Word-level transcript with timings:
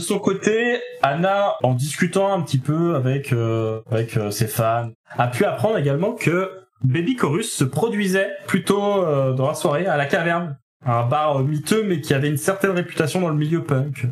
Son 0.00 0.18
côté, 0.18 0.80
Anna, 1.02 1.54
en 1.62 1.74
discutant 1.74 2.32
un 2.32 2.42
petit 2.42 2.58
peu 2.58 2.96
avec 2.96 3.32
euh, 3.32 3.80
avec 3.90 4.16
euh, 4.16 4.30
ses 4.30 4.48
fans, 4.48 4.90
a 5.10 5.28
pu 5.28 5.44
apprendre 5.44 5.78
également 5.78 6.12
que 6.12 6.50
Baby 6.82 7.16
Chorus 7.16 7.54
se 7.54 7.64
produisait 7.64 8.30
plutôt 8.46 9.04
euh, 9.04 9.32
dans 9.32 9.46
la 9.46 9.54
soirée 9.54 9.86
à 9.86 9.96
la 9.96 10.06
Caverne, 10.06 10.58
un 10.84 11.06
bar 11.06 11.40
miteux 11.40 11.82
mais 11.84 12.00
qui 12.00 12.14
avait 12.14 12.28
une 12.28 12.36
certaine 12.36 12.72
réputation 12.72 13.20
dans 13.20 13.28
le 13.28 13.36
milieu 13.36 13.62
punk. 13.64 14.06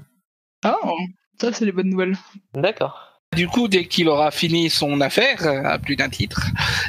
Ah, 0.62 0.76
ça 1.40 1.52
c'est 1.52 1.64
les 1.64 1.72
bonnes 1.72 1.90
nouvelles. 1.90 2.16
D'accord. 2.54 3.20
Du 3.36 3.46
coup, 3.46 3.68
dès 3.68 3.84
qu'il 3.84 4.08
aura 4.08 4.30
fini 4.30 4.70
son 4.70 5.00
affaire, 5.02 5.46
à 5.46 5.78
plus 5.78 5.96
d'un 5.96 6.08
titre, 6.08 6.46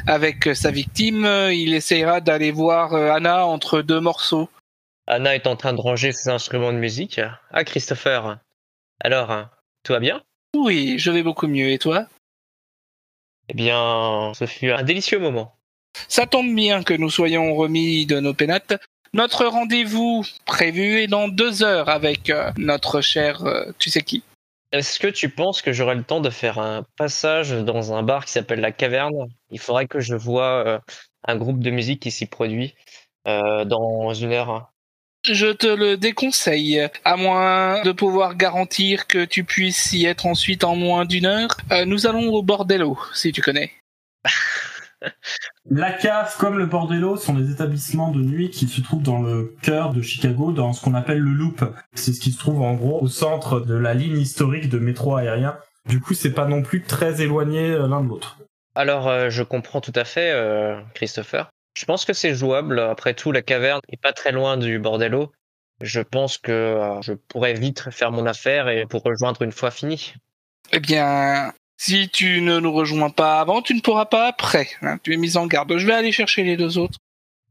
avec 0.08 0.50
sa 0.54 0.72
victime, 0.72 1.28
il 1.52 1.74
essayera 1.74 2.22
d'aller 2.22 2.52
voir 2.52 2.94
Anna 2.94 3.46
entre 3.46 3.82
deux 3.82 4.00
morceaux. 4.00 4.50
Anna 5.06 5.36
est 5.36 5.48
en 5.48 5.58
train 5.58 5.74
de 5.74 5.82
ranger 5.82 6.12
ses 6.14 6.30
instruments 6.30 6.72
de 6.72 6.78
musique. 6.78 7.20
Ah, 7.52 7.66
Christopher. 7.66 8.38
Alors, 9.02 9.32
hein, 9.32 9.50
tout 9.84 9.94
va 9.94 10.00
bien? 10.00 10.22
Oui, 10.56 11.00
je 11.00 11.12
vais 11.12 11.24
beaucoup 11.24 11.48
mieux. 11.48 11.70
Et 11.70 11.80
toi? 11.80 12.08
Eh 13.48 13.54
bien, 13.54 14.32
ce 14.36 14.46
fut 14.46 14.70
un 14.70 14.84
délicieux 14.84 15.20
moment. 15.20 15.56
Ça 16.08 16.28
tombe 16.28 16.54
bien 16.54 16.84
que 16.84 16.94
nous 16.94 17.10
soyons 17.10 17.56
remis 17.56 18.06
de 18.06 18.20
nos 18.20 18.34
pénates. 18.34 18.74
Notre 19.14 19.46
rendez-vous 19.46 20.24
prévu 20.46 21.02
est 21.02 21.08
dans 21.08 21.28
deux 21.28 21.64
heures 21.64 21.90
avec 21.90 22.30
euh, 22.30 22.52
notre 22.58 23.02
cher 23.02 23.44
euh, 23.46 23.72
tu 23.80 23.90
sais 23.90 24.02
qui. 24.02 24.24
Est-ce 24.72 25.00
que 25.00 25.08
tu 25.08 25.30
penses 25.30 25.64
que 25.64 25.74
j'aurai 25.74 25.96
le 25.96 26.04
temps 26.04 26.22
de 26.22 26.30
faire 26.30 26.60
un 26.60 26.86
passage 26.96 27.52
dans 27.52 27.94
un 27.94 28.04
bar 28.04 28.26
qui 28.26 28.34
s'appelle 28.34 28.60
La 28.60 28.72
Caverne? 28.72 29.30
Il 29.50 29.60
faudrait 29.60 29.88
que 29.88 30.00
je 30.00 30.14
vois 30.14 30.64
euh, 30.68 30.80
un 31.24 31.36
groupe 31.38 31.60
de 31.60 31.72
musique 31.72 32.02
qui 32.02 32.12
s'y 32.12 32.28
produit 32.28 32.76
dans 33.26 34.12
une 34.16 34.32
heure. 34.32 34.72
Je 35.26 35.48
te 35.48 35.68
le 35.68 35.98
déconseille, 35.98 36.88
à 37.04 37.18
moins 37.18 37.84
de 37.84 37.92
pouvoir 37.92 38.36
garantir 38.36 39.06
que 39.06 39.26
tu 39.26 39.44
puisses 39.44 39.92
y 39.92 40.06
être 40.06 40.26
ensuite 40.26 40.64
en 40.64 40.78
moins 40.78 41.04
d'une 41.04 41.26
heure. 41.26 41.58
Euh, 41.72 41.84
nous 41.86 42.08
allons 42.08 42.30
au 42.30 42.42
Bordello, 42.42 42.98
si 43.14 43.34
tu 43.34 43.42
connais. 43.42 43.72
La 45.70 45.92
cave 45.92 46.36
comme 46.38 46.58
le 46.58 46.66
Bordello 46.66 47.16
sont 47.16 47.34
des 47.34 47.52
établissements 47.52 48.12
de 48.12 48.22
nuit 48.22 48.50
qui 48.50 48.68
se 48.68 48.82
trouvent 48.82 49.04
dans 49.04 49.22
le 49.22 49.56
cœur 49.62 49.94
de 49.94 50.02
Chicago, 50.02 50.52
dans 50.52 50.74
ce 50.74 50.84
qu'on 50.84 50.94
appelle 50.94 51.20
le 51.20 51.32
Loop. 51.32 51.64
C'est 51.94 52.12
ce 52.12 52.20
qui 52.20 52.32
se 52.32 52.40
trouve 52.40 52.62
en 52.62 52.74
gros 52.74 53.02
au 53.02 53.08
centre 53.08 53.60
de 53.62 53.76
la 53.76 53.94
ligne 53.94 54.18
historique 54.20 54.68
de 54.68 54.80
métro 54.80 55.16
aérien. 55.16 55.58
Du 55.86 56.02
coup, 56.02 56.14
c'est 56.14 56.34
pas 56.34 56.46
non 56.46 56.64
plus 56.64 56.84
très 56.84 57.22
éloigné 57.22 57.72
euh, 57.72 57.88
l'un 57.88 58.02
de 58.02 58.10
l'autre. 58.10 58.38
Alors, 58.76 59.08
euh, 59.08 59.30
je 59.30 59.44
comprends 59.44 59.82
tout 59.82 59.94
à 59.96 60.06
fait, 60.06 60.34
Christopher. 60.94 61.50
Je 61.80 61.86
pense 61.86 62.04
que 62.04 62.12
c'est 62.12 62.36
jouable. 62.36 62.78
Après 62.82 63.14
tout, 63.14 63.32
la 63.32 63.42
caverne 63.42 63.80
est 63.88 64.02
pas 64.02 64.12
très 64.12 64.34
loin 64.34 64.58
du 64.58 64.80
bordello. 64.80 65.32
Je 65.80 66.02
pense 66.02 66.38
que 66.38 66.52
euh, 66.52 67.02
je 67.02 67.14
pourrais 67.14 67.54
vite 67.54 67.90
faire 67.90 68.12
mon 68.12 68.26
affaire 68.26 68.68
et 68.68 68.86
pour 68.86 69.02
rejoindre 69.02 69.44
une 69.44 69.54
fois 69.54 69.72
fini. 69.72 70.14
Eh 70.74 70.82
bien, 70.82 71.54
si 71.78 72.10
tu 72.10 72.42
ne 72.42 72.60
nous 72.60 72.74
rejoins 72.74 73.12
pas 73.12 73.40
avant, 73.40 73.62
tu 73.62 73.74
ne 73.74 73.80
pourras 73.80 74.08
pas 74.08 74.28
après. 74.28 74.68
Hein. 74.82 74.98
tu 75.04 75.14
es 75.14 75.18
mis 75.18 75.38
en 75.38 75.48
garde. 75.48 75.78
Je 75.78 75.88
vais 75.88 75.94
aller 75.94 76.12
chercher 76.12 76.44
les 76.44 76.58
deux 76.58 76.78
autres. 76.78 77.00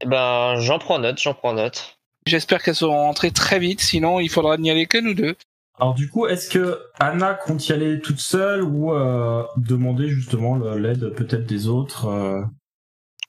Eh 0.01 0.05
ben, 0.05 0.59
j'en 0.59 0.77
prends 0.77 0.99
note, 0.99 1.19
j'en 1.19 1.33
prends 1.33 1.53
note. 1.53 1.97
J'espère 2.27 2.61
qu'elles 2.61 2.75
seront 2.75 2.99
rentrées 2.99 3.31
très 3.31 3.57
vite, 3.57 3.81
sinon 3.81 4.19
il 4.19 4.29
faudra 4.29 4.57
n'y 4.57 4.69
aller 4.69 4.85
que 4.85 4.99
nous 4.99 5.15
deux. 5.15 5.35
Alors 5.79 5.95
du 5.95 6.07
coup, 6.07 6.27
est-ce 6.27 6.51
que 6.51 6.79
Anna 6.99 7.33
compte 7.33 7.67
y 7.67 7.73
aller 7.73 7.99
toute 7.99 8.19
seule 8.19 8.61
ou 8.61 8.93
euh, 8.93 9.43
demander 9.57 10.07
justement 10.07 10.55
l'aide 10.75 11.15
peut-être 11.15 11.47
des 11.47 11.67
autres 11.67 12.05
euh 12.05 12.43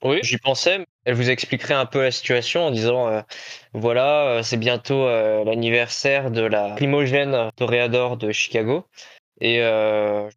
oui, 0.03 0.19
j'y 0.23 0.37
pensais. 0.37 0.85
Elle 1.05 1.15
vous 1.15 1.29
expliquerait 1.29 1.73
un 1.73 1.85
peu 1.85 2.01
la 2.01 2.11
situation 2.11 2.67
en 2.67 2.71
disant 2.71 3.07
euh, 3.07 3.21
voilà, 3.73 4.27
euh, 4.27 4.43
c'est 4.43 4.57
bientôt 4.57 5.05
euh, 5.07 5.43
l'anniversaire 5.43 6.31
de 6.31 6.41
la 6.41 6.75
primogène 6.75 7.49
toréador 7.55 8.17
de 8.17 8.31
Chicago. 8.31 8.85
Et 9.43 9.59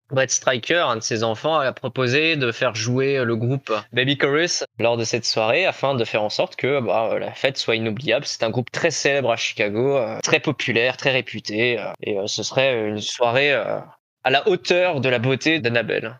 Brett 0.08 0.30
Striker, 0.30 0.86
un 0.88 0.96
de 0.96 1.02
ses 1.02 1.24
enfants, 1.24 1.58
a 1.58 1.72
proposé 1.74 2.36
de 2.36 2.50
faire 2.52 2.74
jouer 2.74 3.22
le 3.22 3.36
groupe 3.36 3.70
Baby 3.92 4.16
Chorus 4.16 4.64
lors 4.78 4.96
de 4.96 5.04
cette 5.04 5.26
soirée 5.26 5.66
afin 5.66 5.94
de 5.94 6.06
faire 6.06 6.22
en 6.22 6.30
sorte 6.30 6.56
que 6.56 6.80
bah, 6.80 7.18
la 7.18 7.30
fête 7.32 7.58
soit 7.58 7.76
inoubliable. 7.76 8.24
C'est 8.24 8.44
un 8.44 8.48
groupe 8.48 8.70
très 8.72 8.90
célèbre 8.90 9.30
à 9.30 9.36
Chicago, 9.36 10.00
très 10.22 10.40
populaire, 10.40 10.96
très 10.96 11.10
réputé. 11.10 11.78
et 12.00 12.16
ce 12.24 12.42
serait 12.42 12.88
une 12.88 13.02
soirée 13.02 13.52
à 13.52 14.30
la 14.30 14.48
hauteur 14.48 15.02
de 15.02 15.10
la 15.10 15.18
beauté 15.18 15.60
d'Annabelle. 15.60 16.18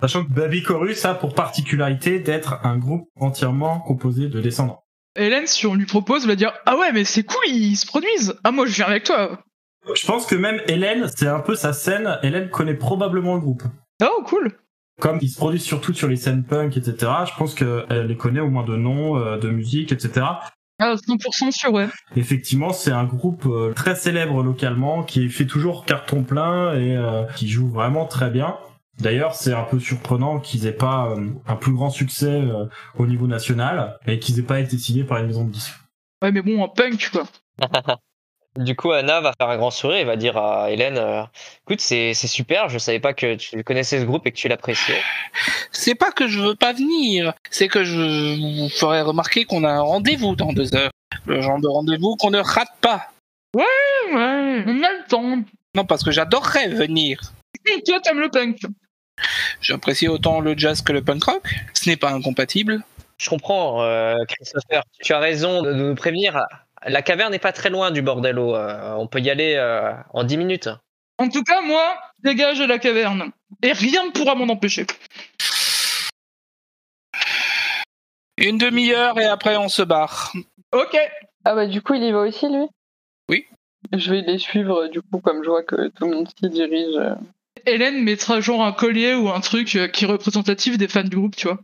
Sachant 0.00 0.24
que 0.24 0.30
Baby 0.30 0.62
Chorus 0.62 1.04
a 1.04 1.14
pour 1.14 1.34
particularité 1.34 2.20
d'être 2.20 2.60
un 2.64 2.78
groupe 2.78 3.08
entièrement 3.16 3.80
composé 3.80 4.28
de 4.28 4.40
descendants. 4.40 4.84
Hélène, 5.16 5.46
si 5.46 5.66
on 5.66 5.74
lui 5.74 5.86
propose, 5.86 6.26
va 6.26 6.36
dire 6.36 6.52
Ah 6.66 6.76
ouais, 6.76 6.92
mais 6.92 7.04
c'est 7.04 7.24
cool, 7.24 7.42
ils 7.48 7.76
se 7.76 7.86
produisent. 7.86 8.36
Ah, 8.44 8.52
moi, 8.52 8.66
je 8.66 8.74
viens 8.74 8.86
avec 8.86 9.04
toi. 9.04 9.40
Je 9.94 10.06
pense 10.06 10.26
que 10.26 10.36
même 10.36 10.60
Hélène, 10.68 11.08
c'est 11.14 11.26
un 11.26 11.40
peu 11.40 11.54
sa 11.54 11.72
scène. 11.72 12.18
Hélène 12.22 12.50
connaît 12.50 12.74
probablement 12.74 13.34
le 13.34 13.40
groupe. 13.40 13.64
Oh, 14.02 14.22
cool. 14.24 14.52
Comme 15.00 15.18
ils 15.22 15.28
se 15.28 15.36
produisent 15.36 15.64
surtout 15.64 15.94
sur 15.94 16.08
les 16.08 16.16
scènes 16.16 16.44
punk, 16.44 16.76
etc., 16.76 17.12
je 17.26 17.36
pense 17.36 17.54
qu'elle 17.54 18.06
les 18.06 18.16
connaît 18.16 18.40
au 18.40 18.50
moins 18.50 18.64
de 18.64 18.76
noms, 18.76 19.16
euh, 19.16 19.38
de 19.38 19.48
musique, 19.48 19.92
etc. 19.92 20.26
Ah, 20.80 20.94
100% 20.94 21.50
sûr, 21.50 21.72
ouais. 21.72 21.88
Effectivement, 22.14 22.72
c'est 22.72 22.92
un 22.92 23.04
groupe 23.04 23.46
euh, 23.46 23.72
très 23.74 23.96
célèbre 23.96 24.42
localement, 24.42 25.02
qui 25.02 25.28
fait 25.28 25.46
toujours 25.46 25.84
carton 25.84 26.22
plein 26.22 26.74
et 26.74 26.96
euh, 26.96 27.24
qui 27.36 27.48
joue 27.48 27.68
vraiment 27.68 28.06
très 28.06 28.30
bien. 28.30 28.56
D'ailleurs, 28.98 29.34
c'est 29.34 29.52
un 29.52 29.62
peu 29.62 29.78
surprenant 29.78 30.40
qu'ils 30.40 30.66
aient 30.66 30.72
pas 30.72 31.10
euh, 31.10 31.28
un 31.46 31.56
plus 31.56 31.72
grand 31.72 31.90
succès 31.90 32.30
euh, 32.30 32.66
au 32.98 33.06
niveau 33.06 33.26
national 33.26 33.98
et 34.06 34.18
qu'ils 34.18 34.38
aient 34.40 34.44
pas 34.44 34.60
été 34.60 34.76
signés 34.76 35.04
par 35.04 35.18
une 35.18 35.26
maison 35.26 35.44
de 35.44 35.52
disques. 35.52 35.74
Ouais, 36.22 36.32
mais 36.32 36.42
bon, 36.42 36.62
en 36.62 36.68
punk, 36.68 37.10
quoi. 37.12 37.24
du 38.56 38.74
coup, 38.74 38.90
Anna 38.90 39.20
va 39.20 39.32
faire 39.38 39.48
un 39.48 39.56
grand 39.56 39.70
sourire 39.70 39.98
et 39.98 40.04
va 40.04 40.16
dire 40.16 40.36
à 40.36 40.70
Hélène 40.70 40.98
euh, 40.98 41.22
Écoute, 41.66 41.80
c'est 41.80 42.12
super, 42.14 42.68
je 42.68 42.78
savais 42.78 42.98
pas 42.98 43.14
que 43.14 43.36
tu 43.36 43.62
connaissais 43.62 44.00
ce 44.00 44.04
groupe 44.04 44.26
et 44.26 44.32
que 44.32 44.36
tu 44.36 44.48
l'appréciais. 44.48 45.00
C'est 45.70 45.94
pas 45.94 46.10
que 46.10 46.26
je 46.26 46.40
veux 46.40 46.56
pas 46.56 46.72
venir, 46.72 47.34
c'est 47.50 47.68
que 47.68 47.84
je 47.84 48.62
vous 48.62 48.68
ferai 48.68 49.02
remarquer 49.02 49.44
qu'on 49.44 49.62
a 49.62 49.70
un 49.70 49.80
rendez-vous 49.80 50.34
dans 50.34 50.52
deux 50.52 50.74
heures. 50.74 50.90
Le 51.26 51.40
genre 51.40 51.60
de 51.60 51.68
rendez-vous 51.68 52.16
qu'on 52.16 52.30
ne 52.30 52.40
rate 52.40 52.74
pas. 52.80 53.10
Ouais, 53.54 53.64
ouais, 54.12 54.64
on 54.66 54.82
a 54.82 54.92
le 54.92 55.08
temps. 55.08 55.42
Non, 55.74 55.84
parce 55.84 56.02
que 56.02 56.10
j'adorerais 56.10 56.68
venir. 56.68 57.20
Toi, 57.86 58.00
t'aimes 58.00 58.20
le 58.20 58.30
punk. 58.30 58.58
J'apprécie 59.60 60.08
autant 60.08 60.40
le 60.40 60.56
jazz 60.56 60.82
que 60.82 60.92
le 60.92 61.02
punk 61.02 61.24
rock. 61.24 61.54
Ce 61.74 61.88
n'est 61.88 61.96
pas 61.96 62.10
incompatible. 62.10 62.82
Je 63.18 63.28
comprends, 63.28 63.82
euh, 63.82 64.16
Christopher. 64.28 64.82
Tu 65.02 65.12
as 65.12 65.18
raison 65.18 65.62
de 65.62 65.72
nous 65.72 65.94
prévenir. 65.94 66.46
La 66.86 67.02
caverne 67.02 67.32
n'est 67.32 67.40
pas 67.40 67.52
très 67.52 67.70
loin 67.70 67.90
du 67.90 68.02
bordello. 68.02 68.54
Euh, 68.54 68.94
on 68.94 69.06
peut 69.06 69.20
y 69.20 69.30
aller 69.30 69.54
euh, 69.56 69.92
en 70.12 70.22
10 70.22 70.36
minutes. 70.36 70.68
En 71.18 71.28
tout 71.28 71.42
cas, 71.42 71.60
moi, 71.60 71.98
dégage 72.22 72.60
de 72.60 72.64
la 72.64 72.78
caverne. 72.78 73.32
Et 73.62 73.72
rien 73.72 74.06
ne 74.06 74.10
pourra 74.10 74.36
m'en 74.36 74.52
empêcher. 74.52 74.86
Une 78.36 78.56
demi-heure 78.56 79.18
et 79.18 79.24
après 79.24 79.56
on 79.56 79.68
se 79.68 79.82
barre. 79.82 80.32
Ok. 80.72 80.96
Ah 81.44 81.54
bah 81.56 81.66
du 81.66 81.82
coup, 81.82 81.94
il 81.94 82.04
y 82.04 82.12
va 82.12 82.20
aussi, 82.20 82.48
lui? 82.48 82.66
Oui. 83.28 83.46
Je 83.92 84.10
vais 84.12 84.20
les 84.20 84.38
suivre, 84.38 84.86
du 84.86 85.02
coup, 85.02 85.18
comme 85.18 85.42
je 85.42 85.50
vois 85.50 85.64
que 85.64 85.88
tout 85.88 86.04
le 86.04 86.14
monde 86.14 86.28
s'y 86.28 86.48
dirige. 86.48 87.00
Hélène 87.66 88.02
mettra 88.02 88.40
genre 88.40 88.62
un 88.62 88.72
collier 88.72 89.14
ou 89.14 89.28
un 89.28 89.40
truc 89.40 89.74
euh, 89.76 89.88
qui 89.88 90.04
est 90.04 90.08
représentatif 90.08 90.78
des 90.78 90.88
fans 90.88 91.04
du 91.04 91.16
groupe, 91.16 91.36
tu 91.36 91.48
vois. 91.48 91.58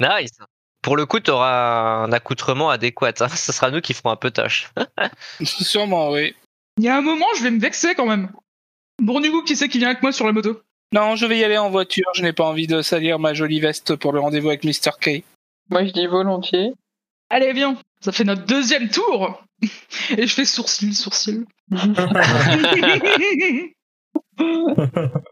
Nice. 0.00 0.38
Pour 0.82 0.96
le 0.96 1.06
coup, 1.06 1.20
tu 1.20 1.30
auras 1.30 2.04
un 2.04 2.12
accoutrement 2.12 2.70
adéquat. 2.70 3.12
Hein. 3.20 3.28
Ce 3.28 3.52
sera 3.52 3.70
nous 3.70 3.80
qui 3.80 3.92
ferons 3.92 4.10
un 4.10 4.16
peu 4.16 4.30
tâche. 4.30 4.70
Sûrement, 5.42 6.10
oui. 6.10 6.34
Il 6.78 6.84
y 6.84 6.88
a 6.88 6.96
un 6.96 7.02
moment, 7.02 7.26
je 7.36 7.42
vais 7.42 7.50
me 7.50 7.60
vexer 7.60 7.94
quand 7.94 8.06
même. 8.06 8.30
Bon, 9.00 9.20
du 9.20 9.30
coup, 9.30 9.42
qui 9.42 9.56
c'est 9.56 9.68
qui 9.68 9.78
vient 9.78 9.88
avec 9.88 10.02
moi 10.02 10.12
sur 10.12 10.26
la 10.26 10.32
moto? 10.32 10.60
Non, 10.92 11.16
je 11.16 11.26
vais 11.26 11.38
y 11.38 11.44
aller 11.44 11.58
en 11.58 11.70
voiture. 11.70 12.06
Je 12.14 12.22
n'ai 12.22 12.32
pas 12.32 12.44
envie 12.44 12.66
de 12.66 12.82
salir 12.82 13.18
ma 13.18 13.34
jolie 13.34 13.60
veste 13.60 13.96
pour 13.96 14.12
le 14.12 14.20
rendez-vous 14.20 14.48
avec 14.48 14.64
Mr. 14.64 14.92
K. 15.00 15.22
Moi, 15.70 15.84
je 15.84 15.90
dis 15.90 16.06
volontiers. 16.06 16.72
Allez, 17.28 17.52
viens. 17.52 17.76
Ça 18.00 18.12
fait 18.12 18.24
notre 18.24 18.44
deuxième 18.44 18.88
tour 18.88 19.42
Et 20.16 20.26
je 20.26 20.34
fais 20.34 20.44
sourcil, 20.44 20.94
sourcil. 20.94 21.44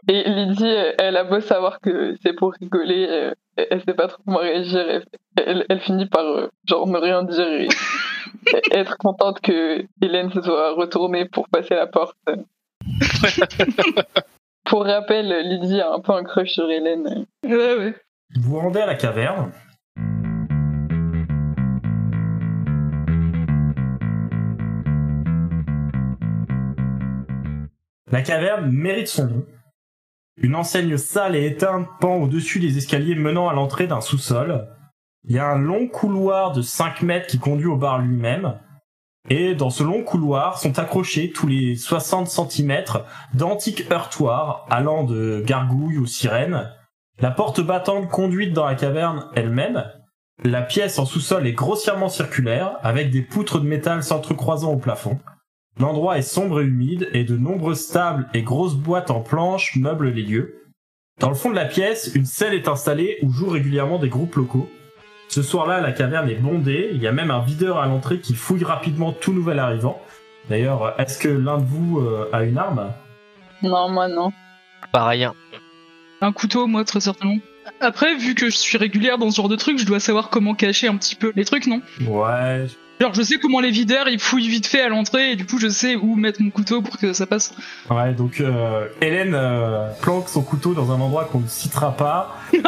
Et 0.09 0.25
Lydie, 0.29 0.75
elle 0.99 1.17
a 1.17 1.25
beau 1.25 1.41
savoir 1.41 1.81
que 1.81 2.15
c'est 2.23 2.33
pour 2.33 2.53
rigoler, 2.61 3.07
euh, 3.09 3.33
elle 3.57 3.83
sait 3.85 3.95
pas 3.95 4.09
trop 4.09 4.23
comment 4.25 4.39
réagir. 4.39 4.81
Elle, 4.89 5.05
elle- 5.37 5.67
elle 5.69 5.81
finit 5.81 6.07
par 6.07 6.25
euh, 6.25 6.49
genre 6.67 6.87
ne 6.87 6.99
rien 6.99 7.23
dire 7.25 7.47
et 7.47 7.69
être 8.73 8.97
contente 8.99 9.41
que 9.41 9.85
Hélène 10.03 10.31
se 10.33 10.43
soit 10.43 10.73
retournée 10.75 11.27
pour 11.27 11.49
passer 11.49 11.75
la 11.75 11.87
porte. 11.87 12.17
pour 14.65 14.85
rappel, 14.85 15.29
Lydie 15.49 15.81
a 15.81 15.93
un 15.93 16.01
peu 16.01 16.13
un 16.13 16.25
crush 16.25 16.51
sur 16.53 16.71
Hélène. 16.71 17.27
Ouais, 17.45 17.95
vous 18.41 18.59
rendez 18.59 18.81
à 18.81 18.87
la 18.87 18.95
caverne. 18.95 19.53
La 28.11 28.23
caverne 28.23 28.71
mérite 28.71 29.09
son 29.09 29.27
nom. 29.27 29.47
Une 30.41 30.55
enseigne 30.55 30.97
sale 30.97 31.37
et 31.37 31.47
éteinte 31.47 31.87
pend 32.01 32.17
au-dessus 32.17 32.61
des 32.61 32.79
escaliers 32.79 33.15
menant 33.15 33.49
à 33.49 33.55
l'entrée 33.55 33.87
d'un 33.87 34.01
sous-sol. 34.01 34.69
Il 35.25 35.35
y 35.35 35.39
a 35.39 35.47
un 35.47 35.59
long 35.59 35.89
couloir 35.89 36.53
de 36.53 36.63
5 36.63 37.03
mètres 37.03 37.27
qui 37.27 37.39
conduit 37.39 37.67
au 37.67 37.77
bar 37.77 37.99
lui-même. 37.99 38.59
Et 39.31 39.55
dans 39.55 39.69
ce 39.69 39.83
long 39.83 40.03
couloir 40.05 40.59
sont 40.59 40.79
accrochés 40.79 41.33
tous 41.33 41.47
les 41.47 41.77
60 41.77 42.29
cm 42.29 42.85
d'antiques 43.35 43.91
heurtoirs 43.91 44.67
allant 44.71 45.05
de 45.05 45.43
gargouilles 45.45 45.99
aux 45.99 46.07
sirènes, 46.07 46.73
la 47.21 47.31
porte 47.31 47.61
battante 47.61 48.09
conduite 48.09 48.55
dans 48.55 48.65
la 48.65 48.75
caverne 48.75 49.27
elle-même. 49.35 49.85
La 50.45 50.63
pièce 50.63 50.99
en 50.99 51.05
sous-sol 51.05 51.47
est 51.47 51.53
grossièrement 51.53 52.09
circulaire, 52.09 52.79
avec 52.83 53.11
des 53.11 53.23
poutres 53.23 53.61
de 53.61 53.67
métal 53.67 54.05
s'entrecroisant 54.05 54.73
au 54.73 54.77
plafond. 54.79 55.19
L'endroit 55.79 56.19
est 56.19 56.23
sombre 56.23 56.61
et 56.61 56.65
humide, 56.65 57.09
et 57.13 57.25
de 57.25 57.37
nombreuses 57.37 57.89
tables 57.89 58.27
et 58.35 58.43
grosses 58.43 58.75
boîtes 58.75 59.11
en 59.11 59.21
planches 59.21 59.77
meublent 59.77 60.11
les 60.11 60.23
lieux. 60.23 60.65
Dans 61.21 61.29
le 61.29 61.35
fond 61.35 61.51
de 61.51 61.55
la 61.55 61.67
pièce, 61.67 62.11
une 62.15 62.25
scène 62.25 62.53
est 62.53 62.69
installée 62.69 63.19
où 63.23 63.31
jouent 63.31 63.51
régulièrement 63.51 63.99
des 63.99 64.09
groupes 64.09 64.35
locaux. 64.35 64.69
Ce 65.29 65.43
soir-là, 65.43 65.81
la 65.81 65.93
caverne 65.93 66.29
est 66.29 66.37
bondée, 66.37 66.91
il 66.93 67.03
y 67.03 67.07
a 67.07 67.13
même 67.13 67.31
un 67.31 67.41
videur 67.41 67.79
à 67.79 67.87
l'entrée 67.87 68.19
qui 68.21 68.35
fouille 68.35 68.65
rapidement 68.65 69.13
tout 69.13 69.33
nouvel 69.33 69.59
arrivant. 69.59 70.01
D'ailleurs, 70.49 70.95
est-ce 70.99 71.19
que 71.19 71.29
l'un 71.29 71.59
de 71.59 71.65
vous 71.65 72.01
euh, 72.01 72.29
a 72.33 72.43
une 72.43 72.59
arme? 72.59 72.93
Non, 73.63 73.89
moi 73.89 74.09
non. 74.09 74.33
Pareil. 74.93 75.29
Un 76.21 76.33
couteau, 76.33 76.67
moi, 76.67 76.85
très 76.85 77.01
certainement. 77.01 77.39
Après, 77.81 78.17
vu 78.17 78.35
que 78.35 78.47
je 78.47 78.57
suis 78.57 78.79
régulière 78.79 79.19
dans 79.19 79.31
ce 79.31 79.37
genre 79.37 79.49
de 79.49 79.57
truc, 79.57 79.79
je 79.79 79.87
dois 79.87 80.01
savoir 80.01 80.31
comment 80.31 80.55
cacher 80.55 80.89
un 80.89 80.97
petit 80.97 81.15
peu 81.15 81.33
les 81.37 81.45
trucs, 81.45 81.67
non? 81.67 81.83
Ouais, 82.07 82.67
Genre, 83.01 83.15
je 83.15 83.23
sais 83.23 83.39
comment 83.39 83.61
les 83.61 83.71
videurs, 83.71 84.09
ils 84.09 84.19
fouillent 84.19 84.49
vite 84.49 84.67
fait 84.67 84.81
à 84.81 84.89
l'entrée, 84.89 85.33
et 85.33 85.37
du 85.37 85.47
coup, 85.47 85.59
je 85.59 85.69
sais 85.69 85.95
où 85.95 86.17
mettre 86.17 86.43
mon 86.43 86.51
couteau 86.51 86.83
pour 86.83 86.99
que 86.99 87.13
ça 87.13 87.27
passe. 87.27 87.55
Ouais, 87.91 88.13
donc 88.13 88.41
euh, 88.41 88.89
Hélène 89.01 89.35
euh, 89.35 89.91
planque 90.01 90.29
son 90.29 90.43
couteau 90.43 90.75
dans 90.75 90.91
un 90.91 91.01
endroit 91.01 91.25
qu'on 91.25 91.41
ne 91.41 91.47
citera 91.47 91.97
pas 91.97 92.37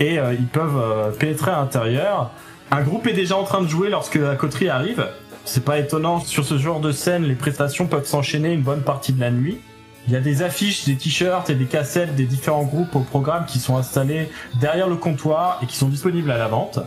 et 0.00 0.18
euh, 0.18 0.34
ils 0.34 0.46
peuvent 0.46 0.78
euh, 0.78 1.10
pénétrer 1.10 1.50
à 1.50 1.58
l'intérieur. 1.58 2.30
Un 2.70 2.82
groupe 2.82 3.06
est 3.06 3.12
déjà 3.12 3.36
en 3.36 3.44
train 3.44 3.60
de 3.60 3.68
jouer 3.68 3.90
lorsque 3.90 4.16
la 4.16 4.36
coterie 4.36 4.68
arrive. 4.68 5.06
C'est 5.44 5.64
pas 5.64 5.78
étonnant, 5.78 6.20
sur 6.20 6.44
ce 6.44 6.56
genre 6.56 6.80
de 6.80 6.90
scène, 6.90 7.24
les 7.24 7.34
prestations 7.34 7.86
peuvent 7.86 8.06
s'enchaîner 8.06 8.52
une 8.52 8.62
bonne 8.62 8.82
partie 8.82 9.12
de 9.12 9.20
la 9.20 9.30
nuit. 9.30 9.58
Il 10.06 10.12
y 10.12 10.16
a 10.16 10.20
des 10.20 10.42
affiches, 10.42 10.84
des 10.84 10.96
t-shirts 10.96 11.48
et 11.50 11.54
des 11.54 11.66
cassettes 11.66 12.14
des 12.14 12.24
différents 12.24 12.64
groupes 12.64 12.94
au 12.94 13.00
programme 13.00 13.46
qui 13.46 13.58
sont 13.58 13.76
installés 13.76 14.28
derrière 14.60 14.88
le 14.88 14.96
comptoir 14.96 15.60
et 15.62 15.66
qui 15.66 15.76
sont 15.76 15.88
disponibles 15.88 16.30
à 16.30 16.38
la 16.38 16.48
vente. 16.48 16.78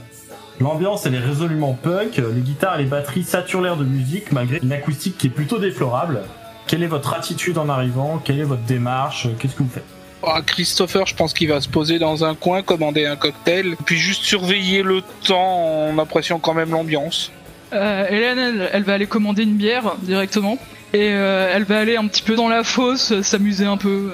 L'ambiance 0.59 1.05
elle 1.05 1.15
est 1.15 1.19
résolument 1.19 1.73
punk, 1.73 2.17
les 2.17 2.41
guitares 2.41 2.79
et 2.79 2.83
les 2.83 2.89
batteries 2.89 3.23
saturent 3.23 3.61
l'air 3.61 3.77
de 3.77 3.83
musique 3.83 4.31
malgré 4.31 4.59
une 4.61 4.71
acoustique 4.71 5.17
qui 5.17 5.27
est 5.27 5.31
plutôt 5.31 5.59
déplorable. 5.59 6.21
Quelle 6.65 6.83
est 6.83 6.87
votre 6.87 7.13
attitude 7.13 7.57
en 7.57 7.69
arrivant? 7.69 8.19
Quelle 8.23 8.39
est 8.39 8.43
votre 8.43 8.63
démarche? 8.63 9.27
Qu'est-ce 9.39 9.55
que 9.55 9.63
vous 9.63 9.69
faites? 9.69 9.85
Ah, 10.23 10.41
Christopher, 10.45 11.05
je 11.05 11.15
pense 11.15 11.33
qu'il 11.33 11.47
va 11.47 11.61
se 11.61 11.69
poser 11.69 11.99
dans 11.99 12.25
un 12.25 12.33
coin, 12.33 12.63
commander 12.63 13.05
un 13.05 13.15
cocktail, 13.15 13.75
puis 13.85 13.97
juste 13.97 14.23
surveiller 14.23 14.81
le 14.81 15.01
temps 15.25 15.89
en 15.89 15.97
appréciant 15.99 16.39
quand 16.39 16.55
même 16.55 16.71
l'ambiance. 16.71 17.31
Euh, 17.73 18.07
Hélène, 18.09 18.39
elle, 18.39 18.69
elle 18.73 18.83
va 18.83 18.93
aller 18.93 19.05
commander 19.05 19.43
une 19.43 19.55
bière 19.55 19.95
directement. 20.01 20.57
Et 20.93 21.11
euh, 21.11 21.51
elle 21.53 21.65
va 21.65 21.79
aller 21.79 21.97
un 21.97 22.07
petit 22.07 22.23
peu 22.23 22.35
dans 22.35 22.47
la 22.47 22.63
fosse, 22.63 23.21
s'amuser 23.21 23.65
un 23.65 23.77
peu. 23.77 24.13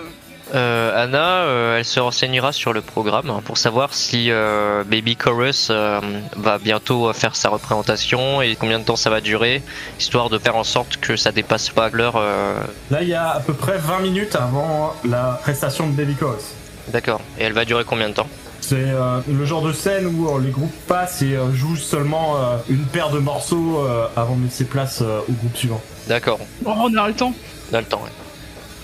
Euh, 0.53 1.03
Anna, 1.03 1.45
euh, 1.45 1.77
elle 1.79 1.85
se 1.85 1.99
renseignera 1.99 2.51
sur 2.51 2.73
le 2.73 2.81
programme 2.81 3.29
hein, 3.31 3.41
pour 3.43 3.57
savoir 3.57 3.93
si 3.95 4.29
euh, 4.29 4.83
Baby 4.83 5.15
Chorus 5.15 5.69
euh, 5.71 5.99
va 6.35 6.59
bientôt 6.59 7.11
faire 7.11 7.35
sa 7.35 7.49
représentation 7.49 8.39
et 8.43 8.55
combien 8.55 8.77
de 8.79 8.83
temps 8.85 8.95
ça 8.95 9.09
va 9.09 9.19
durer, 9.19 9.63
histoire 9.99 10.29
de 10.29 10.37
faire 10.37 10.55
en 10.55 10.63
sorte 10.63 10.97
que 10.97 11.15
ça 11.15 11.31
dépasse 11.31 11.69
pas 11.69 11.89
l'heure. 11.89 12.17
euh, 12.17 12.53
Là, 12.91 13.01
il 13.01 13.07
y 13.09 13.15
a 13.15 13.29
à 13.31 13.39
peu 13.39 13.53
près 13.53 13.79
20 13.79 13.99
minutes 14.01 14.35
avant 14.35 14.93
la 15.03 15.39
prestation 15.41 15.87
de 15.87 15.93
Baby 15.93 16.13
Chorus. 16.13 16.43
D'accord. 16.89 17.21
Et 17.39 17.43
elle 17.45 17.53
va 17.53 17.65
durer 17.65 17.83
combien 17.83 18.09
de 18.09 18.13
temps? 18.13 18.27
C'est 18.61 18.75
euh, 18.77 19.19
le 19.27 19.45
genre 19.45 19.63
de 19.63 19.73
scène 19.73 20.05
où 20.05 20.29
euh, 20.29 20.39
les 20.39 20.51
groupes 20.51 20.71
passent 20.87 21.21
et 21.23 21.35
euh, 21.35 21.51
jouent 21.51 21.75
seulement 21.77 22.35
euh, 22.37 22.57
une 22.69 22.85
paire 22.85 23.09
de 23.09 23.17
morceaux 23.19 23.83
euh, 23.85 24.05
avant 24.15 24.35
de 24.35 24.43
laisser 24.43 24.65
place 24.65 24.99
euh, 25.01 25.19
au 25.27 25.31
groupe 25.33 25.57
suivant. 25.57 25.81
D'accord. 26.07 26.39
Oh, 26.63 26.71
on 26.77 26.95
a 26.95 27.07
le 27.07 27.13
temps. 27.15 27.33
On 27.71 27.75
a 27.75 27.81
le 27.81 27.87
temps, 27.87 28.01
ouais. 28.03 28.09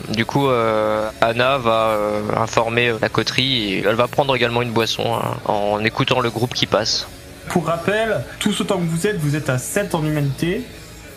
Du 0.07 0.25
coup, 0.25 0.47
euh, 0.47 1.09
Anna 1.21 1.57
va 1.57 1.89
euh, 1.89 2.21
informer 2.37 2.89
euh, 2.89 2.97
la 3.01 3.09
coterie 3.09 3.73
et 3.73 3.79
elle 3.79 3.95
va 3.95 4.07
prendre 4.07 4.35
également 4.35 4.61
une 4.61 4.71
boisson 4.71 5.15
hein, 5.15 5.37
en 5.45 5.83
écoutant 5.83 6.19
le 6.19 6.29
groupe 6.29 6.53
qui 6.53 6.65
passe. 6.65 7.07
Pour 7.49 7.65
rappel, 7.65 8.23
tous 8.39 8.61
autant 8.61 8.77
que 8.77 8.85
vous 8.85 9.07
êtes, 9.07 9.17
vous 9.17 9.35
êtes 9.35 9.49
à 9.49 9.57
7 9.57 9.95
en 9.95 10.03
humanité, 10.03 10.63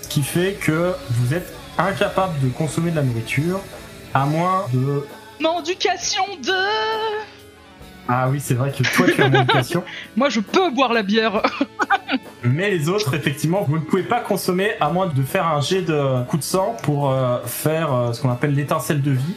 ce 0.02 0.08
qui 0.08 0.22
fait 0.22 0.58
que 0.60 0.94
vous 1.10 1.34
êtes 1.34 1.52
incapable 1.78 2.34
de 2.40 2.48
consommer 2.48 2.90
de 2.90 2.96
la 2.96 3.02
nourriture, 3.02 3.60
à 4.14 4.24
moins 4.26 4.66
de... 4.72 5.06
Mendication 5.40 6.24
de... 6.42 6.52
Ah 8.08 8.28
oui, 8.28 8.40
c'est 8.40 8.54
vrai 8.54 8.72
que 8.72 8.82
toi 8.82 9.06
tu 9.14 9.22
as 9.22 9.26
une 9.26 9.36
éducation, 9.36 9.84
Moi, 10.16 10.28
je 10.28 10.40
peux 10.40 10.70
boire 10.70 10.92
la 10.92 11.02
bière. 11.02 11.42
mais 12.44 12.70
les 12.70 12.88
autres, 12.88 13.14
effectivement, 13.14 13.62
vous 13.62 13.76
ne 13.76 13.82
pouvez 13.82 14.02
pas 14.02 14.20
consommer 14.20 14.72
à 14.80 14.90
moins 14.90 15.06
de 15.06 15.22
faire 15.22 15.46
un 15.46 15.60
jet 15.60 15.82
de 15.82 16.24
coup 16.24 16.36
de 16.36 16.42
sang 16.42 16.76
pour 16.82 17.10
euh, 17.10 17.38
faire 17.44 17.92
euh, 17.92 18.12
ce 18.12 18.20
qu'on 18.20 18.30
appelle 18.30 18.54
l'étincelle 18.54 19.00
de 19.02 19.10
vie, 19.10 19.34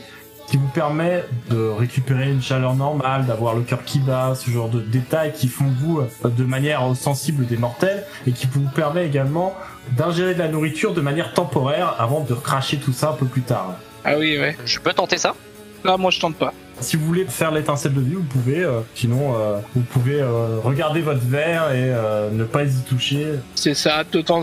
qui 0.48 0.57
vous 0.57 0.68
permet 0.68 1.24
de 1.50 1.69
récupérer 1.69 2.31
une 2.31 2.42
chaleur 2.42 2.75
normale, 2.75 3.25
d'avoir 3.25 3.56
le 3.56 3.62
cœur 3.62 3.84
qui 3.84 4.00
bat, 4.00 4.34
ce 4.36 4.50
genre 4.52 4.69
de 4.69 4.80
détails 4.80 5.34
qui 5.34 5.48
font 5.48 5.66
de 5.66 5.75
vous 5.75 6.00
euh, 6.00 6.30
de 6.30 6.44
manière 6.44 6.96
sensible 6.96 7.46
des 7.46 7.57
mortels, 7.57 8.04
et 8.28 8.31
qui 8.31 8.48
vous 8.48 8.68
permet 8.69 9.06
également 9.06 9.56
d'ingérer 9.98 10.34
de 10.34 10.40
la 10.40 10.48
nourriture 10.48 10.94
de 10.94 11.01
manière 11.01 11.34
temporaire 11.34 11.96
avant 12.00 12.22
de 12.22 12.34
cracher 12.34 12.77
tout 12.77 12.94
ça 12.94 13.10
un 13.10 13.13
peu 13.13 13.25
plus 13.25 13.41
tard. 13.41 13.75
Ah 14.03 14.18
oui, 14.18 14.38
ouais. 14.39 14.56
Je 14.65 14.79
peux 14.79 14.94
tenter 14.94 15.18
ça? 15.18 15.36
Là, 15.84 15.98
moi, 15.98 16.12
je 16.12 16.20
tente 16.20 16.36
pas. 16.36 16.53
Si 16.82 16.98
vous 16.98 17.05
voulez 17.05 17.25
faire 17.25 17.51
l'étincelle 17.51 17.94
de 17.94 18.01
vie, 18.01 18.15
vous 18.15 18.24
pouvez. 18.24 18.63
euh, 18.63 18.82
sinon, 18.96 19.34
euh, 19.39 19.60
vous 19.75 19.82
pouvez 19.82 20.22
euh, 20.22 20.60
regarder 20.63 21.01
votre 21.01 21.25
verre 21.25 21.72
et 21.72 21.89
euh, 21.89 22.29
ne 22.32 22.44
pas 22.44 22.63
y 22.63 22.74
toucher. 22.88 23.36
C'est 23.55 23.74
ça, 23.74 24.03
de 24.10 24.22
temps. 24.22 24.41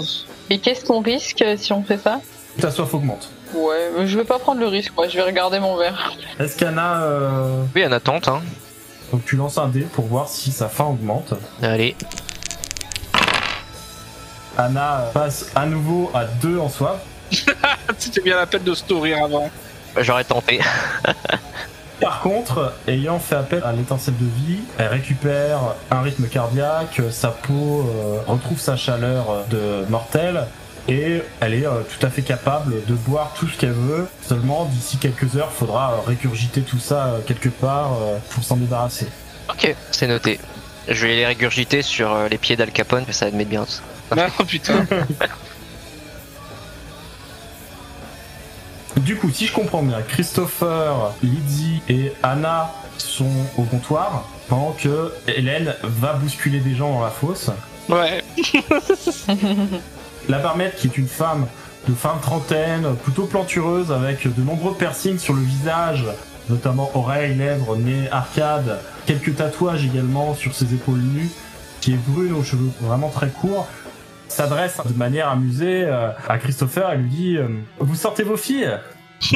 Et 0.50 0.58
qu'est-ce 0.58 0.84
qu'on 0.84 1.00
risque 1.02 1.42
euh, 1.42 1.56
si 1.58 1.72
on 1.72 1.82
fait 1.82 1.98
ça? 1.98 2.20
Ta 2.60 2.70
soif 2.70 2.92
augmente. 2.94 3.30
Ouais, 3.54 3.90
mais 3.96 4.06
je 4.06 4.16
vais 4.18 4.24
pas 4.24 4.38
prendre 4.38 4.60
le 4.60 4.66
risque, 4.66 4.92
moi, 4.96 5.08
je 5.08 5.16
vais 5.16 5.22
regarder 5.22 5.60
mon 5.60 5.76
verre. 5.76 6.12
Est-ce 6.40 6.56
qu'Anna... 6.56 7.02
Euh... 7.02 7.62
Oui, 7.74 7.82
Anna 7.82 8.00
tente. 8.00 8.28
Hein. 8.28 8.40
Donc 9.12 9.24
tu 9.26 9.36
lances 9.36 9.58
un 9.58 9.68
dé 9.68 9.80
pour 9.80 10.06
voir 10.06 10.26
si 10.28 10.50
sa 10.52 10.68
faim 10.68 10.84
augmente. 10.86 11.34
Allez. 11.62 11.94
Anna 14.56 15.10
passe 15.12 15.50
à 15.54 15.66
nouveau 15.66 16.10
à 16.14 16.24
2 16.24 16.58
en 16.58 16.68
soif. 16.70 16.96
C'était 17.98 18.22
bien 18.22 18.36
la 18.36 18.46
peine 18.46 18.62
de 18.62 18.74
se 18.74 18.84
nourrir 18.88 19.22
avant. 19.24 19.50
J'aurais 19.98 20.24
tenté. 20.24 20.60
Par 22.02 22.20
contre, 22.20 22.72
ayant 22.88 23.18
fait 23.20 23.36
appel 23.36 23.62
à 23.64 23.72
l'étincelle 23.72 24.16
de 24.18 24.24
vie, 24.24 24.58
elle 24.76 24.88
récupère 24.88 25.58
un 25.92 26.02
rythme 26.02 26.26
cardiaque, 26.26 27.00
sa 27.10 27.28
peau 27.28 27.88
euh, 27.88 28.18
retrouve 28.26 28.58
sa 28.58 28.76
chaleur 28.76 29.26
euh, 29.30 29.82
de 29.84 29.88
mortelle 29.88 30.46
et 30.88 31.22
elle 31.40 31.54
est 31.54 31.64
euh, 31.64 31.82
tout 31.82 32.04
à 32.04 32.10
fait 32.10 32.22
capable 32.22 32.84
de 32.86 32.94
boire 32.94 33.32
tout 33.38 33.46
ce 33.46 33.56
qu'elle 33.56 33.70
veut. 33.70 34.08
Seulement, 34.26 34.64
d'ici 34.64 34.96
quelques 34.96 35.36
heures, 35.36 35.52
faudra 35.52 35.92
euh, 35.92 36.08
régurgiter 36.08 36.62
tout 36.62 36.80
ça 36.80 37.06
euh, 37.06 37.18
quelque 37.24 37.48
part 37.48 37.92
euh, 37.92 38.18
pour 38.30 38.42
s'en 38.42 38.56
débarrasser. 38.56 39.06
Ok, 39.48 39.72
c'est 39.92 40.08
noté. 40.08 40.40
Je 40.88 41.06
vais 41.06 41.14
les 41.14 41.26
régurgiter 41.26 41.82
sur 41.82 42.12
euh, 42.12 42.28
les 42.28 42.38
pieds 42.38 42.56
d'Al 42.56 42.72
Capone, 42.72 43.04
ça 43.10 43.26
va 43.26 43.30
te 43.30 43.36
mettre 43.36 43.50
bien. 43.50 43.64
ça. 43.64 43.80
Ah 44.10 44.42
putain. 44.44 44.84
Du 49.00 49.16
coup, 49.16 49.30
si 49.30 49.46
je 49.46 49.52
comprends 49.52 49.82
bien, 49.82 50.00
Christopher, 50.02 51.14
Lydie 51.22 51.82
et 51.88 52.12
Anna 52.22 52.72
sont 52.98 53.30
au 53.56 53.62
comptoir 53.62 54.28
pendant 54.48 54.72
que 54.72 55.12
Hélène 55.26 55.74
va 55.82 56.12
bousculer 56.14 56.60
des 56.60 56.74
gens 56.74 56.92
dans 56.92 57.02
la 57.02 57.10
fosse. 57.10 57.50
Ouais. 57.88 58.22
La 60.28 60.38
barmaid, 60.38 60.74
qui 60.76 60.86
est 60.86 60.98
une 60.98 61.08
femme 61.08 61.46
de 61.88 61.94
fin 61.94 62.14
de 62.16 62.20
trentaine, 62.20 62.94
plutôt 63.02 63.24
plantureuse, 63.24 63.90
avec 63.90 64.32
de 64.32 64.42
nombreux 64.42 64.74
piercings 64.74 65.18
sur 65.18 65.34
le 65.34 65.42
visage, 65.42 66.04
notamment 66.48 66.90
oreilles, 66.94 67.34
lèvres, 67.34 67.76
nez, 67.76 68.08
arcades, 68.10 68.78
quelques 69.06 69.36
tatouages 69.36 69.84
également 69.84 70.34
sur 70.34 70.54
ses 70.54 70.74
épaules 70.74 71.00
nues, 71.00 71.30
qui 71.80 71.94
est 71.94 72.08
brune 72.08 72.34
aux 72.34 72.44
cheveux 72.44 72.70
vraiment 72.80 73.08
très 73.08 73.30
courts, 73.30 73.66
s'adresse 74.32 74.80
de 74.84 74.94
manière 74.96 75.28
amusée 75.28 75.84
euh, 75.84 76.10
à 76.28 76.38
Christopher 76.38 76.92
et 76.92 76.96
lui 76.96 77.08
dit 77.10 77.36
euh, 77.36 77.48
Vous 77.78 77.94
sortez 77.94 78.22
vos 78.22 78.36
filles 78.36 78.70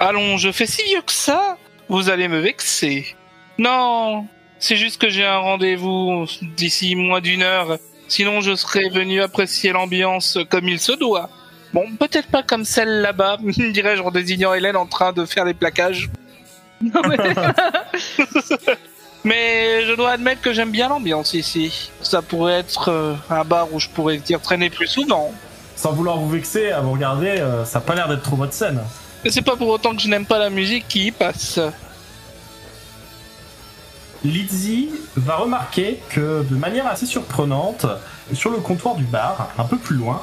Allons, 0.00 0.36
je 0.36 0.50
fais 0.52 0.66
si 0.66 0.82
vieux 0.84 1.02
que 1.02 1.12
ça 1.12 1.56
Vous 1.88 2.10
allez 2.10 2.28
me 2.28 2.40
vexer. 2.40 3.14
Non, 3.58 4.26
c'est 4.58 4.76
juste 4.76 5.00
que 5.00 5.08
j'ai 5.08 5.24
un 5.24 5.38
rendez-vous 5.38 6.26
d'ici 6.56 6.96
moins 6.96 7.20
d'une 7.20 7.42
heure. 7.42 7.78
Sinon, 8.08 8.40
je 8.40 8.54
serais 8.54 8.88
venu 8.88 9.22
apprécier 9.22 9.72
l'ambiance 9.72 10.38
comme 10.50 10.68
il 10.68 10.80
se 10.80 10.92
doit. 10.92 11.30
Bon, 11.72 11.84
peut-être 11.98 12.28
pas 12.28 12.42
comme 12.42 12.64
celle 12.64 13.00
là-bas, 13.00 13.38
dirais-je 13.42 14.02
en 14.02 14.10
désignant 14.10 14.54
Hélène 14.54 14.76
en 14.76 14.86
train 14.86 15.12
de 15.12 15.24
faire 15.24 15.44
les 15.44 15.54
plaquages. 15.54 16.08
Non, 16.82 17.02
mais- 17.08 17.16
Mais 19.24 19.86
je 19.86 19.94
dois 19.94 20.12
admettre 20.12 20.42
que 20.42 20.52
j'aime 20.52 20.70
bien 20.70 20.88
l'ambiance 20.88 21.32
ici. 21.32 21.90
Ça 22.02 22.20
pourrait 22.20 22.60
être 22.60 22.90
euh, 22.90 23.14
un 23.30 23.42
bar 23.44 23.72
où 23.72 23.80
je 23.80 23.88
pourrais 23.88 24.18
dire 24.18 24.40
traîner 24.40 24.68
plus 24.68 24.86
souvent. 24.86 25.32
Sans 25.76 25.92
vouloir 25.92 26.18
vous 26.18 26.28
vexer, 26.28 26.70
à 26.70 26.80
vous 26.80 26.92
regarder, 26.92 27.28
euh, 27.28 27.64
ça 27.64 27.78
a 27.78 27.80
pas 27.80 27.94
l'air 27.94 28.06
d'être 28.06 28.22
trop 28.22 28.36
votre 28.36 28.52
scène. 28.52 28.80
Et 29.24 29.30
c'est 29.30 29.42
pas 29.42 29.56
pour 29.56 29.68
autant 29.68 29.96
que 29.96 30.02
je 30.02 30.08
n'aime 30.08 30.26
pas 30.26 30.38
la 30.38 30.50
musique 30.50 30.86
qui 30.88 31.06
y 31.06 31.10
passe. 31.10 31.58
Lizzie 34.22 34.90
va 35.16 35.36
remarquer 35.36 36.00
que 36.10 36.44
de 36.48 36.56
manière 36.56 36.86
assez 36.86 37.06
surprenante, 37.06 37.86
sur 38.32 38.50
le 38.50 38.58
comptoir 38.58 38.94
du 38.94 39.04
bar, 39.04 39.50
un 39.58 39.64
peu 39.64 39.76
plus 39.76 39.96
loin, 39.96 40.22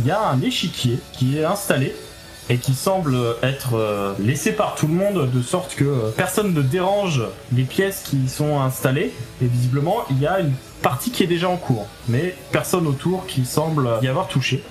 il 0.00 0.06
y 0.06 0.10
a 0.10 0.20
un 0.20 0.40
échiquier 0.42 0.98
qui 1.12 1.38
est 1.38 1.44
installé 1.44 1.94
et 2.50 2.58
qui 2.58 2.74
semble 2.74 3.16
être 3.42 3.74
euh, 3.74 4.14
laissé 4.18 4.52
par 4.52 4.74
tout 4.74 4.86
le 4.86 4.94
monde 4.94 5.30
de 5.30 5.42
sorte 5.42 5.74
que 5.74 5.84
euh, 5.84 6.10
personne 6.16 6.54
ne 6.54 6.62
dérange 6.62 7.22
les 7.52 7.64
pièces 7.64 8.02
qui 8.04 8.16
y 8.16 8.28
sont 8.28 8.60
installées 8.60 9.12
et 9.42 9.46
visiblement 9.46 10.04
il 10.10 10.20
y 10.20 10.26
a 10.26 10.40
une 10.40 10.54
partie 10.82 11.10
qui 11.10 11.22
est 11.22 11.26
déjà 11.26 11.48
en 11.48 11.56
cours 11.56 11.86
mais 12.08 12.34
personne 12.52 12.86
autour 12.86 13.26
qui 13.26 13.44
semble 13.44 13.88
y 14.02 14.08
avoir 14.08 14.28
touché. 14.28 14.62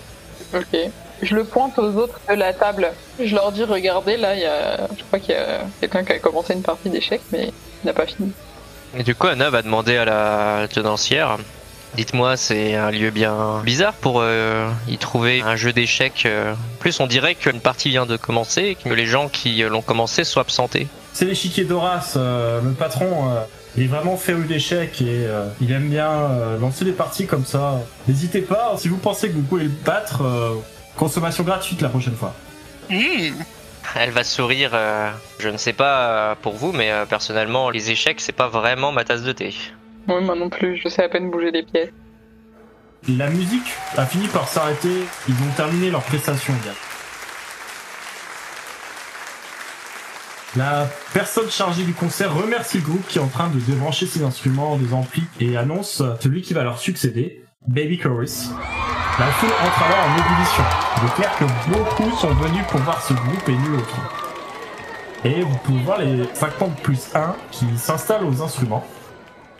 Ok. 0.53 0.77
Je 1.21 1.35
le 1.35 1.43
pointe 1.43 1.77
aux 1.79 1.95
autres 1.95 2.19
de 2.29 2.35
la 2.35 2.53
table. 2.53 2.91
Je 3.19 3.33
leur 3.33 3.51
dis, 3.51 3.63
regardez, 3.63 4.17
là, 4.17 4.35
il 4.35 4.41
y 4.41 4.45
a... 4.45 4.87
je 4.95 5.03
crois 5.03 5.19
qu'il 5.19 5.33
y 5.33 5.37
a 5.37 5.61
quelqu'un 5.81 6.03
qui 6.03 6.13
a 6.13 6.19
commencé 6.19 6.53
une 6.53 6.61
partie 6.61 6.91
d'échecs, 6.91 7.23
mais 7.31 7.51
il 7.83 7.87
n'a 7.87 7.93
pas 7.93 8.05
fini. 8.05 8.31
Et 8.95 9.03
du 9.03 9.15
coup, 9.15 9.27
Anna 9.27 9.49
va 9.49 9.63
demander 9.63 9.97
à 9.97 10.05
la 10.05 10.67
tenancière 10.67 11.37
Dites-moi, 11.97 12.37
c'est 12.37 12.75
un 12.75 12.91
lieu 12.91 13.09
bien 13.09 13.61
bizarre 13.65 13.93
pour 13.93 14.19
euh, 14.21 14.69
y 14.87 14.97
trouver 14.99 15.41
un 15.41 15.55
jeu 15.55 15.73
d'échecs. 15.73 16.23
euh. 16.27 16.53
En 16.53 16.79
plus, 16.79 16.99
on 16.99 17.07
dirait 17.07 17.33
qu'une 17.33 17.59
partie 17.59 17.89
vient 17.89 18.05
de 18.05 18.17
commencer 18.17 18.61
et 18.61 18.75
que 18.75 18.89
les 18.93 19.07
gens 19.07 19.29
qui 19.29 19.63
l'ont 19.63 19.81
commencé 19.81 20.23
soient 20.23 20.43
absentés. 20.43 20.87
C'est 21.13 21.25
l'échiquier 21.25 21.63
d'Horace, 21.65 22.13
euh, 22.15 22.61
le 22.61 22.71
patron. 22.73 23.31
euh, 23.31 23.41
il 23.75 23.83
est 23.83 23.87
vraiment 23.87 24.15
féru 24.17 24.45
d'échecs 24.45 25.01
et 25.01 25.25
euh, 25.27 25.47
il 25.61 25.71
aime 25.71 25.89
bien 25.89 26.09
euh, 26.09 26.59
lancer 26.59 26.85
des 26.85 26.91
parties 26.91 27.25
comme 27.27 27.45
ça. 27.45 27.79
N'hésitez 28.07 28.41
pas, 28.41 28.75
si 28.77 28.87
vous 28.89 28.97
pensez 28.97 29.29
que 29.29 29.33
vous 29.33 29.41
pouvez 29.43 29.63
le 29.65 29.71
battre, 29.83 30.23
euh, 30.23 30.53
consommation 30.95 31.43
gratuite 31.43 31.81
la 31.81 31.89
prochaine 31.89 32.15
fois. 32.15 32.33
Hmm. 32.89 33.33
Elle 33.95 34.11
va 34.11 34.23
sourire. 34.23 34.71
euh, 34.73 35.09
je 35.39 35.49
ne 35.49 35.57
sais 35.57 35.73
pas 35.73 36.09
euh, 36.31 36.35
pour 36.41 36.53
vous, 36.55 36.71
mais 36.71 36.91
euh, 36.91 37.05
personnellement, 37.05 37.69
les 37.71 37.89
échecs, 37.91 38.19
c'est 38.21 38.31
pas 38.31 38.47
vraiment 38.47 38.91
ma 38.91 39.03
tasse 39.03 39.23
de 39.23 39.31
thé. 39.31 39.53
Oui, 40.07 40.23
moi 40.23 40.35
non 40.35 40.49
plus, 40.49 40.77
je 40.77 40.87
sais 40.87 41.03
à 41.03 41.09
peine 41.09 41.29
bouger 41.29 41.51
les 41.51 41.63
pièces. 41.63 41.91
La 43.09 43.29
musique 43.29 43.73
a 43.95 44.05
fini 44.05 44.27
par 44.27 44.47
s'arrêter, 44.47 45.03
ils 45.27 45.35
ont 45.35 45.53
terminé 45.55 45.91
leur 45.91 46.01
prestation. 46.03 46.53
La 50.55 50.87
personne 51.13 51.49
chargée 51.49 51.83
du 51.83 51.93
concert 51.93 52.33
remercie 52.33 52.77
le 52.77 52.83
groupe 52.83 53.05
qui 53.07 53.17
est 53.17 53.21
en 53.21 53.27
train 53.27 53.49
de 53.49 53.59
débrancher 53.59 54.07
ses 54.07 54.23
instruments 54.23 54.77
des 54.77 54.93
amplis 54.93 55.25
et 55.39 55.57
annonce 55.57 56.01
celui 56.21 56.41
qui 56.41 56.53
va 56.53 56.63
leur 56.63 56.79
succéder, 56.79 57.43
Baby 57.67 57.97
Chorus. 57.97 58.49
La 59.19 59.25
foule 59.25 59.49
entre 59.49 59.83
alors 59.83 60.05
en 60.05 60.13
ébullition. 60.17 60.63
Il 60.97 61.07
est 61.07 61.15
clair 61.15 61.37
que 61.37 61.69
beaucoup 61.69 62.17
sont 62.17 62.33
venus 62.33 62.63
pour 62.69 62.79
voir 62.81 63.01
ce 63.01 63.13
groupe 63.13 63.49
et 63.49 63.55
nul 63.55 63.75
autre. 63.75 63.97
Et 65.25 65.41
vous 65.41 65.57
pouvez 65.63 65.83
voir 65.83 65.99
les 65.99 66.23
50 66.33 66.81
plus 66.81 67.13
1 67.13 67.35
qui 67.51 67.65
s'installent 67.77 68.25
aux 68.25 68.41
instruments. 68.41 68.85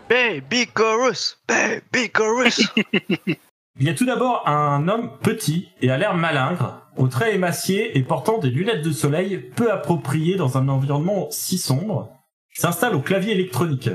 Baby 0.10 0.68
chorus, 0.74 1.38
baby 1.50 2.10
chorus. 2.10 2.62
Il 3.80 3.86
y 3.86 3.90
a 3.90 3.94
tout 3.94 4.06
d'abord 4.06 4.48
un 4.48 4.88
homme 4.88 5.12
petit 5.22 5.68
et 5.82 5.92
à 5.92 5.98
l'air 5.98 6.16
malingre, 6.16 6.82
aux 6.96 7.10
traits 7.10 7.36
émaciés 7.36 7.98
et 7.98 8.04
portant 8.04 8.38
des 8.38 8.50
lunettes 8.50 8.84
de 8.84 8.92
soleil 8.92 9.38
peu 9.56 9.70
appropriées 9.70 10.38
dans 10.38 10.58
un 10.58 10.70
environnement 10.70 11.28
si 11.30 11.58
sombre, 11.58 12.10
s'installe 12.54 12.96
au 12.96 13.02
clavier 13.02 13.34
électronique. 13.34 13.90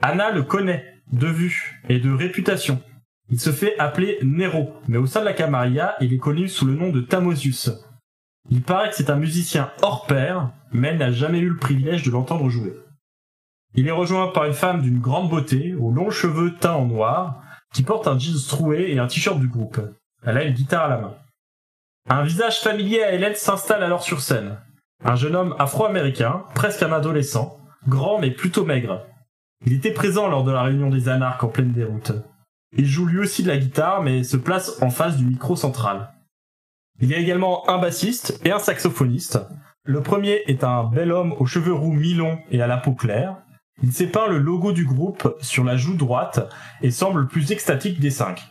Anna 0.00 0.30
le 0.30 0.42
connaît, 0.42 0.86
de 1.12 1.26
vue 1.26 1.82
et 1.90 1.98
de 1.98 2.10
réputation. 2.10 2.80
Il 3.28 3.38
se 3.38 3.52
fait 3.52 3.78
appeler 3.78 4.18
Nero, 4.22 4.72
mais 4.88 4.98
au 4.98 5.06
sein 5.06 5.20
de 5.20 5.26
la 5.26 5.34
Camarilla, 5.34 5.96
il 6.00 6.14
est 6.14 6.18
connu 6.18 6.48
sous 6.48 6.64
le 6.64 6.74
nom 6.74 6.90
de 6.90 7.02
Tamosius. 7.02 7.70
Il 8.50 8.62
paraît 8.62 8.88
que 8.88 8.96
c'est 8.96 9.10
un 9.10 9.16
musicien 9.16 9.70
hors 9.82 10.06
pair, 10.06 10.50
mais 10.72 10.96
n'a 10.96 11.12
jamais 11.12 11.40
eu 11.40 11.50
le 11.50 11.58
privilège 11.58 12.04
de 12.04 12.10
l'entendre 12.10 12.48
jouer. 12.48 12.72
Il 13.74 13.88
est 13.88 13.92
rejoint 13.92 14.28
par 14.28 14.44
une 14.44 14.52
femme 14.52 14.82
d'une 14.82 15.00
grande 15.00 15.30
beauté, 15.30 15.74
aux 15.74 15.90
longs 15.90 16.10
cheveux 16.10 16.54
teints 16.60 16.74
en 16.74 16.86
noir, 16.86 17.42
qui 17.72 17.82
porte 17.82 18.06
un 18.06 18.18
jeans 18.18 18.46
troué 18.48 18.92
et 18.92 18.98
un 18.98 19.06
t-shirt 19.06 19.38
du 19.40 19.48
groupe. 19.48 19.80
Elle 20.24 20.36
a 20.36 20.44
une 20.44 20.54
guitare 20.54 20.84
à 20.84 20.88
la 20.88 20.98
main. 20.98 21.14
Un 22.08 22.22
visage 22.22 22.60
familier 22.60 23.02
à 23.02 23.12
Hélène 23.12 23.34
s'installe 23.34 23.82
alors 23.82 24.02
sur 24.02 24.20
scène. 24.20 24.58
Un 25.04 25.16
jeune 25.16 25.36
homme 25.36 25.56
afro-américain, 25.58 26.44
presque 26.54 26.82
un 26.82 26.92
adolescent, 26.92 27.58
grand 27.88 28.18
mais 28.18 28.30
plutôt 28.30 28.64
maigre. 28.64 29.06
Il 29.64 29.72
était 29.72 29.92
présent 29.92 30.28
lors 30.28 30.44
de 30.44 30.52
la 30.52 30.62
réunion 30.62 30.90
des 30.90 31.08
anarches 31.08 31.42
en 31.42 31.48
pleine 31.48 31.72
déroute. 31.72 32.12
Il 32.76 32.86
joue 32.86 33.06
lui 33.06 33.20
aussi 33.20 33.42
de 33.42 33.48
la 33.48 33.58
guitare 33.58 34.02
mais 34.02 34.24
se 34.24 34.36
place 34.36 34.82
en 34.82 34.90
face 34.90 35.16
du 35.16 35.24
micro 35.24 35.56
central. 35.56 36.12
Il 37.00 37.08
y 37.08 37.14
a 37.14 37.18
également 37.18 37.68
un 37.70 37.78
bassiste 37.78 38.40
et 38.44 38.52
un 38.52 38.58
saxophoniste. 38.58 39.40
Le 39.84 40.02
premier 40.02 40.42
est 40.46 40.62
un 40.62 40.84
bel 40.84 41.10
homme 41.10 41.34
aux 41.38 41.46
cheveux 41.46 41.72
roux 41.72 41.92
mi-longs 41.92 42.38
et 42.50 42.62
à 42.62 42.66
la 42.66 42.76
peau 42.76 42.92
claire. 42.92 43.36
Il 43.82 43.92
peint 44.10 44.28
le 44.28 44.38
logo 44.38 44.72
du 44.72 44.84
groupe 44.84 45.36
sur 45.40 45.64
la 45.64 45.76
joue 45.76 45.96
droite 45.96 46.48
et 46.82 46.92
semble 46.92 47.22
le 47.22 47.26
plus 47.26 47.50
extatique 47.50 47.98
des 47.98 48.10
cinq. 48.10 48.42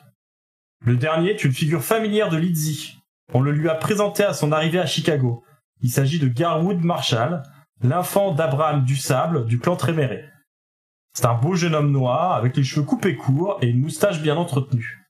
Le 0.85 0.97
dernier 0.97 1.31
est 1.31 1.43
une 1.43 1.53
figure 1.53 1.83
familière 1.83 2.29
de 2.29 2.37
Lizzie. 2.37 2.97
On 3.33 3.39
le 3.41 3.51
lui 3.51 3.69
a 3.69 3.75
présenté 3.75 4.23
à 4.23 4.33
son 4.33 4.51
arrivée 4.51 4.79
à 4.79 4.85
Chicago. 4.85 5.43
Il 5.81 5.89
s'agit 5.89 6.19
de 6.19 6.27
Garwood 6.27 6.83
Marshall, 6.83 7.43
l'enfant 7.81 8.33
d'Abraham 8.33 8.83
Dussable 8.83 9.45
du 9.45 9.57
clan 9.57 9.77
Tréméré. 9.77 10.25
C'est 11.13 11.25
un 11.25 11.33
beau 11.33 11.55
jeune 11.55 11.75
homme 11.75 11.91
noir 11.91 12.33
avec 12.33 12.57
les 12.57 12.63
cheveux 12.63 12.85
coupés 12.85 13.15
courts 13.15 13.57
et 13.61 13.67
une 13.67 13.81
moustache 13.81 14.21
bien 14.21 14.35
entretenue. 14.35 15.07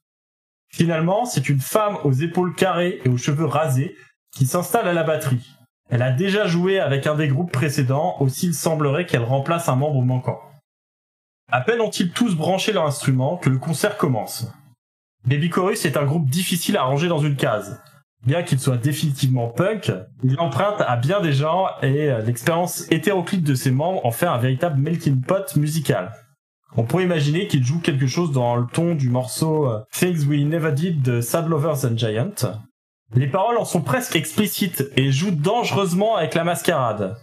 Finalement, 0.69 1.25
c'est 1.25 1.49
une 1.49 1.59
femme 1.59 1.97
aux 2.03 2.13
épaules 2.13 2.55
carrées 2.55 3.01
et 3.03 3.09
aux 3.09 3.17
cheveux 3.17 3.45
rasés 3.45 3.95
qui 4.31 4.45
s'installe 4.45 4.87
à 4.87 4.93
la 4.93 5.03
batterie. 5.03 5.57
Elle 5.91 6.01
a 6.01 6.11
déjà 6.11 6.47
joué 6.47 6.79
avec 6.79 7.05
un 7.05 7.15
des 7.15 7.27
groupes 7.27 7.51
précédents, 7.51 8.15
aussi 8.21 8.47
il 8.47 8.53
semblerait 8.53 9.05
qu'elle 9.05 9.23
remplace 9.23 9.67
un 9.67 9.75
membre 9.75 10.01
manquant. 10.01 10.39
À 11.51 11.59
peine 11.59 11.81
ont-ils 11.81 12.11
tous 12.11 12.33
branché 12.35 12.71
leur 12.71 12.85
instrument 12.85 13.35
que 13.35 13.49
le 13.49 13.57
concert 13.57 13.97
commence. 13.97 14.47
Baby 15.27 15.49
Chorus 15.49 15.85
est 15.85 15.97
un 15.97 16.05
groupe 16.05 16.29
difficile 16.29 16.77
à 16.77 16.83
ranger 16.83 17.09
dans 17.09 17.19
une 17.19 17.35
case. 17.35 17.81
Bien 18.25 18.41
qu'il 18.41 18.59
soit 18.59 18.77
définitivement 18.77 19.49
punk, 19.49 19.91
il 20.23 20.39
emprunte 20.39 20.79
à 20.79 20.95
bien 20.95 21.19
des 21.19 21.33
genres 21.33 21.77
et 21.81 22.09
euh, 22.09 22.21
l'expérience 22.21 22.89
hétéroclite 22.89 23.43
de 23.43 23.55
ses 23.55 23.71
membres 23.71 24.05
en 24.05 24.11
fait 24.11 24.27
un 24.27 24.37
véritable 24.37 24.79
melting 24.79 25.21
pot 25.21 25.55
musical. 25.57 26.13
On 26.77 26.83
pourrait 26.83 27.03
imaginer 27.03 27.47
qu'il 27.47 27.65
joue 27.65 27.81
quelque 27.81 28.07
chose 28.07 28.31
dans 28.31 28.55
le 28.55 28.65
ton 28.65 28.95
du 28.95 29.09
morceau 29.09 29.67
euh, 29.67 29.79
Things 29.91 30.25
We 30.25 30.45
Never 30.45 30.71
Did 30.71 31.01
de 31.01 31.19
Sad 31.19 31.49
Lovers 31.49 31.83
and 31.83 31.97
Giant. 31.97 32.61
Les 33.13 33.27
paroles 33.27 33.57
en 33.57 33.65
sont 33.65 33.81
presque 33.81 34.15
explicites 34.15 34.85
et 34.95 35.11
jouent 35.11 35.31
dangereusement 35.31 36.15
avec 36.15 36.33
la 36.33 36.43
mascarade. 36.43 37.17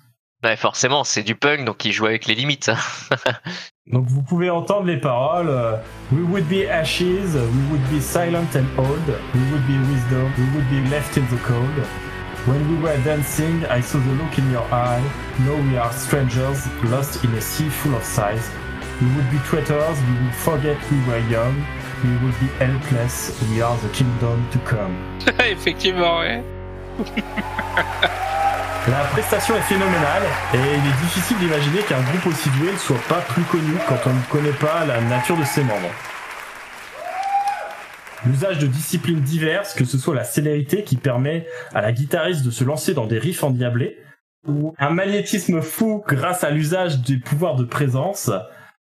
Ouais, 0.44 0.56
forcément, 0.56 1.02
c'est 1.02 1.22
du 1.22 1.34
punk, 1.34 1.64
donc 1.64 1.84
il 1.84 1.92
joue 1.92 2.06
avec 2.06 2.26
les 2.26 2.34
limites. 2.34 2.70
Donc 3.90 4.04
vous 4.06 4.22
pouvez 4.22 4.50
entendre 4.50 4.84
les 4.84 4.98
paroles 4.98 5.48
euh, 5.48 5.76
We 6.12 6.22
would 6.28 6.46
be 6.46 6.68
ashes, 6.68 7.34
we 7.34 7.70
would 7.70 7.90
be 7.90 8.02
silent 8.02 8.54
and 8.54 8.66
old, 8.76 9.08
we 9.34 9.40
would 9.50 9.66
be 9.66 9.78
wisdom, 9.90 10.30
we 10.36 10.44
would 10.54 10.68
be 10.68 10.90
left 10.90 11.16
in 11.16 11.22
the 11.22 11.40
cold. 11.46 11.86
When 12.46 12.60
we 12.68 12.82
were 12.82 12.98
dancing, 13.02 13.64
I 13.70 13.80
saw 13.80 13.98
the 13.98 14.12
look 14.22 14.38
in 14.38 14.50
your 14.52 14.66
eye. 14.70 15.02
Now 15.40 15.56
we 15.56 15.78
are 15.78 15.90
strangers, 15.92 16.66
lost 16.84 17.24
in 17.24 17.32
a 17.32 17.40
sea 17.40 17.70
full 17.70 17.94
of 17.94 18.04
sighs. 18.04 18.50
We 19.00 19.06
would 19.16 19.30
be 19.30 19.38
traitors, 19.38 19.98
we 20.02 20.24
would 20.24 20.34
forget 20.34 20.76
we 20.90 21.00
were 21.08 21.20
young. 21.30 21.64
We 22.04 22.10
would 22.22 22.38
be 22.38 22.46
helpless, 22.60 23.32
we 23.50 23.60
are 23.60 23.76
the 23.78 23.88
kingdom 23.88 24.46
to 24.52 24.58
come. 24.60 24.94
Effectivement, 25.40 26.20
ouais. 26.20 26.42
La 28.88 29.04
prestation 29.12 29.56
est 29.56 29.62
phénoménale 29.62 30.22
et 30.54 30.58
il 30.58 30.88
est 30.88 31.02
difficile 31.02 31.36
d'imaginer 31.38 31.80
qu'un 31.80 32.00
groupe 32.00 32.26
aussi 32.26 32.48
doué 32.50 32.72
ne 32.72 32.78
soit 32.78 33.02
pas 33.08 33.20
plus 33.20 33.42
connu 33.42 33.72
quand 33.88 33.98
on 34.06 34.14
ne 34.14 34.22
connaît 34.30 34.56
pas 34.56 34.86
la 34.86 35.00
nature 35.00 35.36
de 35.36 35.44
ses 35.44 35.62
membres. 35.62 35.90
L'usage 38.24 38.58
de 38.58 38.66
disciplines 38.66 39.20
diverses, 39.20 39.74
que 39.74 39.84
ce 39.84 39.98
soit 39.98 40.14
la 40.14 40.24
célérité 40.24 40.84
qui 40.84 40.96
permet 40.96 41.46
à 41.74 41.82
la 41.82 41.92
guitariste 41.92 42.44
de 42.44 42.50
se 42.50 42.64
lancer 42.64 42.94
dans 42.94 43.06
des 43.06 43.18
riffs 43.18 43.42
endiablés, 43.42 43.98
ou 44.46 44.74
un 44.78 44.90
magnétisme 44.90 45.60
fou 45.60 46.02
grâce 46.06 46.44
à 46.44 46.50
l'usage 46.50 47.00
des 47.02 47.18
pouvoirs 47.18 47.56
de 47.56 47.64
présence, 47.64 48.30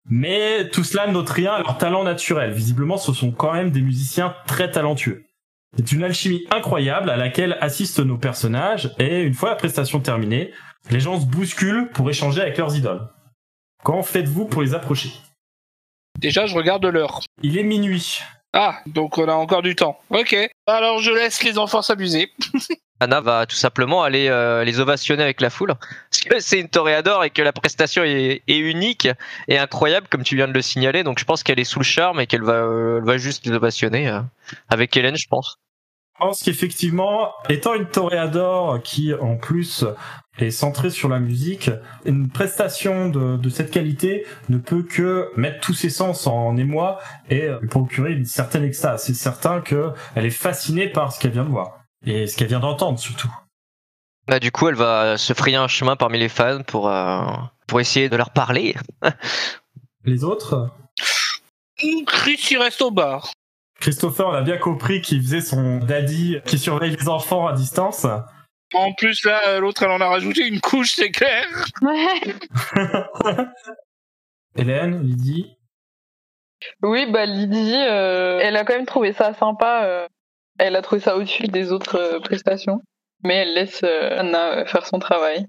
Mais 0.09 0.69
tout 0.69 0.83
cela 0.83 1.07
n'ôte 1.07 1.29
rien 1.29 1.53
à 1.53 1.59
leur 1.59 1.77
talent 1.77 2.03
naturel. 2.03 2.51
Visiblement, 2.51 2.97
ce 2.97 3.13
sont 3.13 3.31
quand 3.31 3.53
même 3.53 3.71
des 3.71 3.81
musiciens 3.81 4.35
très 4.45 4.71
talentueux. 4.71 5.25
C'est 5.75 5.91
une 5.91 6.03
alchimie 6.03 6.45
incroyable 6.51 7.09
à 7.09 7.17
laquelle 7.17 7.57
assistent 7.59 7.99
nos 7.99 8.17
personnages, 8.17 8.93
et 8.99 9.21
une 9.21 9.33
fois 9.33 9.49
la 9.49 9.55
prestation 9.55 9.99
terminée, 9.99 10.53
les 10.89 10.99
gens 10.99 11.19
se 11.19 11.25
bousculent 11.25 11.89
pour 11.93 12.09
échanger 12.09 12.41
avec 12.41 12.57
leurs 12.57 12.75
idoles. 12.75 13.07
Quand 13.83 14.01
faites-vous 14.01 14.45
pour 14.45 14.61
les 14.61 14.73
approcher? 14.73 15.11
Déjà, 16.19 16.45
je 16.45 16.55
regarde 16.55 16.85
l'heure. 16.85 17.21
Il 17.43 17.57
est 17.57 17.63
minuit. 17.63 18.21
Ah, 18.53 18.79
donc 18.87 19.17
on 19.17 19.27
a 19.27 19.33
encore 19.33 19.61
du 19.61 19.75
temps. 19.75 19.99
Ok. 20.09 20.35
Alors 20.65 20.99
je 20.99 21.11
laisse 21.11 21.43
les 21.43 21.57
enfants 21.59 21.81
s'amuser. 21.81 22.31
Anna 22.99 23.21
va 23.21 23.45
tout 23.45 23.55
simplement 23.55 24.03
aller 24.03 24.27
euh, 24.27 24.63
les 24.63 24.79
ovationner 24.79 25.23
avec 25.23 25.41
la 25.41 25.49
foule. 25.49 25.75
Parce 26.09 26.21
que 26.21 26.39
c'est 26.39 26.59
une 26.59 26.69
toréador 26.69 27.23
et 27.23 27.29
que 27.29 27.41
la 27.41 27.53
prestation 27.53 28.03
est, 28.03 28.41
est 28.47 28.57
unique 28.57 29.07
et 29.47 29.57
incroyable, 29.57 30.07
comme 30.09 30.23
tu 30.23 30.35
viens 30.35 30.47
de 30.47 30.53
le 30.53 30.61
signaler. 30.61 31.03
Donc 31.03 31.19
je 31.19 31.25
pense 31.25 31.43
qu'elle 31.43 31.59
est 31.59 31.63
sous 31.63 31.79
le 31.79 31.85
charme 31.85 32.19
et 32.19 32.27
qu'elle 32.27 32.43
va, 32.43 32.53
euh, 32.53 33.01
va 33.03 33.17
juste 33.17 33.45
les 33.45 33.51
ovationner 33.53 34.09
euh, 34.09 34.21
avec 34.69 34.95
Hélène, 34.97 35.15
je 35.15 35.27
pense. 35.27 35.59
Je 36.19 36.25
pense 36.25 36.41
qu'effectivement, 36.41 37.31
étant 37.47 37.75
une 37.75 37.85
toréador 37.85 38.81
qui 38.81 39.13
en 39.13 39.35
plus 39.35 39.85
est 40.39 40.49
centrée 40.49 40.89
sur 40.89 41.09
la 41.09 41.19
musique, 41.19 41.69
une 42.05 42.29
prestation 42.29 43.09
de, 43.09 43.37
de 43.37 43.49
cette 43.49 43.69
qualité 43.69 44.25
ne 44.49 44.57
peut 44.57 44.81
que 44.81 45.29
mettre 45.35 45.59
tous 45.59 45.75
ses 45.75 45.91
sens 45.91 46.25
en 46.25 46.57
émoi 46.57 46.97
et 47.29 47.49
lui 47.61 47.67
procurer 47.67 48.13
une 48.13 48.25
certaine 48.25 48.63
extase. 48.63 49.03
C'est 49.03 49.13
certain 49.13 49.61
qu'elle 49.61 49.93
est 50.15 50.31
fascinée 50.31 50.87
par 50.87 51.13
ce 51.13 51.19
qu'elle 51.19 51.33
vient 51.33 51.45
de 51.45 51.49
voir 51.49 51.76
et 52.05 52.27
ce 52.27 52.37
qu'elle 52.37 52.47
vient 52.47 52.59
d'entendre 52.59 52.99
surtout. 52.99 53.31
Bah, 54.27 54.39
du 54.39 54.51
coup, 54.51 54.67
elle 54.67 54.75
va 54.75 55.17
se 55.17 55.33
frayer 55.33 55.55
un 55.55 55.67
chemin 55.69 55.95
parmi 55.95 56.19
les 56.19 56.29
fans 56.29 56.61
pour, 56.63 56.89
euh, 56.89 57.21
pour 57.67 57.79
essayer 57.79 58.09
de 58.09 58.15
leur 58.17 58.31
parler. 58.31 58.75
Les 60.03 60.23
autres 60.23 60.69
Chris, 62.07 62.39
il 62.51 62.57
reste 62.57 62.81
au 62.81 62.91
bar. 62.91 63.31
Christopher, 63.79 64.27
on 64.27 64.33
a 64.33 64.41
bien 64.41 64.57
compris 64.57 65.01
qu'il 65.01 65.21
faisait 65.21 65.41
son 65.41 65.77
daddy 65.77 66.37
qui 66.45 66.57
surveille 66.57 66.95
les 66.95 67.07
enfants 67.09 67.45
à 67.47 67.53
distance. 67.53 68.05
En 68.73 68.93
plus, 68.93 69.23
là, 69.25 69.59
l'autre, 69.59 69.83
elle 69.83 69.91
en 69.91 70.01
a 70.01 70.07
rajouté 70.07 70.47
une 70.47 70.59
couche, 70.59 70.93
c'est 70.93 71.11
clair. 71.11 71.45
Ouais. 71.81 72.35
Hélène, 74.55 75.03
Lydie, 75.03 75.55
Oui, 76.81 77.09
bah 77.11 77.25
Lydie, 77.25 77.75
euh, 77.75 78.39
elle 78.41 78.55
a 78.57 78.63
quand 78.65 78.73
même 78.75 78.85
trouvé 78.87 79.13
ça 79.13 79.33
sympa. 79.35 79.83
euh, 79.85 80.07
elle 80.59 80.75
a 80.75 80.81
trouvé 80.81 81.01
ça 81.01 81.15
au-dessus 81.15 81.47
des 81.47 81.71
autres 81.71 81.97
euh, 81.97 82.19
prestations. 82.19 82.81
Mais 83.23 83.35
elle 83.35 83.53
laisse 83.53 83.81
euh, 83.83 84.19
Anna 84.19 84.59
euh, 84.59 84.65
faire 84.65 84.85
son 84.85 84.99
travail. 84.99 85.45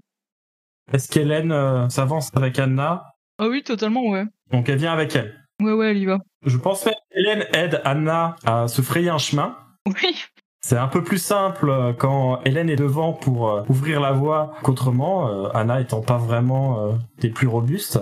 est-ce 0.92 1.08
qu'Hélène 1.08 1.52
euh, 1.52 1.88
s'avance 1.88 2.30
avec 2.34 2.58
Anna? 2.58 3.04
Ah 3.38 3.48
oui, 3.48 3.62
totalement, 3.62 4.06
ouais. 4.08 4.24
Donc 4.50 4.68
elle 4.68 4.78
vient 4.78 4.92
avec 4.92 5.14
elle. 5.14 5.38
Ouais, 5.62 5.72
ouais, 5.72 5.90
elle 5.90 5.98
y 5.98 6.06
va. 6.06 6.18
Je 6.44 6.56
pense 6.56 6.84
même 6.86 6.94
qu'Hélène 7.12 7.44
aide 7.52 7.80
Anna 7.84 8.36
à 8.44 8.68
se 8.68 8.80
frayer 8.82 9.10
un 9.10 9.18
chemin. 9.18 9.56
Oui. 9.86 10.24
C'est 10.60 10.76
un 10.76 10.88
peu 10.88 11.04
plus 11.04 11.18
simple 11.22 11.94
quand 11.98 12.40
Hélène 12.44 12.68
est 12.68 12.76
devant 12.76 13.12
pour 13.12 13.64
ouvrir 13.68 14.00
la 14.00 14.12
voie 14.12 14.54
qu'autrement, 14.62 15.48
Anna 15.50 15.80
étant 15.80 16.02
pas 16.02 16.18
vraiment 16.18 16.98
des 17.18 17.30
plus 17.30 17.46
robustes. 17.46 18.00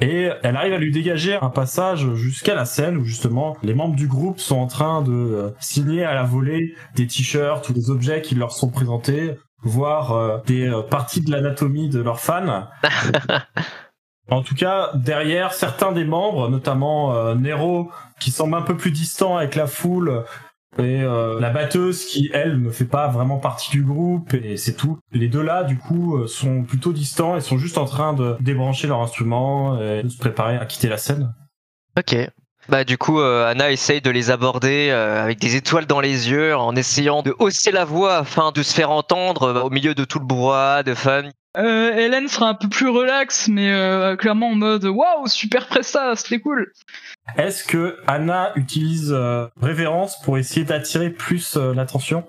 Et 0.00 0.30
elle 0.42 0.56
arrive 0.56 0.72
à 0.72 0.78
lui 0.78 0.92
dégager 0.92 1.36
un 1.40 1.50
passage 1.50 2.14
jusqu'à 2.14 2.54
la 2.54 2.64
scène 2.64 2.96
où 2.96 3.04
justement 3.04 3.56
les 3.62 3.74
membres 3.74 3.96
du 3.96 4.06
groupe 4.06 4.38
sont 4.38 4.58
en 4.58 4.66
train 4.66 5.02
de 5.02 5.12
euh, 5.12 5.50
signer 5.58 6.04
à 6.04 6.14
la 6.14 6.22
volée 6.22 6.74
des 6.94 7.06
t-shirts 7.06 7.68
ou 7.68 7.72
des 7.72 7.90
objets 7.90 8.22
qui 8.22 8.36
leur 8.36 8.52
sont 8.52 8.70
présentés, 8.70 9.36
voire 9.62 10.12
euh, 10.12 10.38
des 10.46 10.68
euh, 10.68 10.82
parties 10.82 11.20
de 11.20 11.30
l'anatomie 11.30 11.88
de 11.88 12.00
leurs 12.00 12.20
fans. 12.20 12.68
En 14.30 14.42
tout 14.42 14.54
cas, 14.54 14.90
derrière 14.94 15.54
certains 15.54 15.92
des 15.92 16.04
membres, 16.04 16.50
notamment 16.50 17.14
euh, 17.14 17.34
Nero, 17.34 17.90
qui 18.20 18.30
semble 18.30 18.56
un 18.56 18.62
peu 18.62 18.76
plus 18.76 18.90
distant 18.90 19.38
avec 19.38 19.54
la 19.54 19.66
foule, 19.66 20.24
et 20.76 21.02
euh, 21.02 21.40
la 21.40 21.50
batteuse 21.50 22.04
qui, 22.04 22.30
elle, 22.32 22.60
ne 22.60 22.70
fait 22.70 22.84
pas 22.84 23.08
vraiment 23.08 23.38
partie 23.38 23.70
du 23.70 23.82
groupe, 23.82 24.34
et 24.34 24.56
c'est 24.56 24.74
tout. 24.74 24.98
Les 25.12 25.28
deux 25.28 25.42
là, 25.42 25.64
du 25.64 25.78
coup, 25.78 26.16
euh, 26.16 26.26
sont 26.26 26.62
plutôt 26.62 26.92
distants 26.92 27.36
et 27.36 27.40
sont 27.40 27.58
juste 27.58 27.78
en 27.78 27.86
train 27.86 28.12
de 28.12 28.36
débrancher 28.40 28.86
leur 28.86 29.00
instrument 29.00 29.80
et 29.80 30.02
de 30.02 30.08
se 30.08 30.18
préparer 30.18 30.56
à 30.56 30.66
quitter 30.66 30.88
la 30.88 30.98
scène. 30.98 31.32
Ok. 31.98 32.16
Bah 32.68 32.84
du 32.84 32.98
coup, 32.98 33.18
euh, 33.18 33.46
Anna 33.46 33.70
essaye 33.70 34.02
de 34.02 34.10
les 34.10 34.30
aborder 34.30 34.90
euh, 34.90 35.22
avec 35.22 35.38
des 35.38 35.56
étoiles 35.56 35.86
dans 35.86 36.00
les 36.00 36.28
yeux, 36.30 36.54
en 36.54 36.76
essayant 36.76 37.22
de 37.22 37.34
hausser 37.38 37.70
la 37.70 37.86
voix 37.86 38.18
afin 38.18 38.52
de 38.52 38.62
se 38.62 38.74
faire 38.74 38.90
entendre 38.90 39.44
euh, 39.44 39.62
au 39.62 39.70
milieu 39.70 39.94
de 39.94 40.04
tout 40.04 40.18
le 40.18 40.26
brouhaha 40.26 40.82
de 40.82 40.92
fans. 40.92 41.30
Euh, 41.56 41.96
Hélène 41.96 42.28
sera 42.28 42.50
un 42.50 42.54
peu 42.54 42.68
plus 42.68 42.88
relax, 42.88 43.48
mais 43.48 43.72
euh, 43.72 44.16
clairement 44.16 44.50
en 44.50 44.54
mode 44.54 44.84
waouh, 44.84 45.26
super 45.26 45.66
presta, 45.66 46.14
c'était 46.14 46.40
cool. 46.40 46.70
Est-ce 47.36 47.64
que 47.64 47.98
Anna 48.06 48.52
utilise 48.56 49.12
euh, 49.12 49.46
révérence 49.60 50.20
pour 50.22 50.38
essayer 50.38 50.64
d'attirer 50.64 51.10
plus 51.10 51.56
euh, 51.56 51.74
l'attention? 51.74 52.26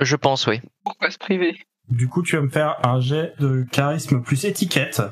Je 0.00 0.16
pense, 0.16 0.46
oui. 0.46 0.60
Pourquoi 0.84 1.10
se 1.10 1.18
priver 1.18 1.56
Du 1.90 2.08
coup, 2.08 2.22
tu 2.22 2.36
vas 2.36 2.42
me 2.42 2.48
faire 2.48 2.76
un 2.86 3.00
jet 3.00 3.34
de 3.38 3.66
charisme 3.70 4.22
plus 4.22 4.44
étiquette. 4.44 5.02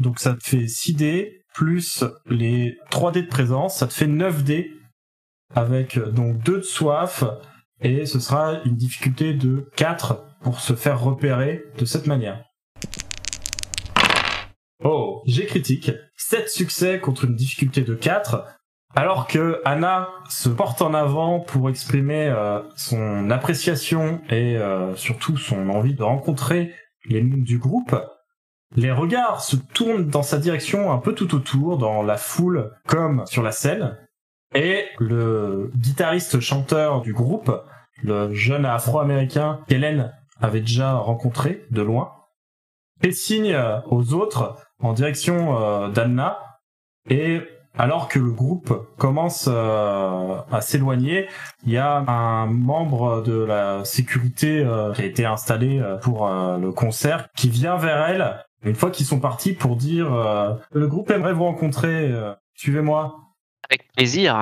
Donc 0.00 0.18
ça 0.18 0.34
te 0.34 0.44
fait 0.44 0.66
6 0.66 0.94
dés 0.94 1.40
plus 1.54 2.04
les 2.26 2.76
3 2.90 3.12
dés 3.12 3.22
de 3.22 3.28
présence, 3.28 3.78
ça 3.78 3.86
te 3.86 3.92
fait 3.92 4.08
9 4.08 4.42
dés 4.42 4.72
avec 5.54 5.96
euh, 5.96 6.10
donc 6.10 6.38
2 6.38 6.58
de 6.58 6.62
soif 6.62 7.24
et 7.80 8.06
ce 8.06 8.18
sera 8.18 8.60
une 8.64 8.76
difficulté 8.76 9.34
de 9.34 9.70
4 9.76 10.40
pour 10.42 10.60
se 10.60 10.74
faire 10.74 11.00
repérer 11.00 11.64
de 11.78 11.84
cette 11.84 12.06
manière. 12.06 12.44
Oh, 14.82 15.22
j'ai 15.26 15.46
critique. 15.46 15.92
7 16.16 16.48
succès 16.48 17.00
contre 17.00 17.24
une 17.24 17.36
difficulté 17.36 17.82
de 17.82 17.94
4. 17.94 18.44
Alors 18.96 19.26
que 19.26 19.60
Anna 19.64 20.08
se 20.28 20.48
porte 20.48 20.80
en 20.80 20.94
avant 20.94 21.40
pour 21.40 21.68
exprimer 21.68 22.28
euh, 22.28 22.62
son 22.76 23.28
appréciation 23.30 24.20
et 24.28 24.56
euh, 24.56 24.94
surtout 24.94 25.36
son 25.36 25.68
envie 25.68 25.94
de 25.94 26.02
rencontrer 26.04 26.72
les 27.06 27.20
membres 27.20 27.44
du 27.44 27.58
groupe, 27.58 27.96
les 28.76 28.92
regards 28.92 29.42
se 29.42 29.56
tournent 29.56 30.06
dans 30.06 30.22
sa 30.22 30.38
direction 30.38 30.92
un 30.92 30.98
peu 30.98 31.12
tout 31.12 31.34
autour, 31.34 31.76
dans 31.76 32.02
la 32.02 32.16
foule 32.16 32.72
comme 32.86 33.24
sur 33.26 33.42
la 33.42 33.50
scène, 33.50 33.98
et 34.54 34.84
le 34.98 35.72
guitariste 35.76 36.38
chanteur 36.38 37.00
du 37.00 37.12
groupe, 37.12 37.50
le 38.02 38.32
jeune 38.32 38.64
afro-américain 38.64 39.60
qu'Hélène 39.68 40.12
avait 40.40 40.60
déjà 40.60 40.94
rencontré 40.94 41.66
de 41.72 41.82
loin, 41.82 42.12
fait 43.02 43.12
signe 43.12 43.56
aux 43.86 44.14
autres 44.14 44.56
en 44.78 44.92
direction 44.92 45.60
euh, 45.60 45.88
d'Anna, 45.88 46.38
et 47.10 47.42
alors 47.76 48.08
que 48.08 48.18
le 48.18 48.30
groupe 48.30 48.88
commence 48.98 49.48
euh, 49.50 50.36
à 50.50 50.60
s'éloigner, 50.60 51.28
il 51.66 51.72
y 51.72 51.78
a 51.78 51.98
un 51.98 52.46
membre 52.46 53.22
de 53.22 53.44
la 53.44 53.84
sécurité 53.84 54.60
euh, 54.60 54.92
qui 54.92 55.02
a 55.02 55.04
été 55.04 55.24
installé 55.24 55.80
euh, 55.80 55.96
pour 55.96 56.28
euh, 56.28 56.58
le 56.58 56.72
concert 56.72 57.28
qui 57.36 57.48
vient 57.48 57.76
vers 57.76 58.08
elle 58.08 58.44
une 58.64 58.74
fois 58.74 58.90
qu'ils 58.90 59.06
sont 59.06 59.20
partis 59.20 59.52
pour 59.52 59.76
dire 59.76 60.12
euh, 60.12 60.54
le 60.72 60.88
groupe 60.88 61.10
aimerait 61.10 61.34
vous 61.34 61.44
rencontrer, 61.44 62.10
euh, 62.10 62.32
suivez-moi. 62.54 63.16
Avec 63.68 63.92
plaisir. 63.92 64.36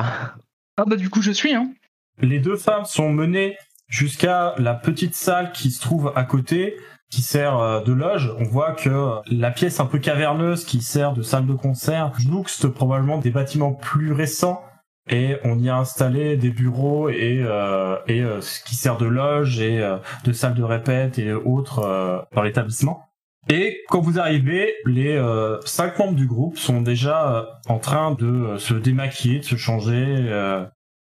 Ah 0.76 0.84
bah 0.86 0.96
du 0.96 1.10
coup 1.10 1.22
je 1.22 1.32
suis, 1.32 1.54
hein. 1.54 1.72
Les 2.18 2.38
deux 2.38 2.56
femmes 2.56 2.84
sont 2.84 3.10
menées 3.10 3.56
jusqu'à 3.88 4.54
la 4.58 4.74
petite 4.74 5.14
salle 5.14 5.52
qui 5.52 5.70
se 5.70 5.80
trouve 5.80 6.12
à 6.14 6.24
côté, 6.24 6.76
qui 7.12 7.20
sert 7.20 7.58
euh, 7.58 7.80
de 7.82 7.92
loge. 7.92 8.34
On 8.38 8.44
voit 8.44 8.72
que 8.72 9.20
la 9.30 9.50
pièce 9.50 9.78
un 9.78 9.86
peu 9.86 9.98
caverneuse 9.98 10.64
qui 10.64 10.80
sert 10.80 11.12
de 11.12 11.22
salle 11.22 11.46
de 11.46 11.52
concert 11.52 12.10
jouxte 12.18 12.66
probablement 12.66 13.18
des 13.18 13.30
bâtiments 13.30 13.72
plus 13.72 14.12
récents. 14.12 14.64
Et 15.10 15.36
on 15.44 15.58
y 15.58 15.68
a 15.68 15.76
installé 15.76 16.36
des 16.36 16.50
bureaux 16.50 17.08
et, 17.08 17.42
euh, 17.44 17.96
et 18.06 18.22
euh, 18.22 18.40
ce 18.40 18.62
qui 18.64 18.76
sert 18.76 18.96
de 18.96 19.06
loge 19.06 19.60
et 19.60 19.82
euh, 19.82 19.98
de 20.24 20.32
salle 20.32 20.54
de 20.54 20.62
répète 20.62 21.18
et 21.18 21.32
autres 21.32 21.80
euh, 21.80 22.18
dans 22.34 22.42
l'établissement. 22.42 23.08
Et 23.50 23.80
quand 23.88 24.00
vous 24.00 24.20
arrivez, 24.20 24.72
les 24.86 25.16
euh, 25.16 25.60
cinq 25.64 25.98
membres 25.98 26.14
du 26.14 26.28
groupe 26.28 26.56
sont 26.56 26.80
déjà 26.80 27.34
euh, 27.34 27.44
en 27.68 27.78
train 27.78 28.12
de 28.12 28.26
euh, 28.26 28.58
se 28.58 28.74
démaquiller, 28.74 29.40
de 29.40 29.44
se 29.44 29.56
changer. 29.56 30.30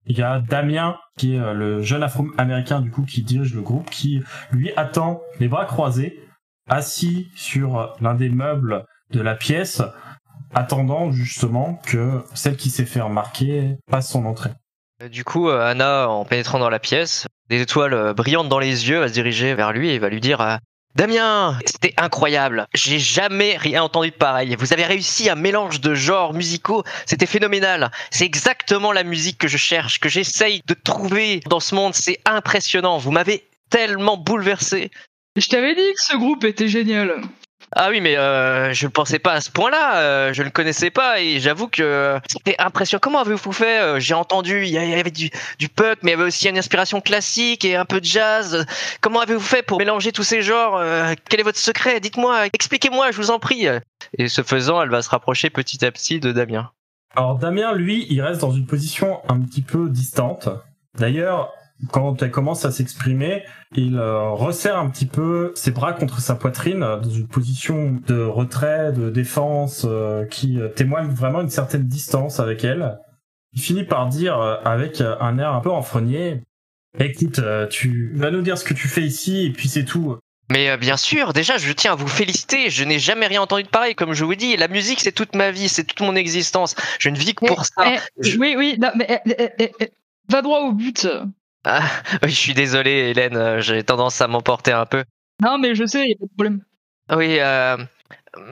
Il 0.08 0.18
y 0.18 0.22
a 0.24 0.40
Damien, 0.40 0.98
qui 1.18 1.36
est 1.36 1.40
euh, 1.40 1.54
le 1.54 1.82
jeune 1.82 2.04
afro-américain 2.04 2.82
du 2.82 2.92
coup 2.92 3.04
qui 3.04 3.22
dirige 3.22 3.54
le 3.54 3.62
groupe, 3.62 3.90
qui 3.90 4.22
lui 4.52 4.72
attend 4.76 5.22
les 5.40 5.48
bras 5.48 5.66
croisés, 5.66 6.20
assis 6.70 7.30
sur 7.36 7.80
euh, 7.80 7.88
l'un 8.02 8.16
des 8.16 8.30
meubles 8.30 8.86
de 9.12 9.22
la 9.22 9.36
pièce, 9.36 9.82
attendant 10.54 11.12
justement 11.12 11.76
que 11.86 12.24
celle 12.34 12.58
qui 12.58 12.70
s'est 12.70 12.86
fait 12.86 13.02
remarquer 13.02 13.78
passe 13.90 14.10
son 14.12 14.26
entrée. 14.26 14.52
Euh, 15.02 15.10
Du 15.10 15.24
coup, 15.24 15.50
Anna, 15.50 16.10
en 16.10 16.26
pénétrant 16.26 16.60
dans 16.60 16.70
la 16.70 16.80
pièce, 16.80 17.28
des 17.50 17.62
étoiles 17.62 18.14
brillantes 18.14 18.50
dans 18.50 18.60
les 18.60 18.90
yeux, 18.90 19.00
va 19.00 19.08
se 19.08 19.14
diriger 19.14 19.54
vers 19.54 19.72
lui 19.72 19.90
et 19.90 20.00
va 20.00 20.10
lui 20.10 20.22
dire 20.22 20.60
Damien, 20.96 21.58
c'était 21.66 21.94
incroyable. 21.98 22.68
J'ai 22.74 23.00
jamais 23.00 23.56
rien 23.56 23.84
entendu 23.84 24.12
de 24.12 24.16
pareil. 24.16 24.56
Vous 24.60 24.74
avez 24.74 24.86
réussi 24.86 25.30
un 25.30 25.36
mélange 25.36 25.80
de 25.80 25.96
genres 25.96 26.34
musicaux. 26.34 26.84
C'était 27.06 27.26
phénoménal. 27.26 27.92
C'est 28.10 28.26
exactement 28.26 28.92
la 28.92 29.04
musique 29.04 29.38
que 29.38 29.48
je 29.48 29.58
cherche, 29.58 30.00
que 30.00 30.10
j'essaye 30.10 30.62
de 30.68 30.74
trouver 30.74 31.40
dans 31.48 31.62
ce 31.62 31.76
monde. 31.76 31.94
C'est 31.94 32.20
impressionnant. 32.26 32.98
Vous 32.98 33.12
m'avez 33.12 33.48
tellement 33.70 34.18
bouleversé. 34.18 34.92
Je 35.38 35.48
t'avais 35.48 35.76
dit 35.76 35.94
que 35.94 36.02
ce 36.02 36.18
groupe 36.18 36.44
était 36.44 36.68
génial. 36.68 37.22
Ah 37.74 37.88
oui, 37.90 38.02
mais 38.02 38.18
euh, 38.18 38.74
je 38.74 38.86
ne 38.86 38.92
pensais 38.92 39.18
pas 39.20 39.34
à 39.34 39.42
ce 39.42 39.50
point-là. 39.50 39.98
euh, 40.00 40.34
je 40.34 40.44
ne 40.44 40.50
connaissais 40.50 40.90
pas 40.92 41.22
et 41.22 41.40
j'avoue 41.40 41.68
que 41.70 42.20
c'était 42.28 42.56
impressionnant. 42.60 43.00
Comment 43.02 43.20
avez-vous 43.22 43.52
fait 43.54 43.80
Euh, 43.80 44.00
J'ai 44.00 44.14
entendu, 44.14 44.64
il 44.66 44.70
y 44.72 44.78
avait 44.78 45.10
du, 45.10 45.30
du 45.58 45.70
punk, 45.70 46.00
mais 46.04 46.12
il 46.12 46.14
y 46.16 46.18
avait 46.20 46.28
aussi 46.28 46.50
une 46.50 46.58
inspiration 46.58 47.00
classique 47.00 47.64
et 47.64 47.78
un 47.78 47.86
peu 47.86 48.02
de 48.02 48.06
jazz. 48.06 48.66
Comment 49.00 49.22
avez-vous 49.22 49.40
fait 49.40 49.64
pour 49.64 49.78
mélanger 49.80 50.12
tous 50.12 50.24
ces 50.24 50.42
genres 50.42 50.76
Euh, 50.78 51.14
Quel 51.30 51.40
est 51.40 51.44
votre 51.44 51.60
secret? 51.60 52.00
Dites-moi, 52.02 52.48
expliquez-moi, 52.52 53.12
je 53.12 53.18
vous 53.18 53.32
en 53.32 53.40
prie. 53.40 53.68
Et 54.18 54.28
ce 54.28 54.42
faisant, 54.44 54.82
elle 54.82 54.90
va 54.90 55.02
se 55.02 55.10
rapprocher 55.10 55.50
petit 55.50 55.86
à 55.86 55.92
petit 55.92 56.20
de 56.20 56.34
Damien. 56.34 56.72
Alors 57.16 57.36
Damien, 57.38 57.74
lui, 57.74 58.06
il 58.10 58.22
reste 58.22 58.42
dans 58.42 58.52
une 58.52 58.66
position 58.66 59.20
un 59.30 59.40
petit 59.40 59.62
peu 59.62 59.90
distante. 59.90 60.50
D'ailleurs, 60.98 61.54
quand 61.92 62.22
elle 62.22 62.32
commence 62.32 62.66
à 62.66 62.72
s'exprimer, 62.72 63.44
il 63.76 63.98
euh, 63.98 64.30
resserre 64.32 64.78
un 64.78 64.90
petit 64.90 65.06
peu 65.06 65.52
ses 65.56 65.72
bras 65.72 65.94
contre 65.94 66.20
sa 66.20 66.36
poitrine 66.36 66.84
euh, 66.84 66.98
dans 66.98 67.10
une 67.10 67.28
position 67.28 68.00
de 68.08 68.22
retrait, 68.24 68.92
de 68.92 69.10
défense, 69.10 69.86
euh, 69.90 70.26
qui 70.26 70.60
témoigne 70.76 71.10
vraiment 71.10 71.42
une 71.42 71.50
certaine 71.50 71.88
distance 71.88 72.40
avec 72.40 72.64
elle. 72.64 72.98
Il 73.54 73.62
finit 73.62 73.84
par 73.84 74.08
dire 74.08 74.40
avec 74.64 75.02
un 75.02 75.38
air 75.38 75.52
un 75.54 75.60
peu 75.60 75.70
enfrenier, 75.72 76.42
écoute, 77.00 77.42
tu 77.70 78.12
vas 78.16 78.32
nous 78.32 78.42
dire 78.42 78.58
ce 78.58 78.64
que 78.64 78.74
tu 78.74 78.88
fais 78.88 79.02
ici 79.02 79.46
et 79.46 79.52
puis 79.52 79.68
c'est 79.68 79.84
tout. 79.84 80.18
Mais 80.50 80.70
euh, 80.70 80.78
bien 80.78 80.98
sûr, 80.98 81.32
déjà, 81.34 81.58
je 81.58 81.72
tiens 81.72 81.94
à 81.94 81.96
vous 81.96 82.08
féliciter. 82.08 82.70
Je 82.70 82.84
n'ai 82.84 83.00
jamais 83.00 83.28
rien 83.28 83.42
entendu 83.42 83.64
de 83.64 83.70
pareil, 83.70 83.96
comme 83.96 84.14
je 84.14 84.26
vous 84.26 84.36
dis. 84.36 84.58
La 84.58 84.68
musique, 84.68 85.00
c'est 85.00 85.12
toute 85.14 85.34
ma 85.36 85.50
vie, 85.52 85.70
c'est 85.70 85.84
toute 85.86 86.02
mon 86.02 86.16
existence. 86.16 86.76
Je 87.00 87.10
ne 87.10 87.18
vis 87.18 87.34
que 87.36 87.46
pour 87.46 87.64
ça. 87.66 87.84
Eh, 87.86 88.00
Je- 88.20 88.38
Oui, 88.38 88.56
oui, 88.58 88.78
non, 88.82 88.92
mais 88.96 89.08
eh, 89.26 89.34
eh, 89.38 89.50
eh, 89.60 89.72
eh, 89.80 89.92
va 90.30 90.42
droit 90.42 90.60
au 90.62 90.74
but. 90.74 91.08
Ah, 91.64 91.82
oui, 92.24 92.30
je 92.30 92.36
suis 92.36 92.54
désolé, 92.54 92.92
Hélène. 93.12 93.36
euh, 93.38 93.62
J'ai 93.62 93.84
tendance 93.84 94.20
à 94.22 94.28
m'emporter 94.28 94.72
un 94.72 94.86
peu. 94.86 95.04
Non, 95.42 95.58
mais 95.58 95.76
je 95.76 95.86
sais, 95.86 96.08
y 96.08 96.14
a 96.14 96.16
pas 96.18 96.26
de 96.26 96.32
problème. 96.36 96.62
Oui, 97.16 97.38
euh, 97.40 97.78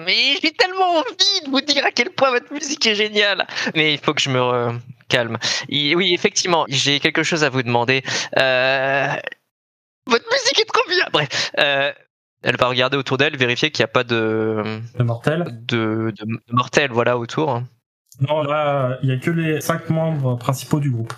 mais 0.05 0.35
j'ai 0.41 0.51
tellement 0.51 0.97
envie 0.97 1.45
de 1.45 1.49
vous 1.49 1.61
dire 1.61 1.85
à 1.85 1.91
quel 1.91 2.09
point 2.11 2.31
votre 2.31 2.51
musique 2.53 2.85
est 2.85 2.95
géniale. 2.95 3.47
Mais 3.75 3.93
il 3.93 3.99
faut 3.99 4.13
que 4.13 4.21
je 4.21 4.29
me 4.29 4.39
re- 4.39 4.79
calme. 5.07 5.37
Il- 5.69 5.95
oui, 5.95 6.13
effectivement, 6.13 6.65
j'ai 6.67 6.99
quelque 6.99 7.23
chose 7.23 7.43
à 7.43 7.49
vous 7.49 7.63
demander. 7.63 8.03
Euh, 8.37 9.07
votre 10.07 10.25
musique 10.31 10.59
est 10.59 10.65
trop 10.65 10.87
bien. 10.89 11.05
Bref, 11.13 11.51
euh, 11.59 11.91
elle 12.43 12.57
va 12.57 12.67
regarder 12.67 12.97
autour 12.97 13.17
d'elle, 13.17 13.37
vérifier 13.37 13.71
qu'il 13.71 13.83
n'y 13.83 13.89
a 13.89 13.93
pas 13.93 14.03
de 14.03 14.81
Le 14.97 15.03
mortel? 15.05 15.43
de, 15.67 16.11
de, 16.17 16.25
de 16.25 16.39
mortels, 16.53 16.91
voilà, 16.91 17.17
autour. 17.17 17.61
Non, 18.27 18.43
là, 18.43 18.97
il 19.03 19.09
y 19.09 19.11
a 19.13 19.17
que 19.17 19.29
les 19.31 19.61
cinq 19.61 19.89
membres 19.89 20.35
principaux 20.37 20.79
du 20.79 20.91
groupe. 20.91 21.13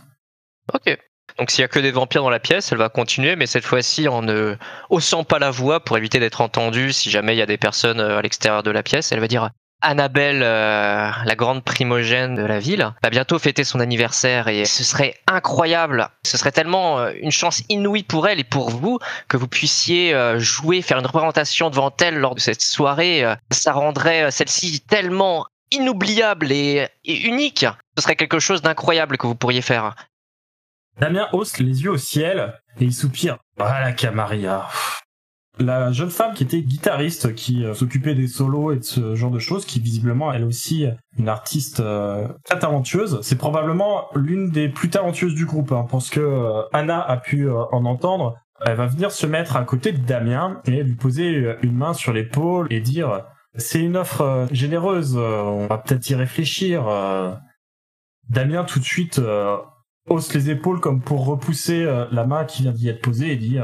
Ok. 0.74 0.98
Donc 1.38 1.52
s'il 1.52 1.62
y 1.62 1.66
a 1.66 1.68
que 1.68 1.80
des 1.80 1.92
vampires 1.92 2.24
dans 2.24 2.30
la 2.30 2.40
pièce, 2.40 2.72
elle 2.72 2.78
va 2.78 2.90
continuer, 2.90 3.36
mais 3.36 3.46
cette 3.46 3.66
fois-ci 3.66 4.08
en 4.08 4.22
ne 4.22 4.56
haussant 4.90 5.24
pas 5.24 5.40
la 5.40 5.52
voix 5.52 5.80
pour 5.80 5.98
éviter 5.98 6.20
d'être 6.20 6.42
entendue 6.42 6.94
si 6.94 7.10
jamais 7.10 7.36
il 7.36 7.40
y 7.40 7.42
a 7.42 7.46
des 7.46 7.58
personnes 7.58 8.00
euh, 8.00 8.18
à 8.18 8.22
l'extérieur 8.22 8.64
de 8.64 8.72
la 8.72 8.84
pièce. 8.84 9.12
Elle 9.12 9.20
va 9.20 9.28
dire 9.28 9.50
Annabelle, 9.84 10.44
euh, 10.44 11.10
la 11.26 11.36
grande 11.36 11.64
primogène 11.64 12.36
de 12.36 12.44
la 12.44 12.60
ville, 12.60 12.94
va 13.02 13.10
bientôt 13.10 13.40
fêter 13.40 13.64
son 13.64 13.80
anniversaire 13.80 14.48
et 14.48 14.66
ce 14.66 14.84
serait 14.84 15.16
incroyable. 15.26 16.08
Ce 16.24 16.38
serait 16.38 16.52
tellement 16.52 17.00
euh, 17.00 17.14
une 17.20 17.32
chance 17.32 17.64
inouïe 17.70 18.04
pour 18.04 18.28
elle 18.28 18.40
et 18.40 18.44
pour 18.44 18.70
vous 18.70 19.00
que 19.28 19.38
vous 19.38 19.48
puissiez 19.48 20.16
jouer, 20.38 20.84
faire 20.84 21.00
une 21.00 21.06
représentation 21.08 21.72
devant 21.72 21.92
elle 22.00 22.20
lors 22.20 22.36
de 22.36 22.40
cette 22.40 22.62
soirée. 22.62 23.26
Ça 23.50 23.74
rendrait 23.74 24.30
celle-ci 24.30 24.82
tellement 24.82 25.48
inoubliable 25.72 26.52
et 26.52 26.88
unique. 27.06 27.66
Ce 27.98 28.04
serait 28.04 28.16
quelque 28.16 28.40
chose 28.40 28.62
d'incroyable 28.62 29.18
que 29.18 29.26
vous 29.26 29.36
pourriez 29.36 29.62
faire. 29.62 29.96
Damien 31.00 31.28
hausse 31.34 31.58
les 31.60 31.84
yeux 31.84 31.92
au 31.92 31.98
ciel 31.98 32.54
et 32.80 32.86
il 32.86 32.94
soupire. 32.94 33.38
Ah 33.60 33.82
la 33.82 33.92
Camarilla. 33.92 34.68
La 35.60 35.92
jeune 35.92 36.10
femme 36.10 36.34
qui 36.34 36.44
était 36.44 36.62
guitariste, 36.62 37.36
qui 37.36 37.66
euh, 37.66 37.74
s'occupait 37.74 38.16
des 38.16 38.28
solos 38.28 38.72
et 38.72 38.78
de 38.78 38.84
ce 38.84 39.16
genre 39.16 39.32
de 39.32 39.40
choses, 39.40 39.66
qui 39.66 39.80
visiblement 39.80 40.32
elle 40.32 40.46
aussi 40.46 40.88
une 41.18 41.30
artiste 41.30 41.82
euh, 41.82 42.28
très 42.46 42.58
talentueuse, 42.58 43.20
c'est 43.22 43.38
probablement 43.38 44.08
l'une 44.16 44.50
des 44.50 44.70
plus 44.70 44.90
talentueuses 44.90 45.36
du 45.36 45.46
groupe, 45.46 45.72
hein, 45.72 45.86
parce 45.90 46.10
que 46.10 46.20
euh, 46.20 46.64
Anna 46.74 47.02
a 47.02 47.18
pu 47.18 47.50
en 47.50 47.86
entendre. 47.86 48.38
Elle 48.66 48.78
va 48.78 48.88
venir 48.88 49.12
se 49.12 49.26
mettre 49.26 49.56
à 49.56 49.64
côté 49.64 49.92
de 49.92 49.98
Damien 49.98 50.62
et 50.66 50.84
lui 50.84 50.96
poser 50.96 51.56
une 51.64 51.76
main 51.76 51.94
sur 51.94 52.14
l'épaule 52.14 52.68
et 52.70 52.80
dire 52.80 53.26
c'est 53.56 53.82
une 53.82 53.98
offre 53.98 54.48
généreuse, 54.52 55.18
on 55.18 55.66
va 55.66 55.80
peut-être 55.80 56.08
y 56.08 56.14
réfléchir. 56.14 56.84
Damien 58.30 58.64
tout 58.64 58.78
de 58.78 58.86
suite 58.86 59.20
hausse 60.08 60.34
les 60.34 60.50
épaules 60.50 60.80
comme 60.80 61.02
pour 61.02 61.26
repousser 61.26 61.84
euh, 61.84 62.06
la 62.12 62.26
main 62.26 62.46
qui 62.46 62.64
vient 62.64 62.72
d'y 62.72 62.90
être 62.90 63.02
posée 63.02 63.32
et 63.32 63.36
dit 63.36 63.58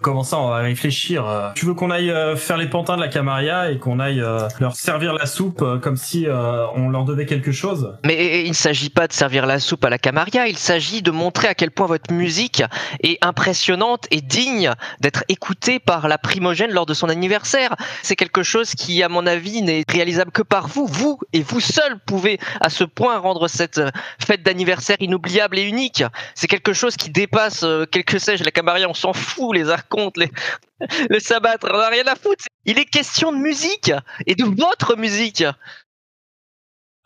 comment 0.00 0.22
ça 0.22 0.38
on 0.38 0.48
va 0.48 0.58
réfléchir 0.58 1.28
euh. 1.28 1.50
tu 1.54 1.66
veux 1.66 1.74
qu'on 1.74 1.90
aille 1.90 2.10
euh, 2.10 2.36
faire 2.36 2.56
les 2.56 2.68
pantins 2.68 2.96
de 2.96 3.00
la 3.00 3.08
Camarilla 3.08 3.70
et 3.70 3.78
qu'on 3.78 4.00
aille 4.00 4.20
euh, 4.20 4.48
leur 4.58 4.74
servir 4.74 5.12
la 5.12 5.26
soupe 5.26 5.64
comme 5.80 5.96
si 5.96 6.26
on 6.74 6.88
leur 6.88 7.04
devait 7.04 7.26
quelque 7.26 7.52
chose? 7.52 7.94
Mais 8.04 8.44
il 8.44 8.48
ne 8.48 8.54
s'agit 8.54 8.90
pas 8.90 9.06
de 9.06 9.12
servir 9.12 9.46
la 9.46 9.58
soupe 9.58 9.84
à 9.84 9.90
la 9.90 9.98
Camarilla, 9.98 10.46
il 10.46 10.58
s'agit 10.58 11.02
de 11.02 11.10
montrer 11.10 11.48
à 11.48 11.54
quel 11.54 11.70
point 11.70 11.86
votre 11.86 12.12
musique 12.12 12.62
est 13.02 13.18
impressionnante 13.22 14.06
et 14.10 14.20
digne 14.20 14.72
d'être 15.00 15.24
écoutée 15.28 15.78
par 15.78 16.08
la 16.08 16.18
primogène 16.18 16.72
lors 16.72 16.86
de 16.86 16.94
son 16.94 17.08
anniversaire. 17.08 17.74
C'est 18.02 18.16
quelque 18.16 18.42
chose 18.42 18.74
qui, 18.74 19.02
à 19.02 19.08
mon 19.08 19.26
avis, 19.26 19.62
n'est 19.62 19.84
réalisable 19.88 20.30
que 20.30 20.42
par 20.42 20.68
vous. 20.68 20.86
Vous 20.86 21.18
et 21.32 21.42
vous 21.42 21.60
seul 21.60 21.98
pouvez 22.06 22.38
à 22.60 22.70
ce 22.70 22.84
point 22.84 23.18
rendre 23.18 23.48
cette 23.48 23.80
fête 24.18 24.42
d'anniversaire 24.42 24.96
inoubliable 25.00 25.58
et 25.58 25.62
unique. 25.62 26.04
C'est 26.34 26.46
quelque 26.46 26.72
chose 26.72 26.96
qui 26.96 27.10
dépasse, 27.10 27.62
euh, 27.62 27.84
quel 27.90 28.04
que 28.04 28.18
sais-je, 28.18 28.44
la 28.44 28.50
Camarilla, 28.50 28.88
on 28.88 28.94
s'en 28.94 29.12
fout, 29.12 29.54
les 29.54 29.70
archontes, 29.90 30.16
les, 30.16 30.30
les 31.10 31.20
sabbats, 31.20 31.56
on 31.62 31.78
n'a 31.78 31.88
rien 31.88 32.06
à 32.06 32.14
foutre. 32.14 32.44
Il 32.64 32.78
est 32.78 32.84
question 32.84 33.32
de 33.32 33.38
musique 33.38 33.92
et 34.26 34.34
de 34.34 34.44
votre 34.44 34.96
musique. 34.96 35.44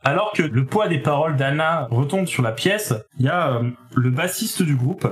alors 0.02 0.32
que 0.32 0.42
le 0.42 0.66
poids 0.66 0.88
des 0.88 0.98
paroles 0.98 1.36
d'Anna 1.36 1.88
retombe 1.90 2.26
sur 2.26 2.42
la 2.42 2.52
pièce 2.52 2.92
il 3.18 3.26
y 3.26 3.28
a 3.28 3.54
euh, 3.54 3.70
le 3.94 4.10
bassiste 4.10 4.62
du 4.62 4.76
groupe 4.76 5.06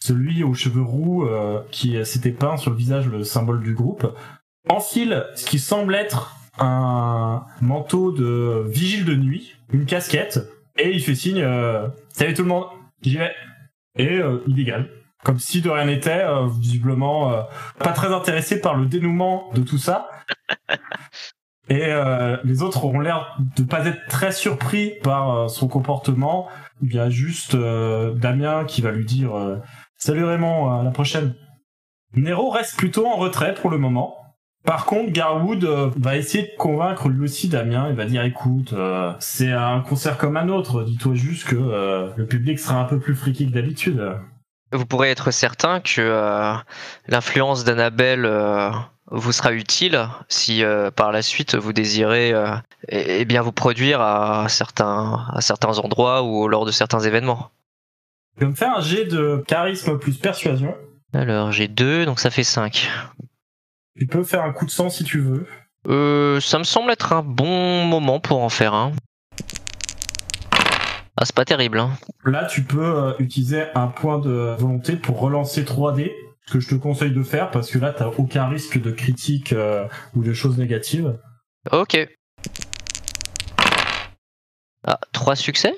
celui 0.00 0.42
aux 0.42 0.54
cheveux 0.54 0.82
roux 0.82 1.24
euh, 1.24 1.62
qui 1.70 2.04
s'était 2.04 2.32
peint 2.32 2.56
sur 2.56 2.70
le 2.70 2.76
visage 2.76 3.06
le 3.06 3.22
symbole 3.22 3.62
du 3.62 3.74
groupe 3.74 4.12
enfile 4.68 5.26
ce 5.36 5.46
qui 5.46 5.58
semble 5.58 5.94
être 5.94 6.36
un 6.58 7.44
manteau 7.60 8.12
de 8.12 8.64
vigile 8.68 9.04
de 9.04 9.16
nuit, 9.16 9.56
une 9.72 9.86
casquette, 9.86 10.38
et 10.78 10.92
il 10.92 11.02
fait 11.02 11.16
signe 11.16 11.42
euh, 11.42 11.88
Salut 12.10 12.32
tout 12.32 12.42
le 12.42 12.48
monde, 12.48 12.66
j'y 13.02 13.16
vais. 13.16 13.34
Et 13.98 14.20
il 14.46 14.54
dégage. 14.54 14.88
Comme 15.24 15.40
si 15.40 15.60
de 15.60 15.70
rien 15.70 15.86
n'était, 15.86 16.22
euh, 16.22 16.46
visiblement 16.46 17.32
euh, 17.32 17.42
pas 17.80 17.92
très 17.92 18.14
intéressé 18.14 18.60
par 18.60 18.76
le 18.76 18.86
dénouement 18.86 19.50
de 19.54 19.62
tout 19.62 19.78
ça. 19.78 20.08
Et 21.70 21.86
euh, 21.86 22.36
les 22.44 22.62
autres 22.62 22.84
ont 22.84 23.00
l'air 23.00 23.38
de 23.56 23.62
pas 23.62 23.86
être 23.86 24.06
très 24.08 24.32
surpris 24.32 24.92
par 25.02 25.48
son 25.48 25.66
comportement. 25.66 26.48
Il 26.82 26.94
y 26.94 26.98
a 26.98 27.08
juste 27.08 27.54
euh, 27.54 28.12
Damien 28.14 28.64
qui 28.64 28.82
va 28.82 28.90
lui 28.90 29.06
dire 29.06 29.34
euh, 29.34 29.56
Salut 29.96 30.24
Raymond, 30.24 30.70
à 30.70 30.82
la 30.82 30.90
prochaine. 30.90 31.34
Nero 32.14 32.50
reste 32.50 32.76
plutôt 32.76 33.06
en 33.06 33.16
retrait 33.16 33.54
pour 33.54 33.70
le 33.70 33.78
moment. 33.78 34.16
Par 34.64 34.86
contre, 34.86 35.12
Garwood 35.12 35.64
va 35.96 36.16
essayer 36.16 36.44
de 36.44 36.56
convaincre 36.58 37.08
lui 37.08 37.24
aussi 37.24 37.48
Damien. 37.48 37.88
Il 37.90 37.96
va 37.96 38.04
dire 38.06 38.22
écoute, 38.24 38.72
euh, 38.72 39.12
c'est 39.18 39.52
un 39.52 39.80
concert 39.80 40.18
comme 40.18 40.36
un 40.36 40.48
autre. 40.48 40.84
Dis-toi 40.84 41.14
juste 41.14 41.48
que 41.48 42.12
le 42.16 42.26
public 42.26 42.58
sera 42.58 42.80
un 42.80 42.84
peu 42.84 42.98
plus 42.98 43.14
friqué 43.14 43.46
que 43.46 43.52
d'habitude. 43.52 44.16
Vous 44.74 44.86
pourrez 44.86 45.10
être 45.10 45.30
certain 45.30 45.80
que 45.80 46.00
euh, 46.00 46.52
l'influence 47.06 47.64
d'Annabelle 47.64 48.24
euh, 48.26 48.70
vous 49.06 49.32
sera 49.32 49.52
utile 49.52 50.08
si 50.28 50.64
euh, 50.64 50.90
par 50.90 51.12
la 51.12 51.22
suite 51.22 51.54
vous 51.54 51.72
désirez 51.72 52.34
eh, 52.88 53.20
eh 53.20 53.24
bien 53.24 53.40
vous 53.40 53.52
produire 53.52 54.00
à 54.00 54.48
certains, 54.48 55.26
à 55.32 55.40
certains 55.40 55.78
endroits 55.78 56.22
ou 56.22 56.48
lors 56.48 56.66
de 56.66 56.72
certains 56.72 57.00
événements. 57.00 57.50
Je 58.36 58.44
vais 58.44 58.50
me 58.50 58.56
faire 58.56 58.76
un 58.76 58.80
jet 58.80 59.04
de 59.04 59.44
charisme 59.46 59.98
plus 59.98 60.16
persuasion. 60.16 60.74
Alors 61.12 61.52
j'ai 61.52 61.68
deux, 61.68 62.04
donc 62.04 62.18
ça 62.18 62.30
fait 62.30 62.42
cinq. 62.42 62.90
Tu 63.96 64.06
peux 64.06 64.24
faire 64.24 64.42
un 64.42 64.52
coup 64.52 64.66
de 64.66 64.70
sang 64.70 64.90
si 64.90 65.04
tu 65.04 65.20
veux. 65.20 65.46
Euh, 65.86 66.40
ça 66.40 66.58
me 66.58 66.64
semble 66.64 66.90
être 66.90 67.12
un 67.12 67.22
bon 67.22 67.84
moment 67.84 68.18
pour 68.18 68.42
en 68.42 68.48
faire 68.48 68.74
un. 68.74 68.92
Ah, 71.16 71.24
c'est 71.24 71.34
pas 71.34 71.44
terrible, 71.44 71.78
hein. 71.78 71.90
Là, 72.24 72.44
tu 72.44 72.62
peux 72.62 72.84
euh, 72.84 73.12
utiliser 73.18 73.64
un 73.74 73.86
point 73.86 74.18
de 74.18 74.56
volonté 74.58 74.96
pour 74.96 75.20
relancer 75.20 75.62
3D, 75.62 76.12
ce 76.46 76.52
que 76.52 76.60
je 76.60 76.68
te 76.68 76.74
conseille 76.74 77.12
de 77.12 77.22
faire 77.22 77.50
parce 77.50 77.70
que 77.70 77.78
là, 77.78 77.92
t'as 77.92 78.08
aucun 78.08 78.48
risque 78.48 78.80
de 78.80 78.90
critique 78.90 79.52
euh, 79.52 79.86
ou 80.16 80.22
de 80.24 80.32
choses 80.32 80.58
négatives. 80.58 81.16
Ok. 81.70 81.96
Ah, 84.86 84.98
trois 85.12 85.36
succès? 85.36 85.74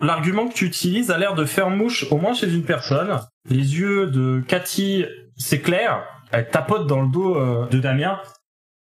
L'argument 0.00 0.48
que 0.48 0.54
tu 0.54 0.66
utilises 0.66 1.10
a 1.10 1.18
l'air 1.18 1.34
de 1.34 1.44
faire 1.44 1.70
mouche 1.70 2.06
au 2.10 2.18
moins 2.18 2.34
chez 2.34 2.52
une 2.52 2.64
personne. 2.64 3.18
Les 3.48 3.78
yeux 3.78 4.06
de 4.06 4.42
Cathy 4.46 5.04
s'éclairent, 5.36 6.04
elle 6.32 6.48
tapote 6.48 6.86
dans 6.86 7.02
le 7.02 7.08
dos 7.08 7.36
euh, 7.36 7.66
de 7.66 7.78
Damien. 7.78 8.20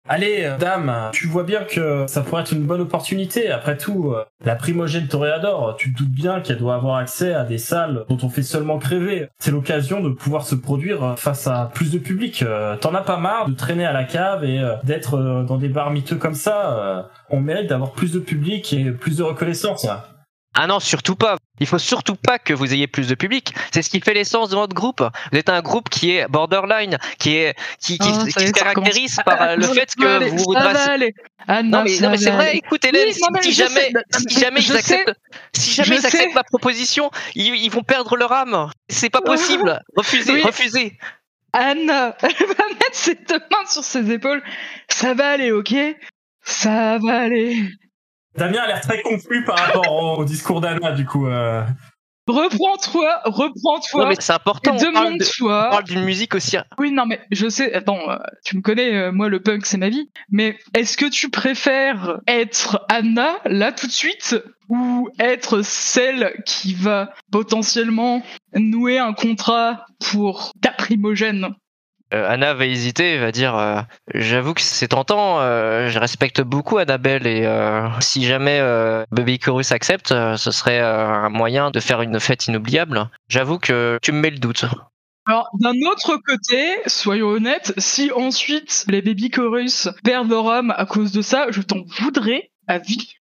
Allez, 0.08 0.50
dame, 0.58 1.10
tu 1.12 1.28
vois 1.28 1.44
bien 1.44 1.62
que 1.62 2.06
ça 2.08 2.22
pourrait 2.22 2.42
être 2.42 2.52
une 2.52 2.64
bonne 2.64 2.80
opportunité. 2.80 3.50
Après 3.50 3.76
tout, 3.76 4.12
euh, 4.12 4.24
la 4.44 4.56
primogène 4.56 5.06
Toréador, 5.06 5.76
tu 5.76 5.92
te 5.92 5.98
doutes 5.98 6.10
bien 6.10 6.40
qu'elle 6.40 6.58
doit 6.58 6.74
avoir 6.74 6.96
accès 6.96 7.32
à 7.34 7.44
des 7.44 7.58
salles 7.58 8.06
dont 8.08 8.18
on 8.22 8.28
fait 8.28 8.42
seulement 8.42 8.78
crever. 8.78 9.28
C'est 9.38 9.50
l'occasion 9.50 10.00
de 10.00 10.08
pouvoir 10.08 10.46
se 10.46 10.54
produire 10.54 11.04
euh, 11.04 11.16
face 11.16 11.46
à 11.46 11.70
plus 11.72 11.92
de 11.92 11.98
public. 11.98 12.42
Euh, 12.42 12.76
T'en 12.76 12.94
as 12.94 13.02
pas 13.02 13.18
marre 13.18 13.48
de 13.48 13.54
traîner 13.54 13.84
à 13.84 13.92
la 13.92 14.04
cave 14.04 14.44
et 14.44 14.60
d'être 14.84 15.44
dans 15.46 15.58
des 15.58 15.68
bars 15.68 15.90
miteux 15.90 16.16
comme 16.16 16.34
ça. 16.34 17.10
On 17.28 17.40
mérite 17.40 17.68
d'avoir 17.68 17.92
plus 17.92 18.12
de 18.12 18.18
public 18.18 18.72
et 18.72 18.90
plus 18.90 19.18
de 19.18 19.22
reconnaissance. 19.22 19.86
Ah 20.54 20.66
non, 20.66 20.80
surtout 20.80 21.14
pas. 21.14 21.36
Il 21.60 21.66
faut 21.66 21.78
surtout 21.78 22.16
pas 22.16 22.38
que 22.38 22.52
vous 22.52 22.72
ayez 22.72 22.86
plus 22.86 23.06
de 23.08 23.14
public. 23.14 23.54
C'est 23.72 23.82
ce 23.82 23.90
qui 23.90 24.00
fait 24.00 24.14
l'essence 24.14 24.48
de 24.48 24.56
votre 24.56 24.74
groupe. 24.74 25.02
Vous 25.32 25.38
êtes 25.38 25.48
un 25.50 25.60
groupe 25.60 25.88
qui 25.88 26.12
est 26.12 26.26
borderline, 26.28 26.98
qui 27.18 27.36
est 27.36 27.54
qui, 27.80 27.98
qui, 27.98 28.08
Oh, 28.10 28.24
qui 28.24 28.46
se 28.46 28.52
caractérise 28.52 29.16
par 29.24 29.40
euh, 29.42 29.56
le 29.56 29.64
Ah, 29.64 29.74
fait 29.74 29.90
ça 29.90 29.94
va 29.98 30.04
que 30.04 30.16
aller, 30.24 30.30
vous 30.30 30.54
aller. 30.56 31.14
Anna, 31.46 31.78
Non 31.78 31.84
mais, 31.84 31.98
non, 32.00 32.10
mais 32.10 32.18
c'est 32.18 32.30
vrai, 32.30 32.56
écoute 32.56 32.84
Hélène, 32.84 33.08
Oui, 33.08 33.20
non, 33.32 33.40
si 33.42 33.52
jamais, 33.52 33.92
si 34.28 34.40
jamais 34.40 34.60
ils 34.60 34.76
acceptent, 34.76 35.12
si 35.54 35.72
jamais 35.72 35.96
ils 35.96 36.06
acceptent 36.06 36.34
ma 36.34 36.44
proposition, 36.44 37.10
ils, 37.34 37.54
ils 37.54 37.70
vont 37.70 37.82
perdre 37.82 38.16
leur 38.16 38.32
âme. 38.32 38.70
C'est 38.88 39.10
pas 39.10 39.20
possible. 39.20 39.80
Refusez, 39.96 40.32
Oui. 40.32 40.42
refusez. 40.42 40.98
Anna, 41.52 42.16
elle 42.22 42.30
va 42.46 42.64
mettre 42.68 42.94
ses 42.94 43.14
deux 43.16 43.38
mains 43.38 43.66
sur 43.68 43.84
ses 43.84 44.10
épaules. 44.10 44.42
Ça 44.88 45.14
va 45.14 45.30
aller, 45.30 45.52
ok? 45.52 45.74
Ça 46.42 46.98
va 46.98 47.20
aller. 47.20 47.68
Damien 48.36 48.62
a 48.62 48.66
l'air 48.68 48.80
très 48.80 49.02
confus 49.02 49.44
par 49.44 49.58
rapport 49.58 49.92
au, 49.92 50.16
au 50.20 50.24
discours 50.24 50.60
d'Anna, 50.60 50.92
du 50.92 51.04
coup. 51.06 51.26
euh. 51.26 51.62
Reprends-toi, 52.28 53.22
Non 53.26 53.32
reprends-toi. 53.32 54.08
mais 54.08 54.14
c'est 54.20 54.32
important. 54.32 54.76
et 54.76 54.86
On 54.86 54.92
parle, 54.92 55.06
de- 55.06 55.10
on 55.10 55.16
demande-toi. 55.16 55.68
parle 55.70 55.84
d'une 55.84 56.04
musique 56.04 56.34
aussi. 56.36 56.56
Oui, 56.78 56.92
non, 56.92 57.04
mais 57.06 57.20
je 57.32 57.48
sais. 57.48 57.72
Attends, 57.74 58.08
euh, 58.08 58.16
tu 58.44 58.56
me 58.56 58.62
connais, 58.62 58.94
euh, 58.94 59.10
moi, 59.12 59.28
le 59.28 59.40
punk, 59.40 59.66
c'est 59.66 59.78
ma 59.78 59.88
vie. 59.88 60.08
Mais 60.30 60.56
est-ce 60.74 60.96
que 60.96 61.06
tu 61.06 61.28
préfères 61.28 62.20
être 62.28 62.84
Anna, 62.88 63.32
là, 63.46 63.72
tout 63.72 63.88
de 63.88 63.92
suite, 63.92 64.36
ou 64.68 65.08
être 65.18 65.62
celle 65.62 66.40
qui 66.46 66.74
va 66.74 67.10
potentiellement 67.32 68.22
nouer 68.54 68.98
un 68.98 69.12
contrat 69.12 69.84
pour 70.12 70.52
ta 70.62 70.70
primogène? 70.70 71.48
Euh, 72.12 72.28
Anna 72.28 72.54
va 72.54 72.66
hésiter, 72.66 73.18
va 73.18 73.30
dire 73.30 73.56
euh, 73.56 73.80
J'avoue 74.14 74.54
que 74.54 74.60
c'est 74.60 74.88
tentant, 74.88 75.40
euh, 75.40 75.88
je 75.88 75.98
respecte 75.98 76.40
beaucoup 76.42 76.78
Annabelle 76.78 77.26
et 77.26 77.48
si 78.00 78.24
jamais 78.24 78.60
Baby 79.10 79.38
Chorus 79.38 79.72
accepte, 79.72 80.08
ce 80.08 80.50
serait 80.50 80.80
un 80.80 81.28
moyen 81.28 81.70
de 81.70 81.80
faire 81.80 82.02
une 82.02 82.18
fête 82.20 82.46
inoubliable. 82.46 83.08
J'avoue 83.28 83.58
que 83.58 83.98
tu 84.02 84.12
me 84.12 84.20
mets 84.20 84.30
le 84.30 84.38
doute. 84.38 84.64
Alors, 85.26 85.48
d'un 85.60 85.74
autre 85.90 86.16
côté, 86.16 86.78
soyons 86.86 87.28
honnêtes, 87.28 87.74
si 87.78 88.10
ensuite 88.10 88.84
les 88.88 89.02
baby 89.02 89.30
chorus 89.30 89.88
perdent 90.02 90.30
leur 90.30 90.50
âme 90.50 90.74
à 90.76 90.86
cause 90.86 91.12
de 91.12 91.22
ça, 91.22 91.46
je 91.50 91.60
t'en 91.60 91.82
voudrais 92.00 92.50
à 92.66 92.78
vie. 92.78 93.19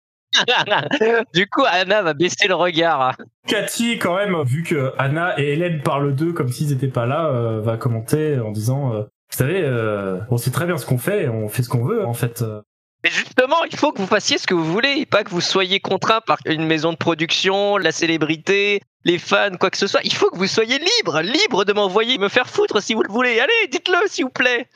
Du 1.34 1.48
coup, 1.48 1.64
Anna 1.70 2.02
va 2.02 2.14
baisser 2.14 2.48
le 2.48 2.56
regard. 2.56 3.16
Cathy, 3.48 3.98
quand 4.00 4.16
même, 4.16 4.42
vu 4.44 4.64
que 4.64 4.94
Anna 4.98 5.40
et 5.40 5.54
Hélène 5.54 5.82
parlent 5.82 6.16
d'eux 6.16 6.34
comme 6.34 6.50
s'ils 6.50 6.72
étaient 6.72 6.88
pas 6.88 7.06
là, 7.06 7.28
euh, 7.28 7.62
va 7.62 7.78
commenter 7.78 8.40
en 8.40 8.52
disant 8.52 8.94
euh, 8.94 9.02
Vous 9.02 9.38
savez, 9.38 9.62
euh, 9.64 10.20
on 10.30 10.38
sait 10.38 10.52
très 10.52 10.66
bien 10.66 10.78
ce 10.78 10.86
qu'on 10.86 10.98
fait, 10.98 11.28
on 11.28 11.48
fait 11.50 11.64
ce 11.64 11.70
qu'on 11.70 11.84
veut, 11.84 12.06
en 12.06 12.14
fait. 12.14 12.42
euh. 12.42 12.62
Mais 13.04 13.10
justement, 13.10 13.64
il 13.70 13.76
faut 13.76 13.92
que 13.92 13.98
vous 13.98 14.08
fassiez 14.08 14.38
ce 14.38 14.46
que 14.46 14.54
vous 14.54 14.64
voulez, 14.72 15.08
pas 15.08 15.24
que 15.24 15.32
vous 15.32 15.42
soyez 15.42 15.80
contraint 15.80 16.22
par 16.22 16.38
une 16.46 16.66
maison 16.68 16.92
de 16.92 16.98
production, 16.98 17.78
la 17.78 17.92
célébrité, 17.92 18.80
les 19.06 19.18
fans, 19.18 19.58
quoi 19.60 19.72
que 19.72 19.78
ce 19.78 19.88
soit. 19.88 20.02
Il 20.04 20.14
faut 20.14 20.30
que 20.30 20.38
vous 20.38 20.46
soyez 20.46 20.78
libre, 20.78 21.22
libre 21.22 21.66
de 21.66 21.74
m'envoyer 21.74 22.20
me 22.20 22.30
faire 22.30 22.48
foutre 22.48 22.80
si 22.80 22.94
vous 22.94 23.02
le 23.02 23.12
voulez. 23.12 23.40
Allez, 23.40 23.68
dites-le 23.72 24.08
s'il 24.08 24.26
vous 24.26 24.30
plaît. 24.30 24.68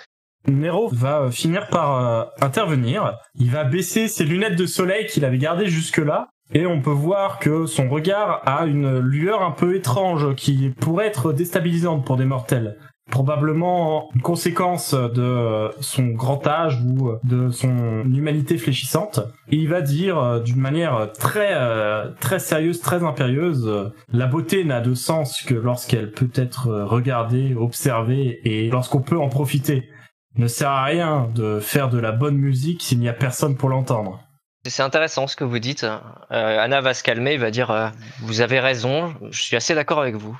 Nero 0.47 0.89
va 0.91 1.21
euh, 1.21 1.31
finir 1.31 1.67
par 1.67 1.97
euh, 1.97 2.23
intervenir. 2.41 3.17
Il 3.35 3.51
va 3.51 3.63
baisser 3.63 4.07
ses 4.07 4.25
lunettes 4.25 4.57
de 4.57 4.65
soleil 4.65 5.07
qu'il 5.07 5.25
avait 5.25 5.37
gardées 5.37 5.67
jusque-là. 5.67 6.29
Et 6.53 6.67
on 6.67 6.79
peut 6.79 6.91
voir 6.91 7.39
que 7.39 7.65
son 7.65 7.89
regard 7.89 8.41
a 8.45 8.65
une 8.65 8.99
lueur 8.99 9.41
un 9.41 9.51
peu 9.51 9.75
étrange 9.75 10.35
qui 10.35 10.69
pourrait 10.69 11.07
être 11.07 11.33
déstabilisante 11.33 12.05
pour 12.05 12.17
des 12.17 12.25
mortels. 12.25 12.77
Probablement 13.09 14.09
une 14.15 14.21
conséquence 14.21 14.93
de 14.93 15.69
son 15.79 16.07
grand 16.07 16.45
âge 16.45 16.79
ou 16.83 17.13
de 17.23 17.49
son 17.49 18.03
humanité 18.03 18.57
fléchissante. 18.57 19.21
Et 19.51 19.57
il 19.57 19.69
va 19.69 19.81
dire 19.81 20.19
euh, 20.19 20.39
d'une 20.39 20.59
manière 20.59 21.11
très 21.17 21.55
très 22.19 22.37
sérieuse, 22.37 22.79
très 22.79 23.03
impérieuse, 23.03 23.91
la 24.13 24.27
beauté 24.27 24.63
n'a 24.65 24.81
de 24.81 24.93
sens 24.93 25.41
que 25.41 25.55
lorsqu'elle 25.55 26.11
peut 26.11 26.31
être 26.35 26.69
regardée, 26.69 27.55
observée 27.55 28.39
et 28.43 28.69
lorsqu'on 28.69 29.01
peut 29.01 29.17
en 29.17 29.29
profiter 29.29 29.89
ne 30.37 30.47
sert 30.47 30.69
à 30.69 30.83
rien 30.83 31.29
de 31.33 31.59
faire 31.59 31.89
de 31.89 31.99
la 31.99 32.11
bonne 32.11 32.37
musique 32.37 32.81
s'il 32.81 32.99
n'y 32.99 33.09
a 33.09 33.13
personne 33.13 33.55
pour 33.55 33.69
l'entendre. 33.69 34.19
C'est 34.67 34.83
intéressant 34.83 35.27
ce 35.27 35.35
que 35.35 35.43
vous 35.43 35.59
dites. 35.59 35.83
Euh, 35.83 35.99
Anna 36.31 36.81
va 36.81 36.93
se 36.93 37.03
calmer 37.03 37.33
et 37.33 37.37
va 37.37 37.51
dire 37.51 37.69
euh, 37.71 37.89
Vous 38.21 38.41
avez 38.41 38.59
raison, 38.59 39.13
je 39.29 39.41
suis 39.41 39.55
assez 39.55 39.75
d'accord 39.75 40.01
avec 40.01 40.15
vous. 40.15 40.35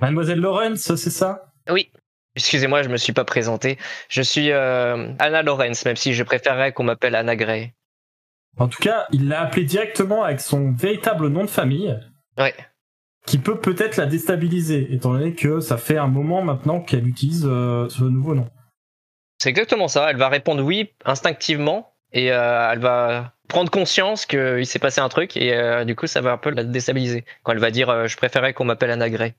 Mademoiselle 0.00 0.40
Lawrence, 0.40 0.94
c'est 0.94 1.10
ça? 1.10 1.52
Oui. 1.70 1.90
Excusez-moi, 2.36 2.82
je 2.82 2.88
me 2.90 2.96
suis 2.96 3.12
pas 3.12 3.24
présenté. 3.24 3.78
Je 4.08 4.22
suis 4.22 4.50
euh, 4.52 5.12
Anna 5.18 5.42
Lawrence, 5.42 5.84
même 5.84 5.96
si 5.96 6.12
je 6.12 6.22
préférerais 6.22 6.72
qu'on 6.72 6.84
m'appelle 6.84 7.14
Anna 7.14 7.36
Gray. 7.36 7.72
En 8.58 8.68
tout 8.68 8.80
cas, 8.82 9.06
il 9.12 9.28
l'a 9.28 9.40
appelée 9.42 9.64
directement 9.64 10.24
avec 10.24 10.40
son 10.40 10.72
véritable 10.72 11.28
nom 11.28 11.42
de 11.44 11.50
famille, 11.50 11.98
Ouais. 12.38 12.54
qui 13.26 13.38
peut 13.38 13.58
peut-être 13.60 13.96
la 13.96 14.06
déstabiliser, 14.06 14.92
étant 14.92 15.12
donné 15.12 15.34
que 15.34 15.60
ça 15.60 15.76
fait 15.76 15.96
un 15.98 16.06
moment 16.06 16.42
maintenant 16.42 16.80
qu'elle 16.80 17.06
utilise 17.08 17.42
ce 17.42 18.04
nouveau 18.04 18.34
nom. 18.34 18.48
C'est 19.40 19.48
exactement 19.48 19.88
ça. 19.88 20.10
Elle 20.10 20.18
va 20.18 20.28
répondre 20.28 20.62
oui 20.62 20.90
instinctivement 21.06 21.94
et 22.12 22.30
euh, 22.30 22.70
elle 22.72 22.78
va 22.78 23.32
prendre 23.48 23.70
conscience 23.70 24.26
qu'il 24.26 24.66
s'est 24.66 24.78
passé 24.78 25.00
un 25.00 25.08
truc 25.08 25.34
et 25.36 25.54
euh, 25.54 25.84
du 25.84 25.96
coup 25.96 26.06
ça 26.06 26.20
va 26.20 26.32
un 26.32 26.36
peu 26.36 26.50
la 26.50 26.62
déstabiliser. 26.62 27.24
Quand 27.42 27.52
elle 27.52 27.58
va 27.58 27.70
dire 27.70 27.88
euh, 27.88 28.06
je 28.06 28.18
préférais 28.18 28.52
qu'on 28.52 28.66
m'appelle 28.66 28.90
Anna 28.90 29.08
Gray. 29.08 29.34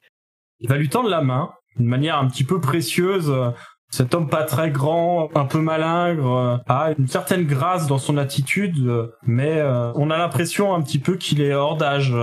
Il 0.60 0.70
va 0.70 0.78
lui 0.78 0.90
tendre 0.90 1.08
la 1.08 1.22
main, 1.22 1.54
d'une 1.78 1.86
manière 1.86 2.18
un 2.18 2.28
petit 2.28 2.44
peu 2.44 2.60
précieuse. 2.60 3.32
Cet 3.92 4.16
homme 4.16 4.28
pas 4.28 4.44
très 4.44 4.72
grand, 4.72 5.30
un 5.36 5.46
peu 5.46 5.60
malingre, 5.60 6.62
a 6.68 6.94
une 6.98 7.08
certaine 7.08 7.46
grâce 7.46 7.88
dans 7.88 7.98
son 7.98 8.18
attitude, 8.18 8.78
mais 9.24 9.62
on 9.96 10.10
a 10.10 10.18
l'impression 10.18 10.74
un 10.74 10.82
petit 10.82 11.00
peu 11.00 11.18
qu'il 11.18 11.42
est 11.42 11.54
hors 11.54 11.76
d'âge. 11.76 12.16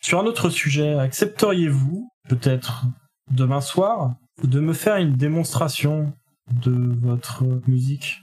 Sur 0.00 0.20
un 0.20 0.24
autre 0.24 0.48
sujet, 0.48 0.94
accepteriez-vous, 0.94 2.08
peut-être 2.30 2.84
demain 3.30 3.60
soir, 3.60 4.14
de 4.42 4.58
me 4.60 4.72
faire 4.72 4.96
une 4.96 5.16
démonstration? 5.16 6.14
De 6.60 6.94
votre 7.00 7.44
musique 7.66 8.22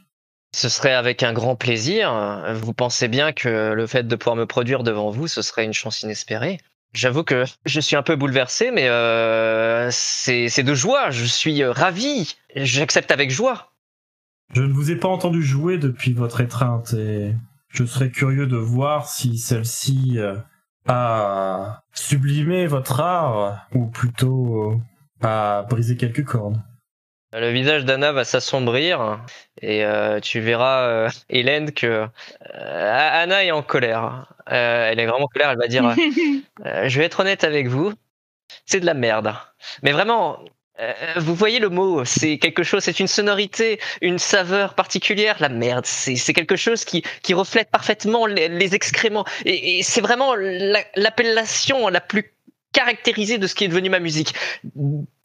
Ce 0.54 0.70
serait 0.70 0.94
avec 0.94 1.24
un 1.24 1.34
grand 1.34 1.56
plaisir. 1.56 2.14
Vous 2.56 2.74
pensez 2.74 3.08
bien 3.08 3.32
que 3.32 3.74
le 3.74 3.88
fait 3.88 4.08
de 4.08 4.16
pouvoir 4.16 4.36
me 4.36 4.46
produire 4.46 4.84
devant 4.84 5.10
vous, 5.10 5.28
ce 5.28 5.42
serait 5.42 5.66
une 5.66 5.74
chance 5.74 6.04
inespérée. 6.04 6.60
J'avoue 6.94 7.24
que 7.24 7.44
je 7.66 7.80
suis 7.80 7.96
un 7.96 8.02
peu 8.02 8.16
bouleversé, 8.16 8.72
mais 8.72 8.88
euh, 8.88 9.90
c'est 9.92 10.64
de 10.64 10.74
joie. 10.74 11.12
Je 11.12 11.26
suis 11.26 11.62
euh, 11.62 11.72
ravi. 11.72 12.36
J'accepte 12.56 13.12
avec 13.12 13.30
joie. 13.30 13.72
Je 14.54 14.64
ne 14.64 14.74
vous 14.74 14.90
ai 14.90 14.96
pas 14.96 15.08
entendu 15.08 15.44
jouer 15.44 15.78
depuis 15.78 16.14
votre 16.14 16.42
étreinte 16.42 16.94
et 16.94 17.36
je 17.68 17.86
serais 17.86 18.10
curieux 18.10 18.48
de 18.48 18.58
voir 18.58 19.08
si 19.08 19.38
celle-ci 19.38 20.16
euh, 20.18 20.36
a 20.88 21.84
sublimé 21.94 22.66
votre 22.66 23.00
art 23.00 23.68
ou 23.76 23.86
plutôt 23.86 24.82
a 25.22 25.68
brisé 25.70 25.96
quelques 25.96 26.26
cordes. 26.26 26.60
Le 27.32 27.52
visage 27.52 27.86
d'Anna 27.86 28.12
va 28.12 28.24
s'assombrir 28.24 29.20
et 29.62 29.86
euh, 29.86 30.20
tu 30.20 30.40
verras, 30.40 30.82
euh, 30.88 31.10
Hélène, 31.30 31.72
que 31.72 31.86
euh, 32.56 33.12
Anna 33.14 33.44
est 33.44 33.52
en 33.52 33.62
colère. 33.62 34.26
Euh, 34.52 34.90
elle 34.90 35.00
est 35.00 35.06
vraiment 35.06 35.26
en 35.26 35.28
colère. 35.28 35.52
Elle 35.52 35.60
va 35.60 35.68
dire 35.68 35.84
Je 36.66 37.00
vais 37.00 37.06
être 37.06 37.20
honnête 37.20 37.44
avec 37.44 37.68
vous, 37.68 37.94
c'est 38.66 38.80
de 38.80 38.86
la 38.88 38.96
merde. 38.96 39.36
Mais 39.84 39.92
vraiment, 39.92 40.40
vous 41.18 41.36
voyez 41.36 41.60
le 41.60 41.70
mot, 41.70 42.06
c'est 42.06 42.38
quelque 42.40 42.64
chose, 42.64 42.84
c'est 42.84 43.00
une 43.00 43.08
sonorité, 43.08 43.80
une 44.02 44.18
saveur 44.18 44.74
particulière. 44.74 45.36
La 45.40 45.50
merde, 45.50 45.86
c'est 45.86 46.34
quelque 46.34 46.56
chose 46.56 46.84
qui, 46.86 47.04
qui 47.22 47.34
reflète 47.34 47.70
parfaitement 47.70 48.26
les, 48.26 48.48
les 48.48 48.74
excréments. 48.76 49.26
Et, 49.46 49.80
et 49.80 49.84
c'est 49.84 50.02
vraiment 50.02 50.34
la- 50.36 50.84
l'appellation 50.96 51.90
la 51.90 52.02
plus 52.02 52.34
caractérisée 52.72 53.38
de 53.38 53.46
ce 53.46 53.54
qui 53.56 53.66
est 53.66 53.68
devenu 53.68 53.90
ma 53.90 54.00
musique. 54.00 54.34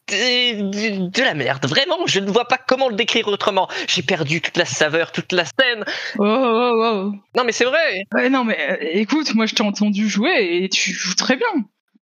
De, 0.09 1.23
la 1.23 1.33
merde, 1.33 1.67
vraiment, 1.67 2.07
je 2.07 2.21
ne 2.21 2.31
vois 2.31 2.47
pas 2.47 2.59
comment 2.59 2.89
le 2.89 2.95
décrire 2.95 3.27
autrement. 3.29 3.69
J'ai 3.89 4.03
perdu 4.03 4.43
toute 4.43 4.59
la 4.59 4.67
saveur, 4.67 5.13
toute 5.13 5.33
la 5.33 5.45
scène. 5.45 5.85
Oh, 6.19 6.25
oh, 6.25 6.83
oh. 6.85 7.13
Non, 7.35 7.45
mais 7.45 7.53
c'est 7.53 7.65
vrai. 7.65 8.05
Ouais, 8.13 8.29
non, 8.29 8.45
mais 8.45 8.59
euh, 8.69 8.77
écoute, 8.93 9.35
moi 9.35 9.47
je 9.47 9.55
t'ai 9.55 9.63
entendu 9.63 10.09
jouer 10.09 10.63
et 10.63 10.69
tu 10.69 10.93
joues 10.93 11.15
très 11.15 11.37
bien. 11.37 11.49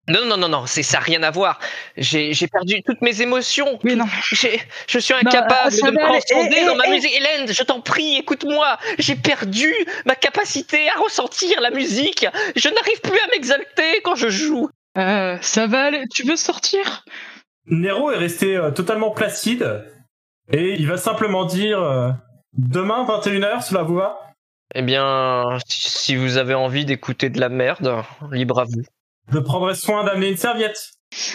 Non, 0.09 0.27
non, 0.27 0.37
non, 0.37 0.49
non, 0.49 0.67
c'est 0.67 0.83
ça, 0.83 0.99
n'a 0.99 1.05
rien 1.05 1.23
à 1.23 1.31
voir. 1.31 1.61
J'ai 1.97 2.35
perdu 2.49 2.83
toutes 2.83 3.03
mes 3.03 3.23
émotions. 3.23 3.79
Oui, 3.85 3.95
non. 3.95 4.07
Je 4.89 4.99
suis 4.99 5.15
incapable 5.15 5.71
de 5.71 5.91
me 5.91 5.99
transcender 5.99 6.59
Eh, 6.61 6.67
dans 6.67 6.75
ma 6.75 6.87
eh. 6.89 6.91
musique. 6.91 7.13
Hélène, 7.15 7.53
je 7.53 7.63
t'en 7.63 7.81
prie, 7.81 8.17
écoute-moi. 8.17 8.79
J'ai 8.99 9.15
perdu 9.15 9.73
ma 10.05 10.17
capacité 10.17 10.89
à 10.89 10.99
ressentir 10.99 11.61
la 11.61 11.71
musique. 11.71 12.27
Je 12.57 12.69
n'arrive 12.69 13.01
plus 13.01 13.19
à 13.19 13.29
m'exalter 13.29 14.01
quand 14.03 14.17
je 14.17 14.29
joue. 14.29 14.69
Euh, 14.99 15.39
ça 15.41 15.69
va 15.69 15.85
aller. 15.85 16.03
Tu 16.13 16.25
veux 16.25 16.37
sortir? 16.37 17.05
Nero 17.67 18.11
est 18.11 18.19
resté 18.19 18.57
euh, 18.57 18.71
totalement 18.71 19.11
placide 19.11 19.85
et 20.51 20.75
il 20.75 20.87
va 20.87 20.97
simplement 20.97 21.45
dire 21.45 21.81
euh, 21.81 22.11
Demain, 22.53 23.05
21h, 23.05 23.63
cela 23.63 23.83
vous 23.83 23.95
va? 23.95 24.19
Eh 24.75 24.83
bien, 24.83 25.59
si 25.67 26.17
vous 26.17 26.37
avez 26.37 26.55
envie 26.55 26.85
d'écouter 26.85 27.31
de 27.31 27.41
la 27.41 27.49
merde, 27.49 28.03
libre 28.31 28.61
à 28.61 28.65
vous. 28.65 28.83
Je 29.31 29.39
prendrai 29.39 29.75
soin 29.75 30.05
d'amener 30.05 30.31
une 30.31 30.37
serviette. 30.37 30.93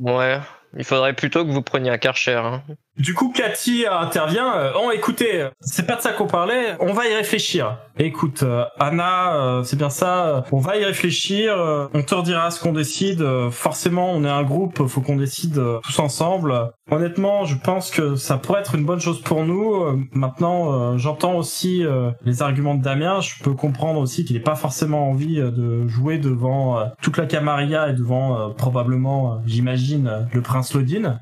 Ouais, 0.00 0.40
il 0.76 0.84
faudrait 0.84 1.14
plutôt 1.14 1.44
que 1.44 1.50
vous 1.50 1.62
preniez 1.62 1.90
un 1.90 1.98
karcher. 1.98 2.34
Hein. 2.34 2.64
Du 2.96 3.12
coup, 3.12 3.32
Cathy 3.34 3.86
intervient. 3.90 4.54
Euh, 4.56 4.70
oh, 4.80 4.92
écoutez, 4.92 5.48
c'est 5.60 5.84
pas 5.84 5.96
de 5.96 6.00
ça 6.00 6.12
qu'on 6.12 6.28
parlait. 6.28 6.76
On 6.78 6.92
va 6.92 7.08
y 7.08 7.14
réfléchir. 7.14 7.78
Écoute, 7.98 8.44
euh, 8.44 8.64
Anna, 8.78 9.34
euh, 9.34 9.62
c'est 9.64 9.74
bien 9.76 9.90
ça. 9.90 10.26
euh, 10.26 10.40
On 10.52 10.58
va 10.58 10.76
y 10.76 10.84
réfléchir. 10.84 11.58
euh, 11.58 11.88
On 11.92 12.02
te 12.02 12.14
redira 12.14 12.52
ce 12.52 12.60
qu'on 12.62 12.72
décide. 12.72 13.20
euh, 13.20 13.50
Forcément, 13.50 14.12
on 14.12 14.24
est 14.24 14.28
un 14.30 14.44
groupe. 14.44 14.86
Faut 14.86 15.00
qu'on 15.00 15.16
décide 15.16 15.58
euh, 15.58 15.80
tous 15.82 15.98
ensemble. 15.98 16.70
Honnêtement, 16.88 17.44
je 17.44 17.56
pense 17.56 17.90
que 17.90 18.14
ça 18.14 18.36
pourrait 18.38 18.60
être 18.60 18.76
une 18.76 18.84
bonne 18.84 19.00
chose 19.00 19.20
pour 19.22 19.44
nous. 19.44 19.74
Euh, 19.74 19.98
Maintenant, 20.12 20.72
euh, 20.92 20.96
j'entends 20.96 21.34
aussi 21.34 21.84
euh, 21.84 22.12
les 22.24 22.42
arguments 22.42 22.76
de 22.76 22.82
Damien. 22.82 23.20
Je 23.20 23.42
peux 23.42 23.54
comprendre 23.54 23.98
aussi 23.98 24.24
qu'il 24.24 24.36
n'ait 24.36 24.42
pas 24.42 24.54
forcément 24.54 25.10
envie 25.10 25.40
euh, 25.40 25.50
de 25.50 25.88
jouer 25.88 26.18
devant 26.18 26.78
euh, 26.78 26.84
toute 27.02 27.16
la 27.18 27.26
Camarilla 27.26 27.88
et 27.88 27.92
devant 27.94 28.38
euh, 28.38 28.48
probablement, 28.50 29.32
euh, 29.32 29.36
j'imagine, 29.46 30.06
euh, 30.06 30.20
le 30.32 30.42
prince 30.42 30.72
Lodin. 30.74 31.18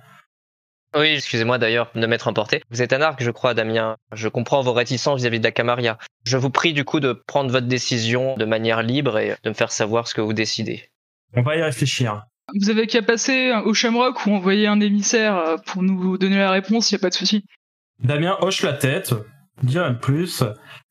Oui, 0.95 1.09
excusez-moi 1.09 1.59
d'ailleurs 1.59 1.91
de 1.95 2.07
m'être 2.07 2.29
emporté. 2.29 2.63
Vous 2.71 2.83
êtes 2.83 2.93
un 2.93 3.01
arc, 3.01 3.23
je 3.23 3.31
crois, 3.31 3.55
Damien. 3.55 3.97
Je 4.13 4.29
comprends 4.29 4.61
vos 4.63 4.73
réticences 4.73 5.21
vis-à-vis 5.21 5.39
de 5.39 5.45
la 5.45 5.53
Camarilla. 5.53 5.99
Je 6.25 6.37
vous 6.37 6.51
prie 6.51 6.75
du 6.75 6.85
coup 6.85 7.01
de 7.01 7.13
prendre 7.13 7.51
votre 7.51 7.67
décision 7.67 8.37
de 8.37 8.45
manière 8.45 8.83
libre 8.83 9.19
et 9.19 9.37
de 9.43 9.49
me 9.49 9.55
faire 9.55 9.73
savoir 9.73 10.07
ce 10.07 10.15
que 10.15 10.21
vous 10.21 10.35
décidez. 10.35 10.91
On 11.35 11.43
va 11.43 11.57
y 11.57 11.63
réfléchir. 11.63 12.25
Vous 12.61 12.69
avez 12.69 12.87
qu'à 12.87 13.03
passer 13.03 13.53
au 13.65 13.73
Shamrock 13.73 14.27
ou 14.27 14.33
envoyer 14.33 14.67
un 14.67 14.81
émissaire 14.81 15.37
euh, 15.37 15.57
pour 15.65 15.83
nous 15.83 16.19
donner 16.19 16.37
la 16.37 16.51
réponse, 16.51 16.91
y 16.91 16.97
a 16.97 16.99
pas 16.99 17.09
de 17.09 17.15
souci. 17.15 17.45
Damien 18.01 18.37
hoche 18.41 18.63
la 18.63 18.75
tête, 18.75 19.15
dit 19.63 19.79
rien 19.79 19.93
de 19.93 19.99
plus, 19.99 20.43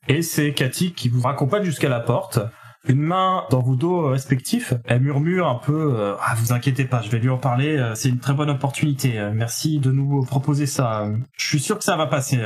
et 0.07 0.21
c'est 0.21 0.53
Cathy 0.53 0.93
qui 0.93 1.09
vous 1.09 1.21
raccompagne 1.21 1.63
jusqu'à 1.63 1.89
la 1.89 1.99
porte. 1.99 2.39
Une 2.87 3.01
main 3.01 3.45
dans 3.51 3.61
vos 3.61 3.75
dos 3.75 4.07
respectifs, 4.09 4.73
elle 4.85 5.01
murmure 5.01 5.47
un 5.47 5.55
peu 5.59 5.95
euh, 5.99 6.15
Ah, 6.19 6.33
vous 6.35 6.51
inquiétez 6.51 6.85
pas, 6.85 7.01
je 7.03 7.09
vais 7.09 7.19
lui 7.19 7.29
en 7.29 7.37
parler, 7.37 7.77
euh, 7.77 7.93
c'est 7.93 8.09
une 8.09 8.19
très 8.19 8.33
bonne 8.33 8.49
opportunité. 8.49 9.19
euh, 9.19 9.31
Merci 9.31 9.79
de 9.79 9.91
nous 9.91 10.25
proposer 10.25 10.65
ça. 10.65 11.07
Je 11.37 11.45
suis 11.47 11.59
sûr 11.59 11.77
que 11.77 11.83
ça 11.83 11.95
va 11.95 12.07
passer. 12.07 12.39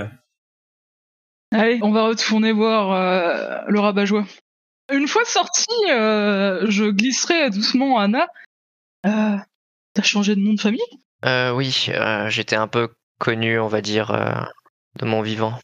Allez, 1.52 1.80
on 1.84 1.92
va 1.92 2.04
retourner 2.08 2.52
voir 2.52 2.92
euh, 2.92 3.62
le 3.68 3.80
rabat-joie. 3.80 4.26
Une 4.92 5.08
fois 5.08 5.24
sorti, 5.26 5.68
euh, 5.90 6.66
je 6.70 6.86
glisserai 6.86 7.50
doucement 7.50 7.98
Anna. 7.98 8.28
Euh, 9.06 9.38
T'as 9.94 10.04
changé 10.04 10.36
de 10.36 10.42
nom 10.42 10.54
de 10.54 10.60
famille? 10.60 10.82
Euh, 11.24 11.54
oui, 11.54 11.88
euh, 11.90 12.28
j'étais 12.30 12.58
un 12.58 12.68
peu 12.68 12.90
connu, 13.20 13.58
on 13.60 13.68
va 13.70 13.80
dire, 13.82 14.12
euh, 14.12 14.34
de 15.00 15.06
mon 15.06 15.22
vivant. 15.22 15.58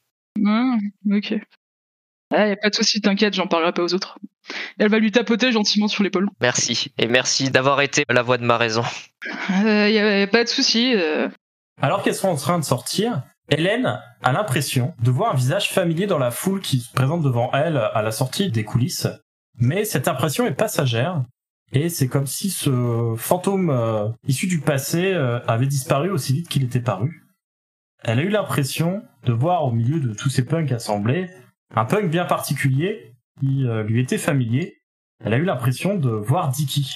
Ah, 0.45 0.77
ok. 1.11 1.33
Ah, 2.33 2.47
y 2.47 2.51
a 2.51 2.55
pas 2.55 2.69
de 2.69 2.75
souci, 2.75 3.01
t'inquiète, 3.01 3.33
j'en 3.33 3.47
parlerai 3.47 3.73
pas 3.73 3.83
aux 3.83 3.93
autres. 3.93 4.17
Elle 4.79 4.89
va 4.89 4.99
lui 4.99 5.11
tapoter 5.11 5.51
gentiment 5.51 5.87
sur 5.87 6.03
l'épaule. 6.03 6.29
Merci. 6.41 6.91
Et 6.97 7.07
merci 7.07 7.49
d'avoir 7.51 7.81
été 7.81 8.05
la 8.09 8.21
voix 8.21 8.37
de 8.37 8.45
ma 8.45 8.57
raison. 8.57 8.83
Euh, 9.65 9.89
y, 9.89 9.99
a, 9.99 10.27
pas 10.27 10.43
de 10.43 10.49
souci. 10.49 10.93
euh. 10.95 11.29
Alors 11.81 12.03
qu'elles 12.03 12.15
sont 12.15 12.29
en 12.29 12.35
train 12.35 12.59
de 12.59 12.63
sortir, 12.63 13.21
Hélène 13.49 13.99
a 14.23 14.31
l'impression 14.31 14.93
de 15.01 15.11
voir 15.11 15.33
un 15.33 15.35
visage 15.35 15.69
familier 15.71 16.07
dans 16.07 16.17
la 16.19 16.31
foule 16.31 16.61
qui 16.61 16.79
se 16.79 16.91
présente 16.91 17.21
devant 17.21 17.51
elle 17.53 17.77
à 17.77 18.01
la 18.01 18.11
sortie 18.11 18.49
des 18.51 18.63
coulisses. 18.63 19.07
Mais 19.59 19.85
cette 19.85 20.07
impression 20.07 20.45
est 20.45 20.53
passagère, 20.53 21.21
et 21.73 21.89
c'est 21.89 22.07
comme 22.07 22.27
si 22.27 22.49
ce 22.49 23.13
fantôme 23.17 23.69
euh, 23.69 24.09
issu 24.27 24.47
du 24.47 24.59
passé 24.59 25.13
euh, 25.13 25.39
avait 25.47 25.67
disparu 25.67 26.09
aussi 26.09 26.33
vite 26.33 26.49
qu'il 26.49 26.63
était 26.63 26.81
paru. 26.81 27.27
Elle 28.03 28.19
a 28.19 28.23
eu 28.23 28.29
l'impression 28.29 29.03
de 29.25 29.33
voir 29.33 29.63
au 29.65 29.71
milieu 29.71 29.99
de 29.99 30.13
tous 30.13 30.29
ces 30.29 30.43
punks 30.43 30.71
assemblés 30.71 31.29
un 31.75 31.85
punk 31.85 32.09
bien 32.09 32.25
particulier 32.25 33.10
qui 33.41 33.67
euh, 33.67 33.83
lui 33.83 33.99
était 33.99 34.17
familier. 34.17 34.77
Elle 35.23 35.33
a 35.33 35.37
eu 35.37 35.43
l'impression 35.43 35.95
de 35.95 36.09
voir 36.09 36.49
Dicky. 36.49 36.87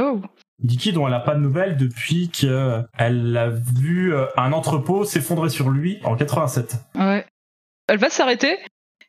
Oh, 0.00 0.20
Dicky 0.62 0.92
dont 0.92 1.06
elle 1.06 1.12
n'a 1.12 1.20
pas 1.20 1.34
de 1.34 1.40
nouvelles 1.40 1.76
depuis 1.76 2.28
qu'elle 2.28 3.36
a 3.36 3.48
vu 3.50 4.14
euh, 4.14 4.26
un 4.36 4.52
entrepôt 4.52 5.04
s'effondrer 5.04 5.48
sur 5.48 5.70
lui 5.70 5.98
en 6.04 6.16
87. 6.16 6.76
ouais. 6.96 7.26
Elle 7.86 7.98
va 7.98 8.08
s'arrêter 8.10 8.56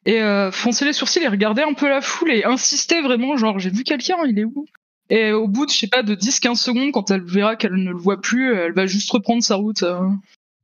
et 0.06 0.22
euh, 0.22 0.52
foncer 0.52 0.84
les 0.86 0.94
sourcils 0.94 1.24
et 1.24 1.28
regarder 1.28 1.62
un 1.62 1.74
peu 1.74 1.88
la 1.88 2.02
foule 2.02 2.32
et 2.32 2.44
insister 2.44 3.02
vraiment, 3.02 3.38
genre, 3.38 3.58
j'ai 3.58 3.70
vu 3.70 3.84
quelqu'un, 3.84 4.18
il 4.28 4.38
est 4.38 4.44
où? 4.44 4.66
Et 5.10 5.32
au 5.32 5.48
bout 5.48 5.66
de, 5.66 5.72
je 5.72 5.78
sais 5.78 5.88
pas, 5.88 6.04
de 6.04 6.16
10-15 6.16 6.56
secondes, 6.56 6.92
quand 6.92 7.10
elle 7.12 7.24
verra 7.24 7.56
qu'elle 7.56 7.76
ne 7.76 7.92
le 7.92 7.98
voit 7.98 8.20
plus, 8.20 8.54
elle 8.54 8.74
va 8.74 8.86
juste 8.86 9.10
reprendre 9.12 9.44
sa 9.44 9.56
route. 9.56 9.84
euh. 9.84 10.10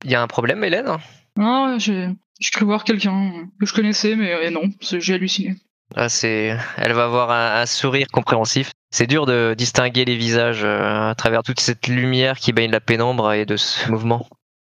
Il 0.04 0.12
y 0.12 0.16
a 0.16 0.22
un 0.22 0.28
problème, 0.28 0.64
Hélène? 0.64 0.98
Ah, 1.40 1.76
j'ai 1.78 2.10
j'ai 2.40 2.50
cru 2.50 2.66
voir 2.66 2.84
quelqu'un 2.84 3.48
que 3.60 3.66
je 3.68 3.74
connaissais, 3.74 4.16
mais 4.16 4.34
euh, 4.34 4.50
non, 4.50 4.64
j'ai 4.82 5.14
halluciné. 5.14 5.56
Ah, 5.96 6.10
c'est, 6.10 6.58
elle 6.78 6.94
va 6.94 7.06
avoir 7.06 7.32
un, 7.32 7.62
un 7.62 7.66
sourire 7.66 8.08
compréhensif. 8.12 8.72
C'est 8.92 9.08
dur 9.08 9.26
de 9.26 9.54
distinguer 9.58 10.06
les 10.06 10.16
visages 10.18 10.64
euh, 10.64 11.10
à 11.10 11.16
travers 11.16 11.44
toute 11.44 11.60
cette 11.60 11.88
lumière 11.88 12.38
qui 12.38 12.54
baigne 12.54 12.72
la 12.72 12.80
pénombre 12.80 13.32
et 13.34 13.46
de 13.46 13.58
ce 13.58 13.90
mouvement. 13.90 14.28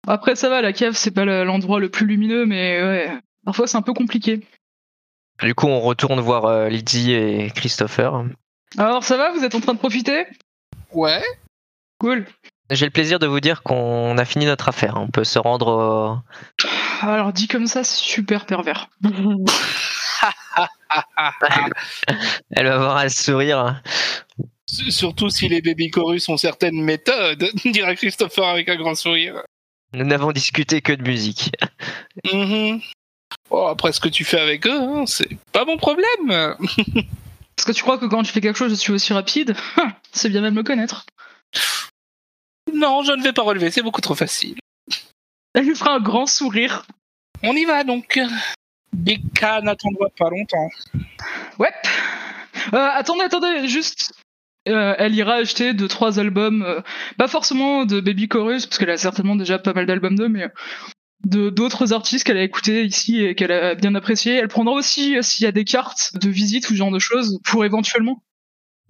Après, 0.07 0.37
ça 0.37 0.48
va, 0.48 0.62
la 0.62 0.72
cave, 0.72 0.94
c'est 0.94 1.11
pas 1.11 1.24
le- 1.24 1.44
l'endroit 1.44 1.81
le 1.81 1.88
plus 1.90 2.07
lumineux, 2.07 2.46
mais 2.46 2.83
ouais, 2.83 3.11
parfois 3.44 3.66
c'est 3.66 3.76
un 3.76 3.83
peu 3.83 3.92
compliqué. 3.92 4.46
Du 5.42 5.55
coup, 5.55 5.66
on 5.66 5.81
retourne 5.81 6.20
voir 6.20 6.44
euh, 6.46 6.68
Lydie 6.68 7.12
et 7.12 7.50
Christopher. 7.50 8.24
Alors, 8.79 9.05
ça 9.05 9.16
va, 9.16 9.33
vous 9.33 9.44
êtes 9.44 9.55
en 9.55 9.61
train 9.61 9.74
de 9.74 9.79
profiter? 9.79 10.26
Ouais. 10.92 11.22
Cool. 11.98 12.24
J'ai 12.70 12.85
le 12.87 12.90
plaisir 12.90 13.18
de 13.18 13.26
vous 13.26 13.40
dire 13.40 13.62
qu'on 13.62 14.16
a 14.18 14.24
fini 14.24 14.44
notre 14.46 14.68
affaire. 14.68 14.94
On 14.96 15.09
peut 15.09 15.24
se 15.24 15.38
rendre 15.38 16.22
au... 16.22 17.07
Alors, 17.07 17.33
dit 17.33 17.48
comme 17.48 17.66
ça, 17.66 17.85
c'est 17.85 18.00
super 18.02 18.46
pervers. 18.46 18.88
Elle 22.51 22.66
va 22.66 22.75
avoir 22.75 22.96
un 22.99 23.09
sourire. 23.09 23.83
S- 24.68 24.90
Surtout 24.94 25.31
si 25.31 25.49
les 25.49 25.62
baby 25.62 25.90
chorus 25.90 26.29
ont 26.29 26.37
certaines 26.37 26.81
méthodes, 26.83 27.49
dirait 27.64 27.96
Christopher 27.96 28.44
avec 28.46 28.68
un 28.68 28.77
grand 28.77 28.94
sourire. 28.94 29.42
Nous 29.92 30.05
n'avons 30.05 30.33
discuté 30.33 30.81
que 30.83 30.92
de 30.92 31.03
musique. 31.03 31.51
Mhm. 32.25 32.81
Oh, 33.51 33.66
après 33.68 33.92
ce 33.92 34.01
que 34.01 34.09
tu 34.09 34.25
fais 34.25 34.40
avec 34.40 34.66
eux, 34.66 34.81
hein, 34.81 35.05
c'est 35.07 35.29
pas 35.53 35.64
mon 35.64 35.77
problème. 35.77 36.07
Parce 37.57 37.64
que 37.66 37.72
tu 37.72 37.83
crois 37.83 37.96
que 37.99 38.07
quand 38.07 38.22
tu 38.22 38.33
fais 38.33 38.40
quelque 38.40 38.59
chose, 38.59 38.70
je 38.70 38.75
suis 38.77 38.92
aussi 38.92 39.12
rapide? 39.12 39.57
C'est 40.12 40.29
bien 40.29 40.40
même 40.42 40.55
me 40.55 40.62
connaître. 40.62 41.07
Non, 42.72 43.03
je 43.03 43.12
ne 43.12 43.22
vais 43.22 43.33
pas 43.33 43.42
relever, 43.42 43.70
c'est 43.70 43.83
beaucoup 43.83 44.01
trop 44.01 44.14
facile. 44.14 44.57
Elle 45.55 45.64
lui 45.66 45.75
fera 45.75 45.94
un 45.94 46.01
grand 46.01 46.27
sourire. 46.27 46.85
On 47.42 47.55
y 47.55 47.64
va 47.64 47.85
donc. 47.85 48.18
K 49.35 49.63
n'attendra 49.63 50.09
pas 50.19 50.31
longtemps. 50.31 50.69
Ouais. 51.59 51.73
Euh, 52.75 52.89
attendez, 52.95 53.23
attendez, 53.23 53.69
juste. 53.69 54.13
Euh, 54.69 54.95
elle 54.99 55.15
ira 55.15 55.35
acheter 55.35 55.75
deux 55.75 55.87
trois 55.87 56.19
albums, 56.19 56.63
euh, 56.63 56.81
pas 57.19 57.29
forcément 57.29 57.85
de 57.85 58.01
Baby 58.01 58.27
Chorus 58.27 58.67
parce 58.67 58.79
qu'elle 58.79 58.91
a 58.91 58.97
certainement 58.97 59.37
déjà 59.37 59.61
pas 59.61 59.73
mal 59.73 59.87
d'albums 59.87 60.17
d'eux, 60.17 60.29
mais 60.29 60.43
euh, 60.43 60.49
de 61.25 61.51
d'autres 61.51 61.93
artistes 61.93 62.27
qu'elle 62.27 62.37
a 62.37 62.43
écoutés 62.43 62.85
ici 62.85 63.23
et 63.23 63.37
qu'elle 63.37 63.53
a 63.53 63.77
bien 63.77 63.95
apprécié. 63.95 64.35
Elle 64.35 64.49
prendra 64.49 64.75
aussi 64.75 65.17
s'il 65.23 65.45
y 65.45 65.47
a 65.47 65.53
des 65.53 65.65
cartes 65.65 66.11
de 66.15 66.29
visite 66.29 66.69
ou 66.69 66.73
ce 66.73 66.79
genre 66.79 66.91
de 66.91 66.99
choses 66.99 67.39
pour 67.45 67.65
éventuellement. 67.65 68.25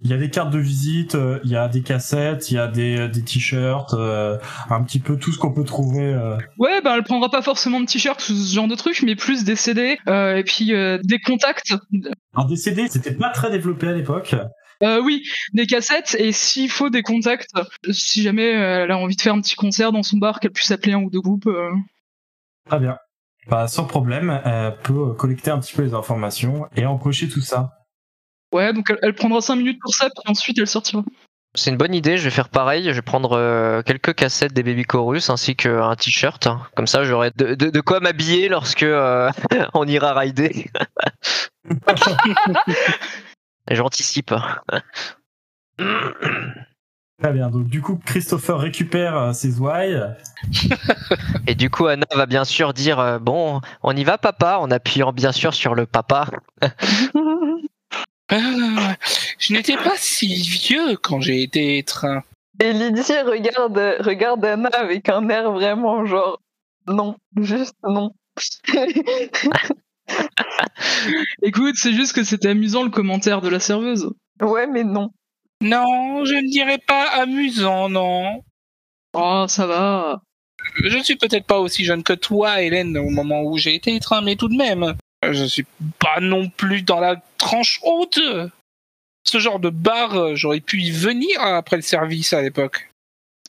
Il 0.01 0.11
y 0.11 0.13
a 0.13 0.17
des 0.17 0.29
cartes 0.29 0.51
de 0.51 0.59
visite, 0.59 1.15
euh, 1.15 1.39
il 1.43 1.49
y 1.49 1.55
a 1.55 1.67
des 1.67 1.81
cassettes, 1.81 2.51
il 2.51 2.53
y 2.53 2.57
a 2.59 2.67
des, 2.67 3.07
des 3.09 3.23
t-shirts, 3.23 3.93
euh, 3.95 4.37
un 4.69 4.83
petit 4.83 4.99
peu 4.99 5.17
tout 5.17 5.31
ce 5.31 5.39
qu'on 5.39 5.51
peut 5.53 5.63
trouver. 5.63 6.13
euh. 6.13 6.37
Ouais, 6.59 6.81
ben 6.83 6.95
elle 6.95 7.03
prendra 7.03 7.29
pas 7.29 7.41
forcément 7.41 7.79
de 7.81 7.87
t-shirts 7.87 8.19
ou 8.29 8.33
ce 8.35 8.53
genre 8.55 8.67
de 8.67 8.75
trucs, 8.75 9.01
mais 9.01 9.15
plus 9.15 9.43
des 9.43 9.55
CD 9.55 9.97
euh, 10.07 10.35
et 10.35 10.43
puis 10.43 10.73
euh, 10.75 10.99
des 11.03 11.17
contacts. 11.19 11.73
Alors 12.35 12.47
des 12.47 12.55
CD, 12.57 12.87
c'était 12.89 13.15
pas 13.15 13.31
très 13.31 13.49
développé 13.49 13.87
à 13.87 13.93
l'époque. 13.93 14.35
Euh, 14.83 15.01
oui, 15.01 15.23
des 15.53 15.65
cassettes 15.65 16.15
et 16.19 16.31
s'il 16.31 16.69
faut 16.69 16.91
des 16.91 17.01
contacts, 17.01 17.49
si 17.89 18.21
jamais 18.21 18.55
euh, 18.55 18.83
elle 18.83 18.91
a 18.91 18.97
envie 18.99 19.15
de 19.15 19.21
faire 19.21 19.33
un 19.33 19.41
petit 19.41 19.55
concert 19.55 19.91
dans 19.91 20.03
son 20.03 20.17
bar, 20.17 20.39
qu'elle 20.39 20.51
puisse 20.51 20.69
appeler 20.69 20.93
un 20.93 20.99
ou 21.01 21.09
deux 21.09 21.21
groupes. 21.21 21.47
euh. 21.47 21.71
Très 22.69 22.79
bien. 22.79 22.97
Bah, 23.49 23.67
sans 23.67 23.85
problème, 23.85 24.39
elle 24.45 24.75
peut 24.83 25.13
collecter 25.13 25.49
un 25.49 25.57
petit 25.59 25.73
peu 25.75 25.81
les 25.81 25.95
informations 25.95 26.67
et 26.75 26.85
empocher 26.85 27.27
tout 27.29 27.41
ça. 27.41 27.71
Ouais, 28.53 28.71
donc 28.73 28.89
elle, 28.89 28.99
elle 29.01 29.13
prendra 29.13 29.41
5 29.41 29.55
minutes 29.55 29.79
pour 29.81 29.93
ça, 29.93 30.05
puis 30.09 30.31
ensuite 30.31 30.57
elle 30.59 30.67
sortira. 30.67 31.03
C'est 31.55 31.71
une 31.71 31.77
bonne 31.77 31.95
idée, 31.95 32.17
je 32.17 32.23
vais 32.25 32.29
faire 32.29 32.49
pareil. 32.49 32.83
Je 32.85 32.91
vais 32.91 33.01
prendre 33.01 33.31
euh, 33.33 33.81
quelques 33.81 34.13
cassettes 34.13 34.53
des 34.53 34.61
Baby 34.63 34.83
Chorus 34.83 35.29
ainsi 35.31 35.55
qu'un 35.55 35.95
t-shirt. 35.95 36.47
Comme 36.75 36.85
ça, 36.87 37.03
j'aurai 37.03 37.31
de, 37.35 37.55
de- 37.55 37.69
de 37.71 37.81
quoi 37.81 37.99
m'habiller 37.99 38.47
lorsque 38.47 38.83
euh, 38.83 39.29
on 39.73 39.87
ira 39.87 40.13
rider. 40.13 40.69
J'anticipe. 43.71 44.33
Très 47.23 47.33
bien. 47.33 47.49
Donc 47.49 47.67
du 47.67 47.81
coup, 47.81 47.99
Christopher 48.05 48.59
récupère 48.59 49.17
euh, 49.17 49.33
ses 49.33 49.59
ouailles. 49.59 49.99
Et 51.47 51.55
du 51.55 51.69
coup, 51.71 51.87
Anna 51.87 52.05
va 52.15 52.27
bien 52.27 52.45
sûr 52.45 52.73
dire 52.73 52.99
euh, 52.99 53.17
Bon, 53.19 53.61
on 53.81 53.95
y 53.95 54.03
va, 54.03 54.19
papa, 54.19 54.57
en 54.59 54.69
appuyant 54.69 55.11
bien 55.11 55.31
sûr 55.31 55.53
sur 55.55 55.73
le 55.73 55.87
papa. 55.87 56.27
Ah, 58.29 58.95
je 59.39 59.53
n'étais 59.53 59.77
pas 59.77 59.95
si 59.95 60.27
vieux 60.27 60.97
quand 60.97 61.21
j'ai 61.21 61.43
été 61.43 61.77
étreint. 61.77 62.23
Et 62.59 62.73
Lydie 62.73 63.01
regarde, 63.25 63.95
regarde 63.99 64.43
Anna 64.43 64.69
avec 64.69 65.07
un 65.09 65.29
air 65.29 65.51
vraiment 65.51 66.05
genre 66.05 66.41
Non, 66.87 67.15
juste 67.39 67.75
non. 67.83 68.11
Écoute, 71.41 71.75
c'est 71.75 71.93
juste 71.93 72.13
que 72.13 72.23
c'était 72.23 72.49
amusant 72.49 72.83
le 72.83 72.89
commentaire 72.89 73.41
de 73.41 73.49
la 73.49 73.59
serveuse. 73.59 74.09
ouais, 74.41 74.67
mais 74.67 74.83
non. 74.83 75.11
Non, 75.61 76.23
je 76.25 76.35
ne 76.35 76.49
dirais 76.49 76.79
pas 76.85 77.07
amusant, 77.21 77.89
non. 77.89 78.43
Oh, 79.13 79.45
ça 79.47 79.65
va. 79.65 80.21
Je 80.83 80.97
ne 80.97 81.03
suis 81.03 81.15
peut-être 81.15 81.45
pas 81.45 81.59
aussi 81.59 81.83
jeune 81.83 82.03
que 82.03 82.13
toi, 82.13 82.61
Hélène, 82.61 82.97
au 82.97 83.09
moment 83.09 83.41
où 83.43 83.57
j'ai 83.57 83.73
été 83.75 83.95
étreint, 83.95 84.21
mais 84.21 84.35
tout 84.35 84.49
de 84.49 84.55
même, 84.57 84.95
je 85.23 85.45
suis 85.45 85.65
pas 85.99 86.19
non 86.19 86.49
plus 86.49 86.81
dans 86.81 86.99
la 86.99 87.21
tranche 87.37 87.79
haute. 87.83 88.19
Ce 89.23 89.39
genre 89.39 89.59
de 89.59 89.69
bar, 89.69 90.15
euh, 90.15 90.35
j'aurais 90.35 90.61
pu 90.61 90.81
y 90.81 90.91
venir 90.91 91.41
après 91.41 91.75
le 91.75 91.81
service 91.81 92.31
à 92.33 92.41
l'époque. 92.41 92.89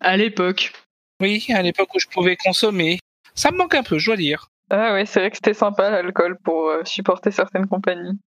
À 0.01 0.17
l'époque. 0.17 0.73
Oui, 1.21 1.47
à 1.51 1.63
l'époque 1.63 1.95
où 1.95 1.99
je 1.99 2.09
pouvais 2.09 2.37
consommer. 2.37 2.99
Ça 3.35 3.51
me 3.53 3.59
manque 3.59 3.75
un 3.75 3.83
peu, 3.83 3.99
je 3.99 4.07
dois 4.07 4.17
dire. 4.17 4.49
Ah 4.71 4.93
ouais, 4.93 5.07
c'est 5.07 5.21
vrai 5.21 5.31
que 5.31 5.37
c'était 5.37 5.55
sympa 5.55 5.91
l'alcool 5.91 6.37
pour 6.43 6.69
euh, 6.69 6.85
supporter 6.85 7.31
certaines 7.31 7.67
compagnies. 7.67 8.19